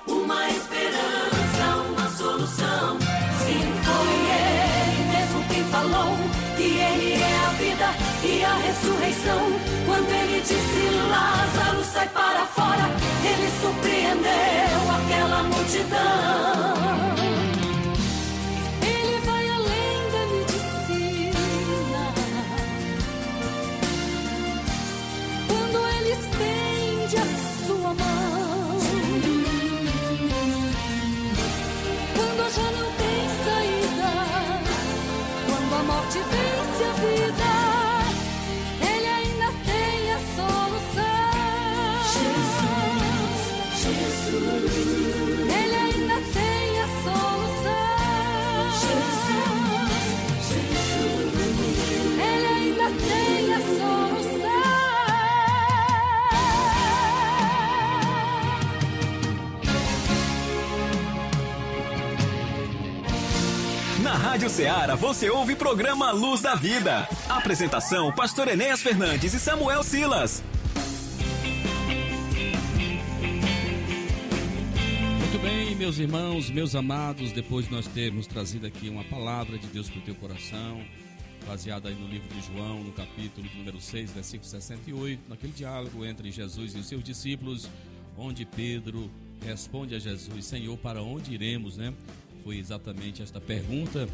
uma 0.08 0.48
esperança, 0.48 1.76
uma 1.88 2.08
solução. 2.10 2.98
Sim, 2.98 3.62
foi 3.86 4.14
ele 4.34 5.04
mesmo 5.14 5.44
quem 5.48 5.64
falou 5.66 6.16
que 6.56 6.64
ele 6.64 7.12
é 7.22 7.36
a 7.46 7.50
vida 7.50 7.88
e 8.24 8.44
a 8.44 8.54
ressurreição. 8.66 9.42
Quando 9.86 10.10
ele 10.10 10.40
disse 10.40 11.08
Lázaro 11.08 11.84
sai 11.84 12.08
para 12.08 12.44
fora, 12.46 12.90
ele 13.24 13.48
surpreendeu 13.60 14.90
aquela 14.90 15.42
multidão. 15.44 17.11
Rádio 64.42 64.56
Ceará 64.56 64.96
você 64.96 65.30
ouve 65.30 65.54
programa 65.54 66.10
Luz 66.10 66.42
da 66.42 66.56
Vida. 66.56 67.08
Apresentação: 67.28 68.12
Pastor 68.12 68.48
Enéas 68.48 68.82
Fernandes 68.82 69.32
e 69.34 69.38
Samuel 69.38 69.84
Silas. 69.84 70.42
Muito 75.20 75.38
bem, 75.40 75.76
meus 75.76 76.00
irmãos, 76.00 76.50
meus 76.50 76.74
amados, 76.74 77.30
depois 77.30 77.66
de 77.66 77.72
nós 77.72 77.86
termos 77.86 78.26
trazido 78.26 78.66
aqui 78.66 78.88
uma 78.88 79.04
palavra 79.04 79.56
de 79.56 79.68
Deus 79.68 79.88
para 79.88 80.00
o 80.00 80.02
teu 80.02 80.16
coração, 80.16 80.82
baseada 81.46 81.88
aí 81.88 81.94
no 81.94 82.08
livro 82.08 82.28
de 82.34 82.44
João, 82.52 82.82
no 82.82 82.90
capítulo 82.90 83.46
número 83.56 83.80
6, 83.80 84.10
versículo 84.10 84.50
68, 84.50 85.22
naquele 85.28 85.52
diálogo 85.52 86.04
entre 86.04 86.32
Jesus 86.32 86.74
e 86.74 86.78
os 86.78 86.88
seus 86.88 87.04
discípulos, 87.04 87.70
onde 88.18 88.44
Pedro 88.44 89.08
responde 89.46 89.94
a 89.94 90.00
Jesus: 90.00 90.44
Senhor, 90.46 90.76
para 90.78 91.00
onde 91.00 91.32
iremos, 91.32 91.76
né? 91.76 91.94
Foi 92.42 92.58
exatamente 92.58 93.22
esta 93.22 93.40
pergunta 93.40 94.08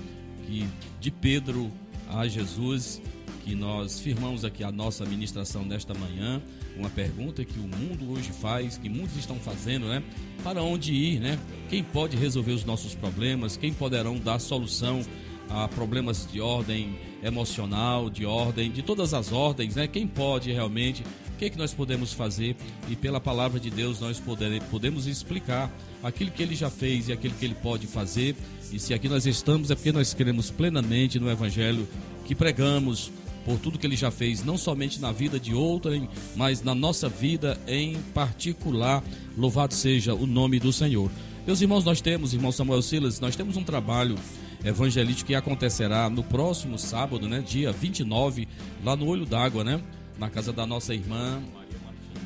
que 0.46 0.66
de 1.00 1.10
Pedro 1.10 1.70
a 2.08 2.26
Jesus 2.26 3.00
que 3.48 3.54
nós 3.54 3.98
firmamos 3.98 4.44
aqui 4.44 4.62
a 4.62 4.70
nossa 4.70 5.06
ministração 5.06 5.64
nesta 5.64 5.94
manhã, 5.94 6.42
uma 6.76 6.90
pergunta 6.90 7.42
que 7.46 7.58
o 7.58 7.62
mundo 7.62 8.12
hoje 8.12 8.30
faz, 8.30 8.76
que 8.76 8.90
muitos 8.90 9.16
estão 9.16 9.36
fazendo, 9.36 9.86
né? 9.86 10.02
Para 10.44 10.62
onde 10.62 10.92
ir, 10.92 11.18
né? 11.18 11.38
Quem 11.70 11.82
pode 11.82 12.14
resolver 12.14 12.52
os 12.52 12.66
nossos 12.66 12.94
problemas? 12.94 13.56
Quem 13.56 13.72
poderão 13.72 14.18
dar 14.18 14.38
solução 14.38 15.00
a 15.48 15.66
problemas 15.66 16.28
de 16.30 16.42
ordem 16.42 16.98
emocional, 17.22 18.10
de 18.10 18.26
ordem, 18.26 18.70
de 18.70 18.82
todas 18.82 19.14
as 19.14 19.32
ordens, 19.32 19.76
né? 19.76 19.86
Quem 19.86 20.06
pode 20.06 20.52
realmente, 20.52 21.02
o 21.32 21.38
que, 21.38 21.46
é 21.46 21.50
que 21.50 21.56
nós 21.56 21.72
podemos 21.72 22.12
fazer? 22.12 22.54
E 22.86 22.94
pela 22.94 23.18
palavra 23.18 23.58
de 23.58 23.70
Deus 23.70 23.98
nós 23.98 24.20
poder, 24.20 24.62
podemos 24.64 25.06
explicar 25.06 25.72
aquilo 26.02 26.30
que 26.30 26.42
ele 26.42 26.54
já 26.54 26.70
fez 26.70 27.08
e 27.08 27.12
aquilo 27.12 27.34
que 27.34 27.44
ele 27.44 27.54
pode 27.54 27.86
fazer. 27.86 28.36
E 28.72 28.78
se 28.78 28.92
aqui 28.92 29.08
nós 29.08 29.26
estamos 29.26 29.70
é 29.70 29.74
porque 29.74 29.92
nós 29.92 30.12
cremos 30.14 30.50
plenamente 30.50 31.18
no 31.18 31.30
Evangelho 31.30 31.88
que 32.24 32.34
pregamos 32.34 33.10
por 33.44 33.58
tudo 33.58 33.78
que 33.78 33.86
ele 33.86 33.96
já 33.96 34.10
fez, 34.10 34.44
não 34.44 34.58
somente 34.58 35.00
na 35.00 35.10
vida 35.10 35.40
de 35.40 35.54
outrem, 35.54 36.06
mas 36.36 36.62
na 36.62 36.74
nossa 36.74 37.08
vida 37.08 37.58
em 37.66 37.96
particular. 38.12 39.02
Louvado 39.36 39.72
seja 39.72 40.14
o 40.14 40.26
nome 40.26 40.58
do 40.58 40.72
Senhor. 40.72 41.10
Meus 41.46 41.62
irmãos, 41.62 41.82
nós 41.82 42.02
temos, 42.02 42.34
irmão 42.34 42.52
Samuel 42.52 42.82
Silas, 42.82 43.20
nós 43.20 43.34
temos 43.34 43.56
um 43.56 43.64
trabalho 43.64 44.16
evangelístico 44.62 45.28
que 45.28 45.34
acontecerá 45.34 46.10
no 46.10 46.22
próximo 46.22 46.78
sábado, 46.78 47.26
né, 47.26 47.40
dia 47.40 47.72
29, 47.72 48.46
lá 48.84 48.94
no 48.94 49.06
Olho 49.06 49.24
d'Água, 49.24 49.64
né, 49.64 49.80
na 50.18 50.28
casa 50.28 50.52
da 50.52 50.66
nossa 50.66 50.92
irmã 50.92 51.40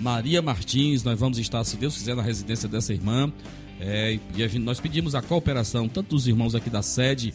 Maria 0.01 0.43
Martins. 0.43 1.05
Nós 1.05 1.19
vamos 1.19 1.39
estar, 1.39 1.63
se 1.63 1.77
Deus 1.77 1.97
quiser, 1.97 2.17
na 2.17 2.23
residência 2.23 2.69
dessa 2.69 2.93
irmã. 2.93 3.33
É, 3.85 4.17
e 4.37 4.39
gente, 4.49 4.61
nós 4.61 4.79
pedimos 4.79 5.15
a 5.17 5.21
cooperação 5.21 5.89
tanto 5.89 6.11
dos 6.11 6.29
irmãos 6.29 6.55
aqui 6.55 6.71
da 6.71 6.83
sede 6.83 7.35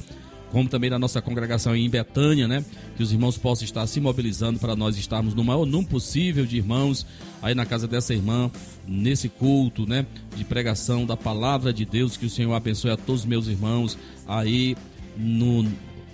como 0.51 0.69
também 0.69 0.89
da 0.89 0.97
nossa 0.97 1.21
congregação 1.21 1.75
em 1.75 1.89
Betânia, 1.89 2.47
né? 2.47 2.63
Que 2.95 3.03
os 3.03 3.11
irmãos 3.11 3.37
possam 3.37 3.65
estar 3.65 3.85
se 3.85 3.99
mobilizando 3.99 4.57
para 4.57 4.75
nós 4.75 4.97
estarmos 4.97 5.33
no 5.33 5.43
maior 5.43 5.65
número 5.65 5.89
possível 5.89 6.45
de 6.45 6.57
irmãos 6.57 7.05
aí 7.41 7.53
na 7.53 7.65
casa 7.65 7.87
dessa 7.87 8.13
irmã, 8.13 8.49
nesse 8.87 9.27
culto, 9.27 9.85
né? 9.85 10.05
De 10.35 10.45
pregação 10.45 11.05
da 11.05 11.17
palavra 11.17 11.73
de 11.73 11.85
Deus. 11.85 12.15
Que 12.15 12.25
o 12.25 12.29
Senhor 12.29 12.53
abençoe 12.53 12.91
a 12.91 12.97
todos 12.97 13.21
os 13.21 13.27
meus 13.27 13.47
irmãos 13.47 13.97
aí 14.25 14.77
no, 15.17 15.63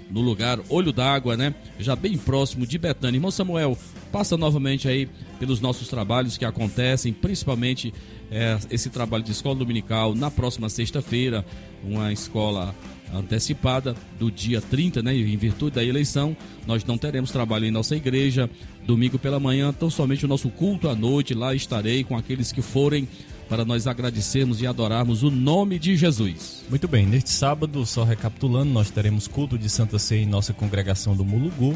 no 0.10 0.22
lugar 0.22 0.60
Olho 0.68 0.92
d'Água, 0.92 1.38
né? 1.38 1.54
Já 1.80 1.96
bem 1.96 2.18
próximo 2.18 2.66
de 2.66 2.78
Betânia. 2.80 3.18
Irmão 3.18 3.32
Samuel, 3.32 3.78
passa 4.14 4.38
novamente 4.38 4.88
aí 4.88 5.10
pelos 5.40 5.60
nossos 5.60 5.88
trabalhos 5.88 6.38
que 6.38 6.46
acontecem, 6.46 7.12
principalmente 7.12 7.92
é, 8.30 8.60
esse 8.70 8.92
trabalho 8.92 9.24
de 9.24 9.32
escola 9.32 9.56
dominical 9.56 10.14
na 10.14 10.30
próxima 10.30 10.70
sexta-feira, 10.70 11.44
uma 11.84 12.14
escola 12.14 12.76
antecipada 13.12 13.96
do 14.20 14.32
dia 14.32 14.62
30, 14.62 15.02
né? 15.02 15.16
Em 15.16 15.36
virtude 15.36 15.76
da 15.76 15.84
eleição, 15.84 16.38
nós 16.68 16.86
não 16.86 16.96
teremos 16.96 17.32
trabalho 17.32 17.66
em 17.66 17.72
nossa 17.72 17.96
igreja. 17.96 18.48
Domingo 18.86 19.18
pela 19.18 19.40
manhã, 19.40 19.74
tão 19.74 19.90
somente 19.90 20.26
o 20.26 20.28
nosso 20.28 20.50
culto 20.50 20.88
à 20.90 20.96
noite. 20.96 21.34
Lá 21.34 21.56
estarei 21.56 22.04
com 22.04 22.16
aqueles 22.16 22.52
que 22.52 22.62
forem 22.62 23.08
para 23.50 23.66
nós 23.66 23.88
agradecermos 23.88 24.62
e 24.62 24.68
adorarmos 24.68 25.24
o 25.24 25.32
nome 25.32 25.80
de 25.80 25.96
Jesus. 25.96 26.64
Muito 26.70 26.88
bem, 26.88 27.06
neste 27.08 27.32
sábado, 27.32 27.84
só 27.86 28.04
recapitulando, 28.04 28.72
nós 28.72 28.92
teremos 28.92 29.28
culto 29.28 29.58
de 29.58 29.70
Santa 29.70 29.98
Ceia 29.98 30.22
em 30.22 30.28
nossa 30.28 30.54
congregação 30.54 31.16
do 31.16 31.26
Mulugu. 31.26 31.76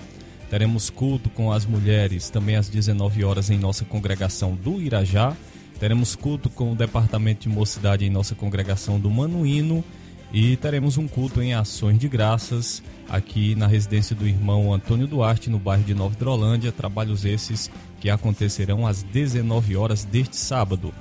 Teremos 0.50 0.90
culto 0.90 1.30
com 1.30 1.52
as 1.52 1.66
mulheres 1.66 2.30
também 2.30 2.56
às 2.56 2.70
19 2.70 3.24
horas 3.24 3.50
em 3.50 3.58
nossa 3.58 3.84
congregação 3.84 4.56
do 4.56 4.82
Irajá. 4.82 5.36
Teremos 5.80 6.16
culto 6.16 6.50
com 6.50 6.72
o 6.72 6.76
departamento 6.76 7.42
de 7.42 7.50
mocidade 7.50 8.06
em 8.06 8.10
nossa 8.10 8.34
congregação 8.34 9.00
do 9.00 9.10
Manuíno 9.10 9.84
e 10.32 10.56
teremos 10.58 10.98
um 10.98 11.08
culto 11.08 11.42
em 11.42 11.54
ações 11.54 12.00
de 12.00 12.08
graças 12.08 12.82
aqui 13.08 13.56
na 13.56 13.68
residência 13.68 14.16
do 14.16 14.28
irmão 14.28 14.74
Antônio 14.74 15.08
Duarte, 15.08 15.50
no 15.50 15.60
bairro 15.60 15.84
de 15.84 15.94
Nova 15.94 16.14
Hidrolândia. 16.16 16.72
Trabalhos 16.72 17.26
esses 17.26 17.70
que 18.00 18.10
acontecerão 18.10 18.88
às 18.88 19.04
19 19.04 19.76
horas 19.76 20.04
deste 20.06 20.36
sábado. 20.36 20.94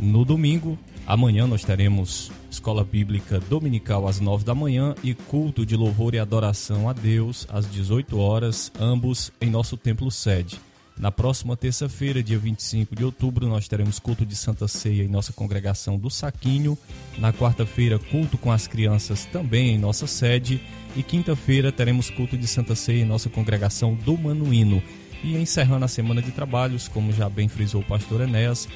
No 0.00 0.24
domingo, 0.24 0.78
amanhã, 1.06 1.46
nós 1.46 1.64
teremos 1.64 2.30
escola 2.52 2.84
bíblica 2.84 3.40
dominical 3.40 4.06
às 4.06 4.20
9 4.20 4.44
da 4.44 4.54
manhã 4.54 4.94
e 5.02 5.14
culto 5.14 5.64
de 5.64 5.74
louvor 5.74 6.14
e 6.14 6.18
adoração 6.18 6.88
a 6.88 6.92
Deus 6.92 7.46
às 7.50 7.68
18 7.68 8.18
horas, 8.18 8.70
ambos 8.78 9.32
em 9.40 9.48
nosso 9.48 9.76
templo 9.76 10.10
sede. 10.10 10.60
Na 10.98 11.10
próxima 11.10 11.56
terça-feira, 11.56 12.22
dia 12.22 12.38
25 12.38 12.94
de 12.94 13.04
outubro, 13.04 13.48
nós 13.48 13.66
teremos 13.66 13.98
culto 13.98 14.26
de 14.26 14.36
Santa 14.36 14.68
Ceia 14.68 15.02
em 15.02 15.08
nossa 15.08 15.32
congregação 15.32 15.98
do 15.98 16.10
Saquinho. 16.10 16.76
Na 17.18 17.32
quarta-feira, 17.32 17.98
culto 17.98 18.36
com 18.36 18.52
as 18.52 18.66
crianças 18.66 19.24
também 19.24 19.74
em 19.74 19.78
nossa 19.78 20.06
sede. 20.06 20.60
E 20.94 21.02
quinta-feira, 21.02 21.72
teremos 21.72 22.10
culto 22.10 22.36
de 22.36 22.46
Santa 22.46 22.74
Ceia 22.74 23.00
em 23.00 23.06
nossa 23.06 23.30
congregação 23.30 23.94
do 23.94 24.16
Manuíno. 24.18 24.82
E 25.24 25.34
encerrando 25.36 25.86
a 25.86 25.88
semana 25.88 26.20
de 26.20 26.30
trabalhos, 26.30 26.86
como 26.86 27.12
já 27.12 27.28
bem 27.30 27.48
frisou 27.48 27.80
o 27.80 27.84
pastor 27.84 28.20
Enéas, 28.20 28.68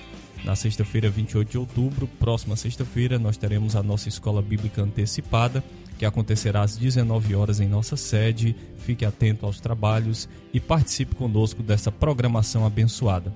na 0.46 0.54
sexta-feira, 0.54 1.10
28 1.10 1.50
de 1.50 1.58
outubro, 1.58 2.06
próxima 2.20 2.54
sexta-feira, 2.54 3.18
nós 3.18 3.36
teremos 3.36 3.74
a 3.74 3.82
nossa 3.82 4.08
escola 4.08 4.40
bíblica 4.40 4.80
antecipada 4.80 5.62
que 5.98 6.04
acontecerá 6.04 6.62
às 6.62 6.76
19 6.76 7.34
horas 7.34 7.58
em 7.58 7.68
nossa 7.68 7.96
sede. 7.96 8.54
Fique 8.78 9.04
atento 9.04 9.44
aos 9.44 9.60
trabalhos 9.60 10.28
e 10.52 10.60
participe 10.60 11.16
conosco 11.16 11.62
dessa 11.62 11.90
programação 11.90 12.64
abençoada. 12.64 13.34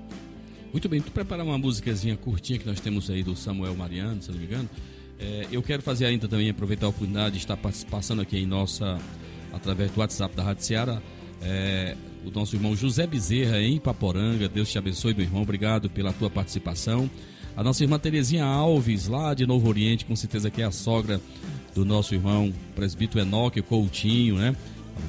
Muito 0.70 0.88
bem, 0.88 1.00
tu 1.00 1.10
preparar 1.10 1.44
uma 1.44 1.58
musicazinha 1.58 2.16
curtinha 2.16 2.58
que 2.58 2.66
nós 2.66 2.78
temos 2.78 3.10
aí 3.10 3.24
do 3.24 3.34
Samuel 3.34 3.74
Mariano, 3.74 4.22
se 4.22 4.30
não 4.30 4.38
me 4.38 4.44
engano. 4.44 4.70
É, 5.18 5.48
eu 5.50 5.62
quero 5.62 5.82
fazer 5.82 6.06
ainda 6.06 6.28
também, 6.28 6.48
aproveitar 6.48 6.86
a 6.86 6.90
oportunidade 6.90 7.32
de 7.32 7.38
estar 7.38 7.56
passando 7.56 8.22
aqui 8.22 8.38
em 8.38 8.46
nossa, 8.46 8.98
através 9.52 9.90
do 9.90 9.98
WhatsApp 9.98 10.36
da 10.36 10.44
Rádio 10.44 10.64
Ceará, 10.64 11.02
é, 11.42 11.96
o 12.24 12.30
nosso 12.30 12.56
irmão 12.56 12.76
José 12.76 13.06
Bezerra 13.06 13.60
em 13.60 13.78
Paporanga. 13.78 14.48
Deus 14.48 14.70
te 14.70 14.78
abençoe, 14.78 15.14
meu 15.14 15.24
irmão. 15.24 15.42
Obrigado 15.42 15.88
pela 15.88 16.12
tua 16.12 16.30
participação. 16.30 17.10
A 17.56 17.62
nossa 17.62 17.82
irmã 17.82 17.98
Terezinha 17.98 18.44
Alves, 18.44 19.08
lá 19.08 19.34
de 19.34 19.46
Novo 19.46 19.68
Oriente, 19.68 20.04
com 20.04 20.14
certeza 20.14 20.50
que 20.50 20.62
é 20.62 20.64
a 20.64 20.70
sogra 20.70 21.20
do 21.74 21.84
nosso 21.84 22.14
irmão 22.14 22.52
presbítero 22.74 23.20
Enoque 23.20 23.60
Coutinho, 23.62 24.36
né? 24.36 24.54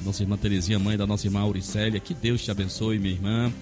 A 0.00 0.04
nossa 0.04 0.22
irmã 0.22 0.36
Terezinha, 0.36 0.78
mãe 0.78 0.96
da 0.96 1.06
nossa 1.06 1.26
irmã 1.26 1.40
Auricélia. 1.40 2.00
Que 2.00 2.14
Deus 2.14 2.42
te 2.42 2.50
abençoe, 2.50 2.98
minha 2.98 3.14
irmã. 3.14 3.52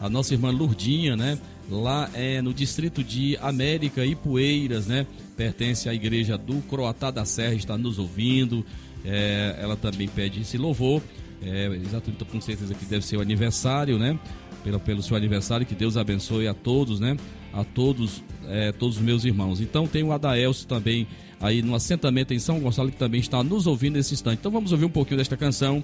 A 0.00 0.10
nossa 0.10 0.34
irmã 0.34 0.50
Lurdinha, 0.50 1.16
né? 1.16 1.38
Lá 1.70 2.10
é 2.12 2.42
no 2.42 2.52
distrito 2.52 3.02
de 3.02 3.36
América 3.38 4.04
e 4.04 4.14
Poeiras, 4.14 4.86
né? 4.86 5.06
Pertence 5.36 5.88
à 5.88 5.94
igreja 5.94 6.36
do 6.36 6.60
Croatá 6.62 7.10
da 7.10 7.24
Serra, 7.24 7.54
está 7.54 7.76
nos 7.76 7.98
ouvindo. 7.98 8.64
É, 9.04 9.56
ela 9.60 9.76
também 9.76 10.08
pede 10.08 10.40
esse 10.40 10.58
louvor. 10.58 11.02
É, 11.42 11.66
exatamente, 11.66 12.24
com 12.24 12.40
certeza 12.40 12.74
que 12.74 12.84
deve 12.84 13.04
ser 13.04 13.16
o 13.16 13.20
aniversário, 13.20 13.98
né? 13.98 14.18
Pelo, 14.64 14.80
pelo 14.80 15.02
seu 15.02 15.16
aniversário, 15.16 15.64
que 15.64 15.74
Deus 15.74 15.96
abençoe 15.96 16.48
a 16.48 16.54
todos, 16.54 16.98
né? 16.98 17.16
A 17.52 17.62
todos, 17.64 18.22
é, 18.48 18.72
todos 18.72 18.96
os 18.96 19.02
meus 19.02 19.24
irmãos. 19.24 19.60
Então 19.60 19.86
tem 19.86 20.02
o 20.02 20.12
Adaelso 20.12 20.66
também 20.66 21.06
aí 21.40 21.62
no 21.62 21.74
assentamento 21.74 22.32
em 22.32 22.38
São 22.38 22.58
Gonçalo, 22.60 22.90
que 22.90 22.96
também 22.96 23.20
está 23.20 23.42
nos 23.42 23.66
ouvindo 23.66 23.94
nesse 23.94 24.14
instante. 24.14 24.38
Então 24.40 24.50
vamos 24.50 24.72
ouvir 24.72 24.84
um 24.84 24.90
pouquinho 24.90 25.18
desta 25.18 25.36
canção 25.36 25.82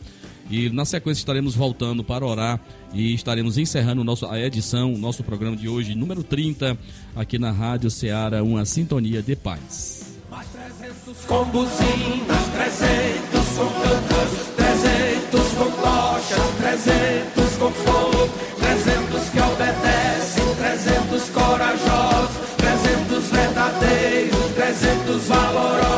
e 0.50 0.68
na 0.70 0.84
sequência 0.84 1.20
estaremos 1.20 1.54
voltando 1.54 2.02
para 2.02 2.26
orar 2.26 2.60
e 2.92 3.14
estaremos 3.14 3.58
encerrando 3.58 4.02
nosso, 4.02 4.26
a 4.26 4.38
edição, 4.38 4.92
nosso 4.92 5.22
programa 5.22 5.56
de 5.56 5.68
hoje, 5.68 5.94
número 5.94 6.22
30, 6.22 6.76
aqui 7.14 7.38
na 7.38 7.50
Rádio 7.50 7.90
Ceará, 7.90 8.42
uma 8.42 8.64
sintonia 8.64 9.22
de 9.22 9.36
paz. 9.36 10.02
Mais 10.30 10.48
300 10.48 11.24
com 11.26 11.44
buzinas, 11.46 12.48
300 12.54 13.48
com 13.56 13.66
cântaros, 13.82 14.30
300 14.30 14.38
com 14.38 14.41
300 16.84 17.56
com 17.58 17.70
fogo, 17.70 18.28
300 18.58 19.28
que 19.28 19.38
obedecem, 19.38 20.54
300 20.56 21.28
corajosos, 21.28 22.36
300 22.56 23.30
verdadeiros, 23.30 24.50
300 24.56 25.22
valorosos. 25.28 25.91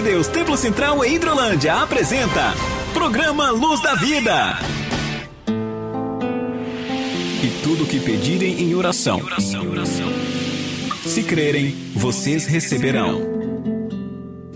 De 0.00 0.02
Deus 0.02 0.28
Templo 0.28 0.56
Central 0.56 1.04
em 1.04 1.14
Hidrolândia 1.14 1.74
apresenta 1.74 2.54
Programa 2.94 3.50
Luz 3.50 3.82
da 3.82 3.94
Vida. 3.94 4.58
E 7.42 7.62
tudo 7.62 7.84
que 7.84 8.00
pedirem 8.00 8.60
em 8.60 8.74
oração. 8.74 9.20
Se 11.04 11.22
crerem, 11.22 11.76
vocês 11.94 12.46
receberão. 12.46 13.20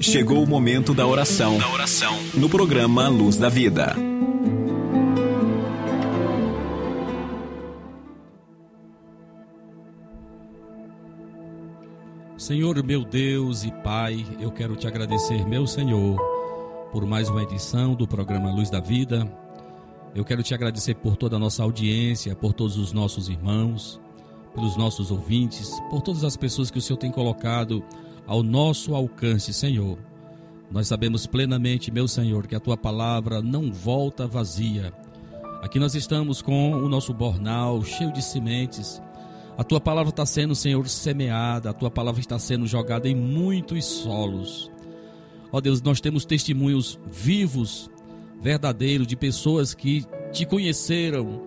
Chegou 0.01 0.43
o 0.43 0.47
momento 0.47 0.95
da 0.95 1.07
oração. 1.07 1.59
No 2.33 2.49
programa 2.49 3.09
Luz 3.09 3.37
da 3.37 3.49
Vida. 3.49 3.95
Senhor 12.45 12.85
meu 12.85 13.07
Deus 13.07 13.65
e 13.65 13.73
Pai, 13.73 14.23
eu 14.39 14.51
quero 14.51 14.77
te 14.77 14.87
agradecer, 14.87 15.49
meu 15.49 15.67
Senhor, 15.67 16.21
por 16.93 17.07
mais 17.07 17.31
uma 17.31 17.43
edição 17.43 17.95
do 17.95 18.07
programa 18.07 18.53
Luz 18.53 18.69
da 18.69 18.81
Vida. 18.81 19.27
Eu 20.15 20.27
quero 20.27 20.43
te 20.43 20.53
agradecer 20.53 20.95
por 20.97 21.17
toda 21.17 21.37
a 21.37 21.39
nossa 21.39 21.63
audiência, 21.63 22.37
por 22.37 22.53
todos 22.53 22.77
os 22.77 22.93
nossos 22.93 23.31
irmãos, 23.31 23.99
pelos 24.55 24.77
nossos 24.77 25.11
ouvintes, 25.11 25.71
por 25.89 26.03
todas 26.03 26.23
as 26.23 26.37
pessoas 26.37 26.71
que 26.71 26.77
o 26.77 26.83
Senhor 26.83 26.99
tem 26.99 27.11
colocado 27.11 27.83
ao 28.27 28.43
nosso 28.43 28.95
alcance, 28.95 29.51
Senhor. 29.55 29.97
Nós 30.71 30.87
sabemos 30.87 31.27
plenamente, 31.27 31.91
meu 31.91 32.07
Senhor, 32.07 32.47
que 32.47 32.55
a 32.55 32.61
tua 32.61 32.77
palavra 32.77 33.41
não 33.41 33.73
volta 33.73 34.27
vazia. 34.27 34.93
Aqui 35.63 35.79
nós 35.79 35.95
estamos 35.95 36.43
com 36.43 36.75
o 36.75 36.91
nosso 36.91 37.15
bornal 37.15 37.83
cheio 37.83 38.13
de 38.13 38.23
sementes 38.23 39.01
a 39.57 39.63
tua 39.63 39.81
palavra 39.81 40.11
está 40.11 40.27
sendo, 40.27 40.55
Senhor, 40.55 40.89
semeada, 40.89 41.71
a 41.71 41.73
tua 41.73 41.91
palavra 41.91 42.21
está 42.21 42.39
sendo 42.39 42.67
jogada 42.67 43.09
em 43.09 43.15
muitos 43.15 43.85
solos. 43.85 44.71
Ó 45.53 45.61
Deus, 45.61 45.81
nós 45.81 46.01
temos 46.01 46.25
testemunhos 46.25 46.99
vivos, 47.07 47.89
verdadeiros, 48.41 49.07
de 49.07 49.15
pessoas 49.15 49.73
que 49.73 50.05
te 50.33 50.45
conheceram, 50.45 51.41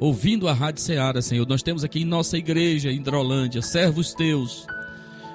ouvindo 0.00 0.48
a 0.48 0.52
Rádio 0.52 0.82
Seara, 0.82 1.22
Senhor. 1.22 1.46
Nós 1.46 1.62
temos 1.62 1.84
aqui 1.84 2.02
em 2.02 2.04
nossa 2.04 2.36
igreja, 2.36 2.90
em 2.90 3.00
Drolândia, 3.00 3.62
servos 3.62 4.12
teus, 4.12 4.66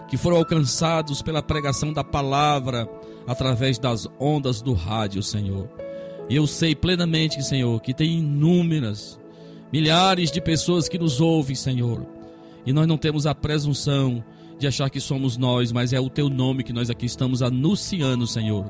que 0.10 0.18
foram 0.18 0.36
alcançados 0.36 1.22
pela 1.22 1.42
pregação 1.42 1.94
da 1.94 2.04
palavra 2.04 2.90
através 3.26 3.80
das 3.80 4.06
ondas 4.20 4.62
do 4.62 4.74
rádio, 4.74 5.24
Senhor. 5.24 5.70
E 6.30 6.36
eu 6.36 6.46
sei 6.46 6.76
plenamente, 6.76 7.42
Senhor, 7.42 7.80
que 7.82 7.94
tem 7.94 8.20
inúmeras, 8.20 9.18
milhares 9.72 10.30
de 10.30 10.42
pessoas 10.42 10.90
que 10.90 11.00
nos 11.00 11.22
ouvem, 11.22 11.56
Senhor 11.56 12.17
e 12.68 12.74
nós 12.74 12.86
não 12.86 12.98
temos 12.98 13.26
a 13.26 13.34
presunção 13.34 14.22
de 14.60 14.68
achar 14.68 14.90
que 14.90 15.00
somos 15.00 15.38
nós, 15.38 15.72
mas 15.72 15.94
é 15.94 16.02
o 16.02 16.10
teu 16.10 16.30
nome 16.30 16.66
que 16.66 16.74
nós 16.74 16.90
aqui 16.90 17.06
estamos 17.06 17.42
anunciando, 17.42 18.28
Senhor. 18.28 18.70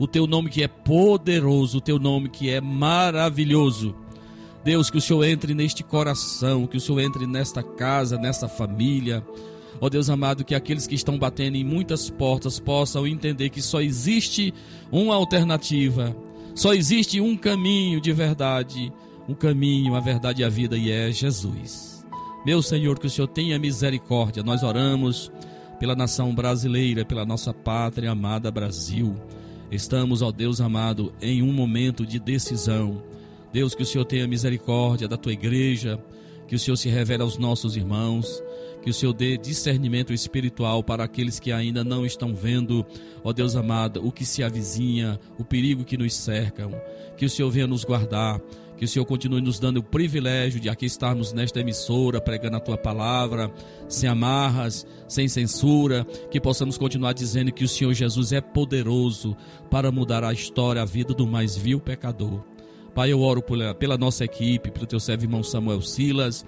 O 0.00 0.08
teu 0.08 0.26
nome 0.26 0.50
que 0.50 0.64
é 0.64 0.68
poderoso, 0.68 1.78
o 1.78 1.80
teu 1.80 1.96
nome 1.96 2.28
que 2.28 2.50
é 2.50 2.60
maravilhoso. 2.60 3.94
Deus, 4.64 4.90
que 4.90 4.98
o 4.98 5.00
Senhor 5.00 5.22
entre 5.22 5.54
neste 5.54 5.84
coração, 5.84 6.66
que 6.66 6.76
o 6.76 6.80
Senhor 6.80 6.98
entre 6.98 7.24
nesta 7.24 7.62
casa, 7.62 8.18
nesta 8.18 8.48
família. 8.48 9.24
Ó 9.80 9.86
oh 9.86 9.90
Deus 9.90 10.10
amado, 10.10 10.44
que 10.44 10.54
aqueles 10.54 10.88
que 10.88 10.96
estão 10.96 11.16
batendo 11.16 11.56
em 11.56 11.62
muitas 11.62 12.10
portas 12.10 12.58
possam 12.58 13.06
entender 13.06 13.50
que 13.50 13.62
só 13.62 13.80
existe 13.80 14.52
uma 14.90 15.14
alternativa, 15.14 16.16
só 16.52 16.74
existe 16.74 17.20
um 17.20 17.36
caminho 17.36 18.00
de 18.00 18.12
verdade, 18.12 18.92
um 19.28 19.34
caminho, 19.34 19.94
a 19.94 20.00
verdade 20.00 20.42
e 20.42 20.44
a 20.44 20.48
vida, 20.48 20.76
e 20.76 20.90
é 20.90 21.12
Jesus. 21.12 21.95
Meu 22.46 22.62
Senhor, 22.62 22.96
que 22.96 23.08
o 23.08 23.10
Senhor 23.10 23.26
tenha 23.26 23.58
misericórdia. 23.58 24.40
Nós 24.40 24.62
oramos 24.62 25.32
pela 25.80 25.96
nação 25.96 26.32
brasileira, 26.32 27.04
pela 27.04 27.26
nossa 27.26 27.52
pátria 27.52 28.12
amada 28.12 28.52
Brasil. 28.52 29.16
Estamos, 29.68 30.22
ó 30.22 30.30
Deus 30.30 30.60
amado, 30.60 31.12
em 31.20 31.42
um 31.42 31.52
momento 31.52 32.06
de 32.06 32.20
decisão. 32.20 33.02
Deus, 33.52 33.74
que 33.74 33.82
o 33.82 33.84
Senhor 33.84 34.04
tenha 34.04 34.28
misericórdia 34.28 35.08
da 35.08 35.16
tua 35.16 35.32
igreja, 35.32 35.98
que 36.46 36.54
o 36.54 36.58
Senhor 36.58 36.76
se 36.76 36.88
revele 36.88 37.24
aos 37.24 37.36
nossos 37.36 37.76
irmãos, 37.76 38.40
que 38.80 38.90
o 38.90 38.94
Senhor 38.94 39.12
dê 39.12 39.36
discernimento 39.36 40.12
espiritual 40.12 40.84
para 40.84 41.02
aqueles 41.02 41.40
que 41.40 41.50
ainda 41.50 41.82
não 41.82 42.06
estão 42.06 42.32
vendo, 42.32 42.86
ó 43.24 43.32
Deus 43.32 43.56
amado, 43.56 44.06
o 44.06 44.12
que 44.12 44.24
se 44.24 44.44
avizinha, 44.44 45.18
o 45.36 45.44
perigo 45.44 45.84
que 45.84 45.96
nos 45.96 46.14
cerca. 46.14 46.68
Que 47.16 47.24
o 47.24 47.30
Senhor 47.30 47.50
venha 47.50 47.66
nos 47.66 47.82
guardar, 47.82 48.40
que 48.76 48.84
o 48.84 48.88
Senhor 48.88 49.04
continue 49.04 49.40
nos 49.40 49.58
dando 49.58 49.78
o 49.78 49.82
privilégio 49.82 50.60
de 50.60 50.68
aqui 50.68 50.86
estarmos 50.86 51.32
nesta 51.32 51.60
emissora, 51.60 52.20
pregando 52.20 52.56
a 52.56 52.60
tua 52.60 52.76
palavra, 52.76 53.50
sem 53.88 54.08
amarras, 54.08 54.86
sem 55.08 55.28
censura, 55.28 56.04
que 56.30 56.40
possamos 56.40 56.76
continuar 56.76 57.12
dizendo 57.14 57.52
que 57.52 57.64
o 57.64 57.68
Senhor 57.68 57.94
Jesus 57.94 58.32
é 58.32 58.40
poderoso 58.40 59.36
para 59.70 59.90
mudar 59.90 60.22
a 60.24 60.32
história, 60.32 60.82
a 60.82 60.84
vida 60.84 61.14
do 61.14 61.26
mais 61.26 61.56
vil 61.56 61.80
pecador. 61.80 62.44
Pai, 62.94 63.12
eu 63.12 63.20
oro 63.20 63.42
pela, 63.42 63.74
pela 63.74 63.98
nossa 63.98 64.24
equipe, 64.24 64.70
pelo 64.70 64.86
teu 64.86 65.00
servo 65.00 65.24
irmão 65.24 65.42
Samuel 65.42 65.82
Silas, 65.82 66.44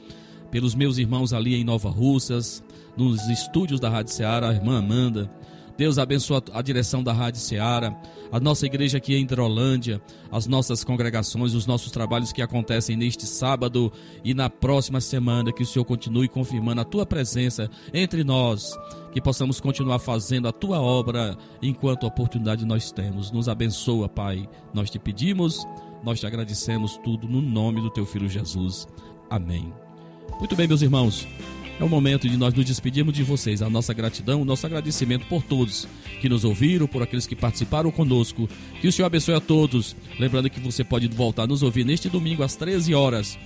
pelos 0.50 0.74
meus 0.74 0.98
irmãos 0.98 1.32
ali 1.32 1.54
em 1.54 1.64
Nova 1.64 1.90
Russas, 1.90 2.62
nos 2.96 3.28
estúdios 3.28 3.78
da 3.78 3.88
Rádio 3.88 4.12
Ceará, 4.12 4.48
a 4.48 4.54
irmã 4.54 4.78
Amanda, 4.78 5.30
Deus 5.78 5.96
abençoa 5.96 6.42
a 6.52 6.60
direção 6.60 7.04
da 7.04 7.12
Rádio 7.12 7.40
Seara, 7.40 7.96
a 8.32 8.40
nossa 8.40 8.66
igreja 8.66 8.98
aqui 8.98 9.14
em 9.14 9.22
Hidrolândia, 9.22 10.02
as 10.28 10.44
nossas 10.48 10.82
congregações, 10.82 11.54
os 11.54 11.66
nossos 11.66 11.92
trabalhos 11.92 12.32
que 12.32 12.42
acontecem 12.42 12.96
neste 12.96 13.24
sábado 13.24 13.92
e 14.24 14.34
na 14.34 14.50
próxima 14.50 15.00
semana. 15.00 15.52
Que 15.52 15.62
o 15.62 15.66
Senhor 15.66 15.84
continue 15.84 16.26
confirmando 16.26 16.80
a 16.80 16.84
tua 16.84 17.06
presença 17.06 17.70
entre 17.94 18.24
nós, 18.24 18.76
que 19.12 19.20
possamos 19.20 19.60
continuar 19.60 20.00
fazendo 20.00 20.48
a 20.48 20.52
tua 20.52 20.80
obra 20.80 21.38
enquanto 21.62 22.08
oportunidade 22.08 22.66
nós 22.66 22.90
temos. 22.90 23.30
Nos 23.30 23.48
abençoa, 23.48 24.08
Pai. 24.08 24.48
Nós 24.74 24.90
te 24.90 24.98
pedimos, 24.98 25.64
nós 26.02 26.18
te 26.18 26.26
agradecemos 26.26 26.96
tudo 27.04 27.28
no 27.28 27.40
nome 27.40 27.80
do 27.80 27.88
teu 27.88 28.04
filho 28.04 28.28
Jesus. 28.28 28.84
Amém. 29.30 29.72
Muito 30.40 30.56
bem, 30.56 30.66
meus 30.66 30.82
irmãos. 30.82 31.24
É 31.80 31.84
o 31.84 31.88
momento 31.88 32.28
de 32.28 32.36
nós 32.36 32.52
nos 32.52 32.64
despedirmos 32.64 33.14
de 33.14 33.22
vocês. 33.22 33.62
A 33.62 33.70
nossa 33.70 33.94
gratidão, 33.94 34.42
o 34.42 34.44
nosso 34.44 34.66
agradecimento 34.66 35.26
por 35.26 35.42
todos 35.42 35.86
que 36.20 36.28
nos 36.28 36.44
ouviram, 36.44 36.88
por 36.88 37.02
aqueles 37.02 37.26
que 37.26 37.36
participaram 37.36 37.90
conosco. 37.90 38.48
Que 38.80 38.88
o 38.88 38.92
Senhor 38.92 39.06
abençoe 39.06 39.34
a 39.34 39.40
todos. 39.40 39.94
Lembrando 40.18 40.50
que 40.50 40.58
você 40.58 40.82
pode 40.82 41.06
voltar 41.06 41.44
a 41.44 41.46
nos 41.46 41.62
ouvir 41.62 41.84
neste 41.84 42.08
domingo 42.08 42.42
às 42.42 42.56
13 42.56 42.94
horas. 42.94 43.38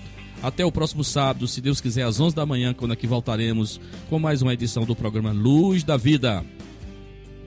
Até 0.43 0.65
o 0.65 0.73
próximo 0.73 1.05
sábado, 1.05 1.47
se 1.47 1.61
Deus 1.61 1.81
quiser, 1.81 2.05
às 2.05 2.19
11 2.19 2.35
da 2.35 2.47
manhã, 2.47 2.73
quando 2.73 2.93
aqui 2.93 3.07
voltaremos 3.07 3.81
com 4.09 4.19
mais 4.19 4.41
uma 4.41 4.55
edição 4.55 4.85
do 4.85 4.97
programa 4.97 5.31
Luz 5.31 5.85
da 5.85 5.97
Vida. 5.97 6.45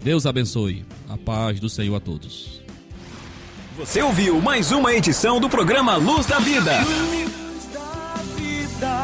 Deus 0.03 0.27
abençoe. 0.27 0.85
A 1.09 1.17
paz 1.17 1.59
do 1.59 1.67
Senhor 1.67 1.95
a 1.95 1.99
todos. 1.99 2.61
Você 3.77 4.01
ouviu 4.01 4.39
mais 4.39 4.71
uma 4.71 4.93
edição 4.93 5.41
do 5.41 5.49
programa 5.49 5.95
Luz 5.97 6.25
da 6.27 6.39
Vida. 6.39 6.79
Luz 6.83 7.65
da 7.73 8.21
vida, 8.37 9.03